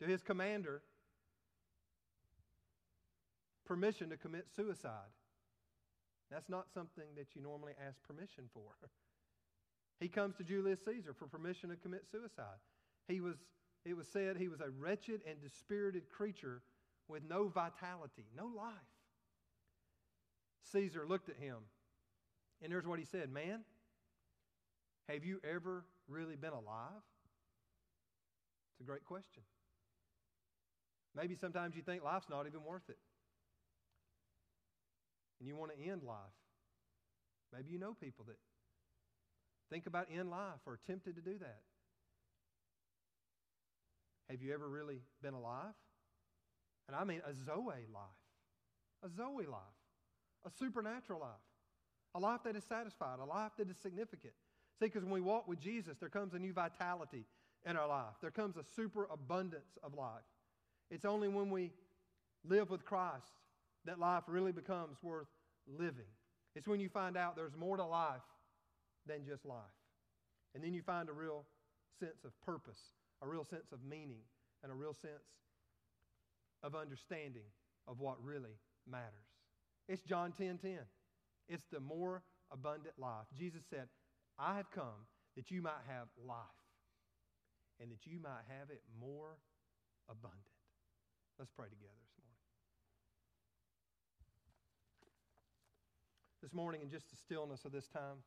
to 0.00 0.06
his 0.06 0.22
commander 0.22 0.82
permission 3.64 4.10
to 4.10 4.16
commit 4.16 4.46
suicide. 4.54 5.12
That's 6.30 6.48
not 6.48 6.66
something 6.72 7.04
that 7.16 7.34
you 7.34 7.42
normally 7.42 7.72
ask 7.86 8.02
permission 8.02 8.44
for. 8.52 8.72
He 9.98 10.08
comes 10.08 10.36
to 10.36 10.44
Julius 10.44 10.80
Caesar 10.84 11.14
for 11.14 11.26
permission 11.26 11.70
to 11.70 11.76
commit 11.76 12.04
suicide. 12.10 12.58
He 13.08 13.22
was 13.22 13.36
it 13.86 13.96
was 13.96 14.06
said 14.08 14.36
he 14.36 14.48
was 14.48 14.60
a 14.60 14.68
wretched 14.68 15.22
and 15.26 15.40
dispirited 15.40 16.10
creature 16.10 16.60
with 17.08 17.22
no 17.26 17.48
vitality, 17.48 18.26
no 18.36 18.44
life. 18.44 18.74
Caesar 20.72 21.06
looked 21.08 21.28
at 21.28 21.36
him, 21.36 21.56
and 22.60 22.72
here's 22.72 22.86
what 22.86 22.98
he 22.98 23.06
said 23.06 23.30
Man, 23.30 23.60
have 25.08 25.24
you 25.24 25.40
ever 25.50 25.86
really 26.08 26.36
been 26.36 26.52
alive? 26.52 27.02
It's 28.72 28.80
a 28.80 28.84
great 28.84 29.04
question. 29.04 29.42
Maybe 31.16 31.34
sometimes 31.34 31.74
you 31.74 31.82
think 31.82 32.04
life's 32.04 32.28
not 32.28 32.46
even 32.46 32.62
worth 32.62 32.88
it. 32.88 32.98
And 35.40 35.48
you 35.48 35.56
want 35.56 35.72
to 35.72 35.90
end 35.90 36.02
life. 36.02 36.16
Maybe 37.54 37.70
you 37.70 37.78
know 37.78 37.94
people 37.94 38.24
that 38.28 38.36
think 39.70 39.86
about 39.86 40.08
end 40.12 40.30
life 40.30 40.60
or 40.66 40.78
tempted 40.86 41.16
to 41.16 41.22
do 41.22 41.38
that. 41.38 41.60
Have 44.30 44.42
you 44.42 44.52
ever 44.52 44.68
really 44.68 45.00
been 45.22 45.34
alive? 45.34 45.74
And 46.88 46.96
I 46.96 47.04
mean 47.04 47.22
a 47.28 47.32
Zoe 47.32 47.86
life, 47.92 48.22
a 49.04 49.08
Zoe 49.08 49.46
life, 49.46 49.60
a 50.44 50.50
supernatural 50.58 51.20
life, 51.20 51.30
a 52.14 52.20
life 52.20 52.40
that 52.44 52.56
is 52.56 52.64
satisfied, 52.64 53.18
a 53.20 53.24
life 53.24 53.52
that 53.58 53.70
is 53.70 53.76
significant. 53.82 54.34
See, 54.78 54.86
because 54.86 55.02
when 55.02 55.12
we 55.12 55.20
walk 55.20 55.48
with 55.48 55.60
Jesus, 55.60 55.96
there 55.98 56.08
comes 56.08 56.34
a 56.34 56.38
new 56.38 56.52
vitality 56.52 57.24
in 57.64 57.76
our 57.76 57.88
life, 57.88 58.14
there 58.20 58.30
comes 58.30 58.56
a 58.56 58.64
superabundance 58.76 59.78
of 59.82 59.94
life. 59.94 60.22
It's 60.90 61.04
only 61.04 61.28
when 61.28 61.50
we 61.50 61.72
live 62.44 62.70
with 62.70 62.84
Christ 62.84 63.32
that 63.84 63.98
life 63.98 64.24
really 64.26 64.52
becomes 64.52 64.96
worth 65.02 65.28
living. 65.66 66.06
It's 66.54 66.68
when 66.68 66.80
you 66.80 66.88
find 66.88 67.16
out 67.16 67.36
there's 67.36 67.56
more 67.56 67.76
to 67.76 67.84
life 67.84 68.22
than 69.06 69.24
just 69.24 69.44
life. 69.44 69.60
And 70.54 70.62
then 70.64 70.72
you 70.72 70.82
find 70.82 71.08
a 71.08 71.12
real 71.12 71.44
sense 72.00 72.24
of 72.24 72.32
purpose 72.42 72.80
a 73.22 73.28
real 73.28 73.44
sense 73.44 73.72
of 73.72 73.82
meaning 73.84 74.20
and 74.62 74.70
a 74.70 74.74
real 74.74 74.92
sense 74.92 75.24
of 76.62 76.74
understanding 76.74 77.48
of 77.88 78.00
what 78.00 78.22
really 78.22 78.58
matters. 78.90 79.28
It's 79.88 80.02
John 80.02 80.32
10 80.32 80.58
10. 80.58 80.78
It's 81.48 81.64
the 81.72 81.80
more 81.80 82.22
abundant 82.50 82.98
life. 82.98 83.26
Jesus 83.38 83.62
said, 83.70 83.88
I 84.38 84.56
have 84.56 84.70
come 84.70 85.06
that 85.36 85.50
you 85.50 85.62
might 85.62 85.84
have 85.88 86.08
life 86.26 86.36
and 87.80 87.90
that 87.90 88.06
you 88.06 88.18
might 88.20 88.44
have 88.48 88.70
it 88.70 88.82
more 89.00 89.38
abundant. 90.08 90.55
Let's 91.38 91.50
pray 91.50 91.68
together 91.68 91.92
this 92.00 92.16
morning. 92.16 92.36
this 96.42 96.54
morning 96.54 96.80
in 96.80 96.88
just 96.88 97.10
the 97.10 97.16
stillness 97.16 97.64
of 97.64 97.72
this 97.72 97.88
time, 97.88 98.22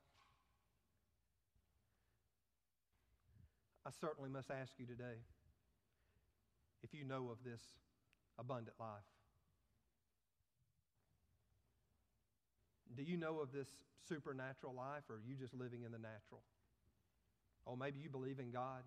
I 3.86 3.92
certainly 4.00 4.30
must 4.30 4.52
ask 4.52 4.74
you 4.78 4.86
today 4.86 5.24
if 6.84 6.94
you 6.94 7.04
know 7.04 7.30
of 7.32 7.38
this 7.44 7.62
abundant 8.38 8.76
life. 8.80 9.08
Do 12.96 13.04
you 13.04 13.18
know 13.18 13.40
of 13.40 13.52
this 13.52 13.70
supernatural 14.08 14.76
life, 14.76 15.04
or 15.10 15.16
are 15.16 15.22
you 15.26 15.36
just 15.36 15.54
living 15.54 15.84
in 15.84 15.92
the 15.92 15.98
natural? 15.98 16.42
Oh, 17.66 17.76
maybe 17.76 18.00
you 18.00 18.10
believe 18.10 18.40
in 18.40 18.52
God. 18.52 18.84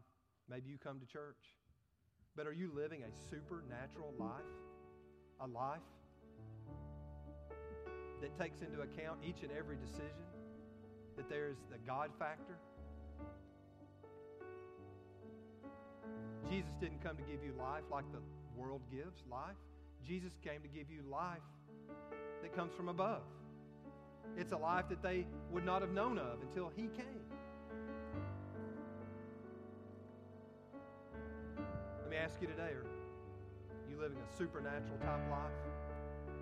Maybe 0.49 0.68
you 0.68 0.79
come 0.79 1.01
to 1.01 1.07
church. 1.07 1.43
But 2.37 2.47
are 2.47 2.53
you 2.53 2.70
living 2.74 3.03
a 3.03 3.30
supernatural 3.30 4.12
life? 4.18 4.30
A 5.41 5.47
life 5.47 5.80
that 8.20 8.39
takes 8.39 8.61
into 8.61 8.80
account 8.80 9.18
each 9.26 9.43
and 9.43 9.51
every 9.53 9.76
decision? 9.76 10.24
That 11.16 11.28
there's 11.28 11.59
the 11.70 11.78
God 11.87 12.11
factor? 12.18 12.57
Jesus 16.49 16.72
didn't 16.80 17.03
come 17.03 17.16
to 17.16 17.22
give 17.22 17.43
you 17.45 17.55
life 17.59 17.85
like 17.91 18.05
the 18.12 18.20
world 18.57 18.83
gives 18.91 19.22
life. 19.30 19.57
Jesus 20.07 20.33
came 20.43 20.62
to 20.62 20.68
give 20.68 20.91
you 20.91 21.03
life 21.11 21.43
that 22.43 22.55
comes 22.57 22.72
from 22.74 22.89
above. 22.89 23.22
It's 24.37 24.53
a 24.53 24.57
life 24.57 24.87
that 24.89 25.03
they 25.03 25.26
would 25.51 25.64
not 25.64 25.83
have 25.83 25.93
known 25.93 26.18
of 26.18 26.41
until 26.43 26.70
He 26.74 26.89
came. 26.89 27.22
Ask 32.23 32.41
you 32.41 32.47
today 32.47 32.70
are 32.70 32.87
you 33.91 34.01
living 34.01 34.16
a 34.16 34.37
supernatural 34.37 34.97
type 34.99 35.29
life? 35.29 35.51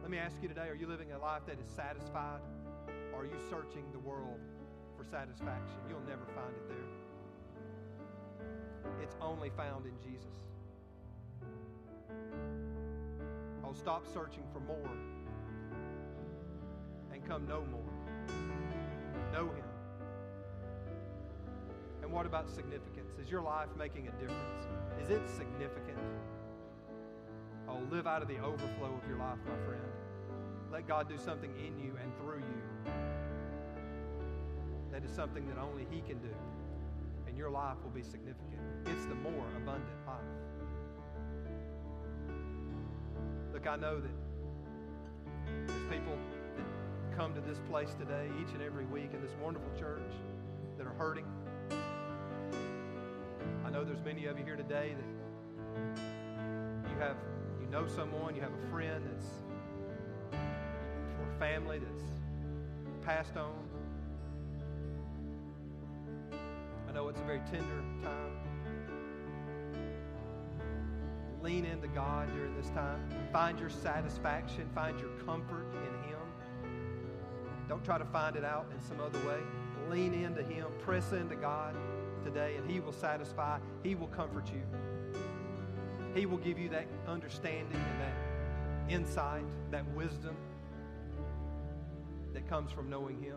Let 0.02 0.10
me 0.10 0.18
ask 0.18 0.36
you 0.42 0.48
today 0.48 0.68
are 0.68 0.74
you 0.74 0.86
living 0.86 1.12
a 1.12 1.18
life 1.18 1.46
that 1.46 1.58
is 1.58 1.70
satisfied? 1.70 2.40
Or 3.14 3.22
are 3.22 3.24
you 3.24 3.40
searching 3.48 3.84
the 3.90 3.98
world 3.98 4.38
for 4.94 5.04
satisfaction? 5.04 5.78
You'll 5.88 6.06
never 6.06 6.26
find 6.34 6.54
it 6.54 6.68
there. 6.68 6.76
It's 9.02 9.16
only 9.22 9.48
found 9.56 9.86
in 9.86 9.92
Jesus. 10.04 10.36
Oh, 13.64 13.72
stop 13.72 14.06
searching 14.12 14.44
for 14.52 14.60
more 14.60 14.90
and 17.10 17.26
come 17.26 17.48
know 17.48 17.64
more. 17.72 17.80
Know 19.32 19.46
Him. 19.46 19.64
And 22.02 22.12
what 22.12 22.26
about 22.26 22.50
significance? 22.50 22.99
Is 23.18 23.30
your 23.30 23.42
life 23.42 23.68
making 23.78 24.08
a 24.08 24.12
difference? 24.12 24.66
Is 25.02 25.10
it 25.10 25.22
significant? 25.28 25.98
Oh, 27.68 27.78
live 27.90 28.06
out 28.06 28.22
of 28.22 28.28
the 28.28 28.38
overflow 28.38 29.00
of 29.02 29.08
your 29.08 29.18
life, 29.18 29.38
my 29.46 29.66
friend. 29.66 29.82
Let 30.70 30.86
God 30.86 31.08
do 31.08 31.18
something 31.18 31.50
in 31.56 31.78
you 31.78 31.96
and 32.02 32.14
through 32.18 32.38
you 32.38 32.92
that 34.92 35.04
is 35.04 35.14
something 35.14 35.46
that 35.48 35.58
only 35.58 35.86
He 35.90 36.00
can 36.00 36.18
do. 36.18 36.34
And 37.26 37.36
your 37.36 37.50
life 37.50 37.76
will 37.82 37.90
be 37.90 38.02
significant. 38.02 38.60
It's 38.86 39.06
the 39.06 39.14
more 39.14 39.46
abundant 39.56 40.06
life. 40.06 40.16
Look, 43.52 43.66
I 43.66 43.76
know 43.76 44.00
that 44.00 44.10
there's 45.66 45.82
people 45.90 46.16
that 46.56 47.16
come 47.16 47.34
to 47.34 47.40
this 47.40 47.58
place 47.70 47.94
today, 47.94 48.28
each 48.40 48.52
and 48.52 48.62
every 48.62 48.84
week 48.86 49.10
in 49.12 49.20
this 49.20 49.32
wonderful 49.42 49.70
church, 49.78 50.12
that 50.78 50.86
are 50.86 50.94
hurting. 50.94 51.26
Know 53.80 53.86
there's 53.86 54.04
many 54.04 54.26
of 54.26 54.38
you 54.38 54.44
here 54.44 54.56
today 54.56 54.94
that 54.94 56.00
you 56.90 56.98
have, 56.98 57.16
you 57.62 57.66
know 57.68 57.86
someone, 57.86 58.36
you 58.36 58.42
have 58.42 58.52
a 58.52 58.70
friend 58.70 59.02
that's, 59.10 59.26
or 60.34 61.38
family 61.38 61.78
that's 61.78 62.02
passed 63.02 63.38
on. 63.38 63.54
I 66.90 66.92
know 66.92 67.08
it's 67.08 67.20
a 67.20 67.24
very 67.24 67.40
tender 67.50 67.82
time 68.02 68.36
lean 71.42 71.64
into 71.64 71.88
God 71.88 72.28
during 72.34 72.54
this 72.54 72.68
time. 72.68 73.00
Find 73.32 73.58
your 73.58 73.70
satisfaction, 73.70 74.68
find 74.74 75.00
your 75.00 75.08
comfort 75.24 75.64
in 75.72 76.10
Him. 76.10 76.18
Don't 77.66 77.82
try 77.82 77.96
to 77.96 78.04
find 78.04 78.36
it 78.36 78.44
out 78.44 78.66
in 78.74 78.80
some 78.86 79.00
other 79.00 79.18
way. 79.20 79.40
Lean 79.88 80.12
into 80.12 80.42
Him, 80.42 80.66
press 80.80 81.12
into 81.12 81.34
God 81.34 81.74
today, 82.24 82.56
and 82.56 82.70
He 82.70 82.80
will 82.80 82.92
satisfy, 82.92 83.58
He 83.82 83.94
will 83.94 84.08
comfort 84.08 84.50
you. 84.52 84.62
He 86.14 86.26
will 86.26 86.38
give 86.38 86.58
you 86.58 86.68
that 86.70 86.86
understanding 87.06 87.66
and 87.72 88.00
that 88.00 88.14
insight, 88.92 89.44
that 89.70 89.86
wisdom 89.94 90.36
that 92.32 92.48
comes 92.48 92.72
from 92.72 92.90
knowing 92.90 93.20
Him 93.22 93.36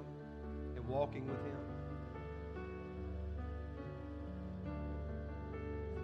and 0.76 0.88
walking 0.88 1.28
with 1.28 1.44
Him. 1.46 1.58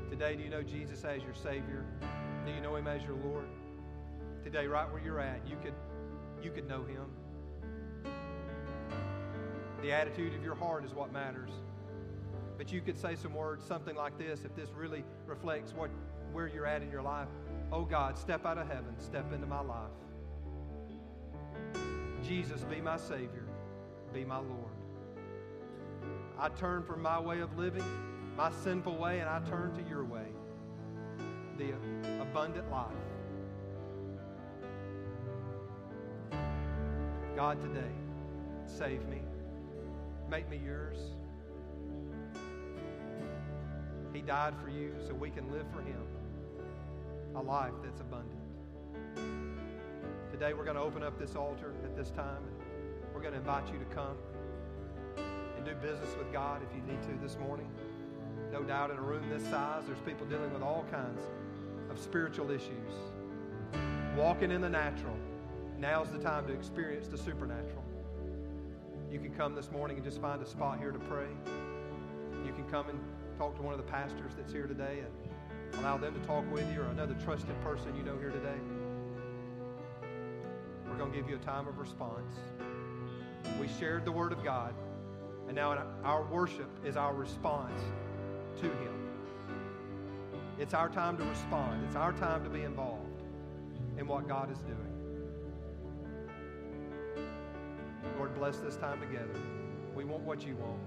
Today, 0.10 0.36
do 0.36 0.44
you 0.44 0.50
know 0.50 0.64
Jesus 0.64 1.04
as 1.04 1.24
your 1.24 1.36
Savior? 1.36 1.86
Do 2.46 2.52
you 2.52 2.62
know 2.62 2.76
Him 2.76 2.88
as 2.88 3.04
your 3.04 3.16
Lord? 3.24 3.46
Today, 4.44 4.68
right 4.68 4.92
where 4.92 5.02
you're 5.02 5.20
at, 5.20 5.40
you 5.48 5.56
could, 5.64 5.74
you 6.42 6.52
could 6.52 6.68
know 6.68 6.84
Him. 6.84 7.06
The 9.82 9.92
attitude 9.92 10.34
of 10.36 10.44
your 10.44 10.56
heart 10.56 10.84
is 10.84 10.94
what 10.94 11.14
matters. 11.14 11.52
But 12.60 12.74
you 12.74 12.82
could 12.82 13.00
say 13.00 13.16
some 13.16 13.34
words, 13.34 13.66
something 13.66 13.96
like 13.96 14.18
this, 14.18 14.42
if 14.44 14.54
this 14.54 14.70
really 14.78 15.06
reflects 15.26 15.74
what, 15.74 15.90
where 16.34 16.46
you're 16.46 16.68
at 16.68 16.82
in 16.82 16.92
your 16.92 17.02
life. 17.02 17.30
Oh 17.72 17.86
God, 17.86 18.18
step 18.18 18.46
out 18.46 18.58
of 18.58 18.68
heaven, 18.68 18.94
step 19.00 19.32
into 19.32 19.48
my 19.48 19.62
life. 19.62 19.90
Jesus, 22.22 22.66
be 22.66 22.82
my 22.82 22.98
Savior, 22.98 23.46
be 24.14 24.26
my 24.26 24.40
Lord. 24.40 24.76
I 26.38 26.50
turn 26.50 26.84
from 26.84 27.02
my 27.02 27.18
way 27.18 27.40
of 27.40 27.58
living 27.58 27.86
my 28.36 28.52
sinful 28.64 28.98
way 28.98 29.20
and 29.20 29.30
I 29.30 29.40
turn 29.50 29.74
to 29.76 29.90
your 29.90 30.04
way, 30.04 30.28
the 31.58 31.74
abundant 32.22 32.70
life. 32.70 32.88
God, 37.38 37.62
today, 37.62 37.92
save 38.66 39.08
me. 39.08 39.22
Make 40.30 40.50
me 40.50 40.60
yours. 40.62 40.98
He 44.20 44.26
died 44.26 44.54
for 44.62 44.70
you 44.70 44.92
so 45.08 45.14
we 45.14 45.30
can 45.30 45.50
live 45.50 45.66
for 45.74 45.82
Him 45.82 46.02
a 47.38 47.42
life 47.42 47.72
that's 47.82 48.02
abundant. 48.02 48.38
Today, 50.30 50.54
we're 50.54 50.66
going 50.66 50.76
to 50.76 50.82
open 50.82 51.04
up 51.04 51.18
this 51.18 51.38
altar 51.38 51.74
at 51.86 51.96
this 51.96 52.10
time 52.12 52.44
and 52.44 53.14
we're 53.16 53.22
going 53.22 53.32
to 53.32 53.40
invite 53.40 53.72
you 53.72 53.80
to 53.80 53.86
come 53.96 54.18
and 55.56 55.66
do 55.66 55.74
business 55.76 56.10
with 56.18 56.34
God 56.34 56.62
if 56.70 56.76
you 56.76 56.82
need 56.82 57.02
to 57.04 57.24
this 57.24 57.38
morning. 57.38 57.70
No 58.52 58.62
doubt 58.62 58.92
in 58.92 58.98
a 58.98 59.02
room 59.02 59.24
this 59.30 59.44
size, 59.44 59.84
there's 59.88 60.02
people 60.02 60.28
dealing 60.28 60.52
with 60.52 60.64
all 60.64 60.86
kinds 60.92 61.24
of 61.90 61.98
spiritual 61.98 62.52
issues. 62.52 62.92
Walking 64.18 64.52
in 64.52 64.60
the 64.60 64.70
natural. 64.70 65.16
Now's 65.80 66.12
the 66.12 66.20
time 66.20 66.46
to 66.48 66.52
experience 66.52 67.08
the 67.08 67.18
supernatural. 67.18 67.86
You 69.10 69.20
can 69.20 69.34
come 69.34 69.56
this 69.56 69.72
morning 69.72 69.96
and 69.96 70.04
just 70.04 70.20
find 70.20 70.42
a 70.42 70.46
spot 70.46 70.78
here 70.78 70.92
to 70.92 71.00
pray. 71.00 71.30
You 72.46 72.52
can 72.52 72.66
come 72.66 72.90
and 72.90 73.00
talk 73.40 73.56
to 73.56 73.62
one 73.62 73.74
of 73.74 73.80
the 73.80 73.90
pastors 73.90 74.34
that's 74.36 74.52
here 74.52 74.68
today 74.68 75.00
and 75.00 75.80
allow 75.80 75.98
them 75.98 76.14
to 76.14 76.20
talk 76.28 76.44
with 76.52 76.70
you 76.74 76.82
or 76.82 76.88
another 76.88 77.16
trusted 77.24 77.56
person 77.62 77.96
you 77.96 78.04
know 78.04 78.18
here 78.18 78.32
today. 78.32 78.60
We're 80.86 80.98
going 80.98 81.14
to 81.14 81.18
give 81.18 81.30
you 81.30 81.38
a 81.38 81.40
time 81.40 81.66
of 81.66 81.78
response. 81.78 82.36
We 83.62 83.70
shared 83.80 84.04
the 84.04 84.12
Word 84.12 84.34
of 84.34 84.44
God, 84.44 84.74
and 85.48 85.56
now 85.56 85.72
our 86.04 86.26
worship 86.26 86.70
is 86.86 86.98
our 86.98 87.14
response 87.14 87.80
to 88.58 88.66
Him. 88.66 89.10
It's 90.60 90.74
our 90.74 90.90
time 90.90 91.18
to 91.18 91.24
respond. 91.24 91.86
It's 91.88 91.96
our 91.96 92.12
time 92.12 92.44
to 92.44 92.50
be 92.50 92.64
involved 92.64 93.24
in 93.98 94.06
what 94.06 94.28
God 94.28 94.52
is 94.52 94.60
doing. 94.60 94.76
Lord, 98.18 98.36
bless 98.36 98.58
this 98.58 98.76
time 98.76 99.00
together. 99.00 99.40
We 99.96 100.04
want 100.04 100.24
what 100.24 100.46
you 100.46 100.58
want, 100.58 100.82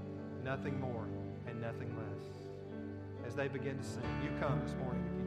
nothing 0.45 0.79
more 0.79 1.07
and 1.47 1.59
nothing 1.63 1.89
less. 1.97 2.42
As 3.33 3.37
they 3.37 3.49
begin 3.49 3.79
to 3.79 3.83
sing, 3.83 4.03
you 4.23 4.29
come 4.39 4.61
this 4.63 4.75
morning 4.75 5.22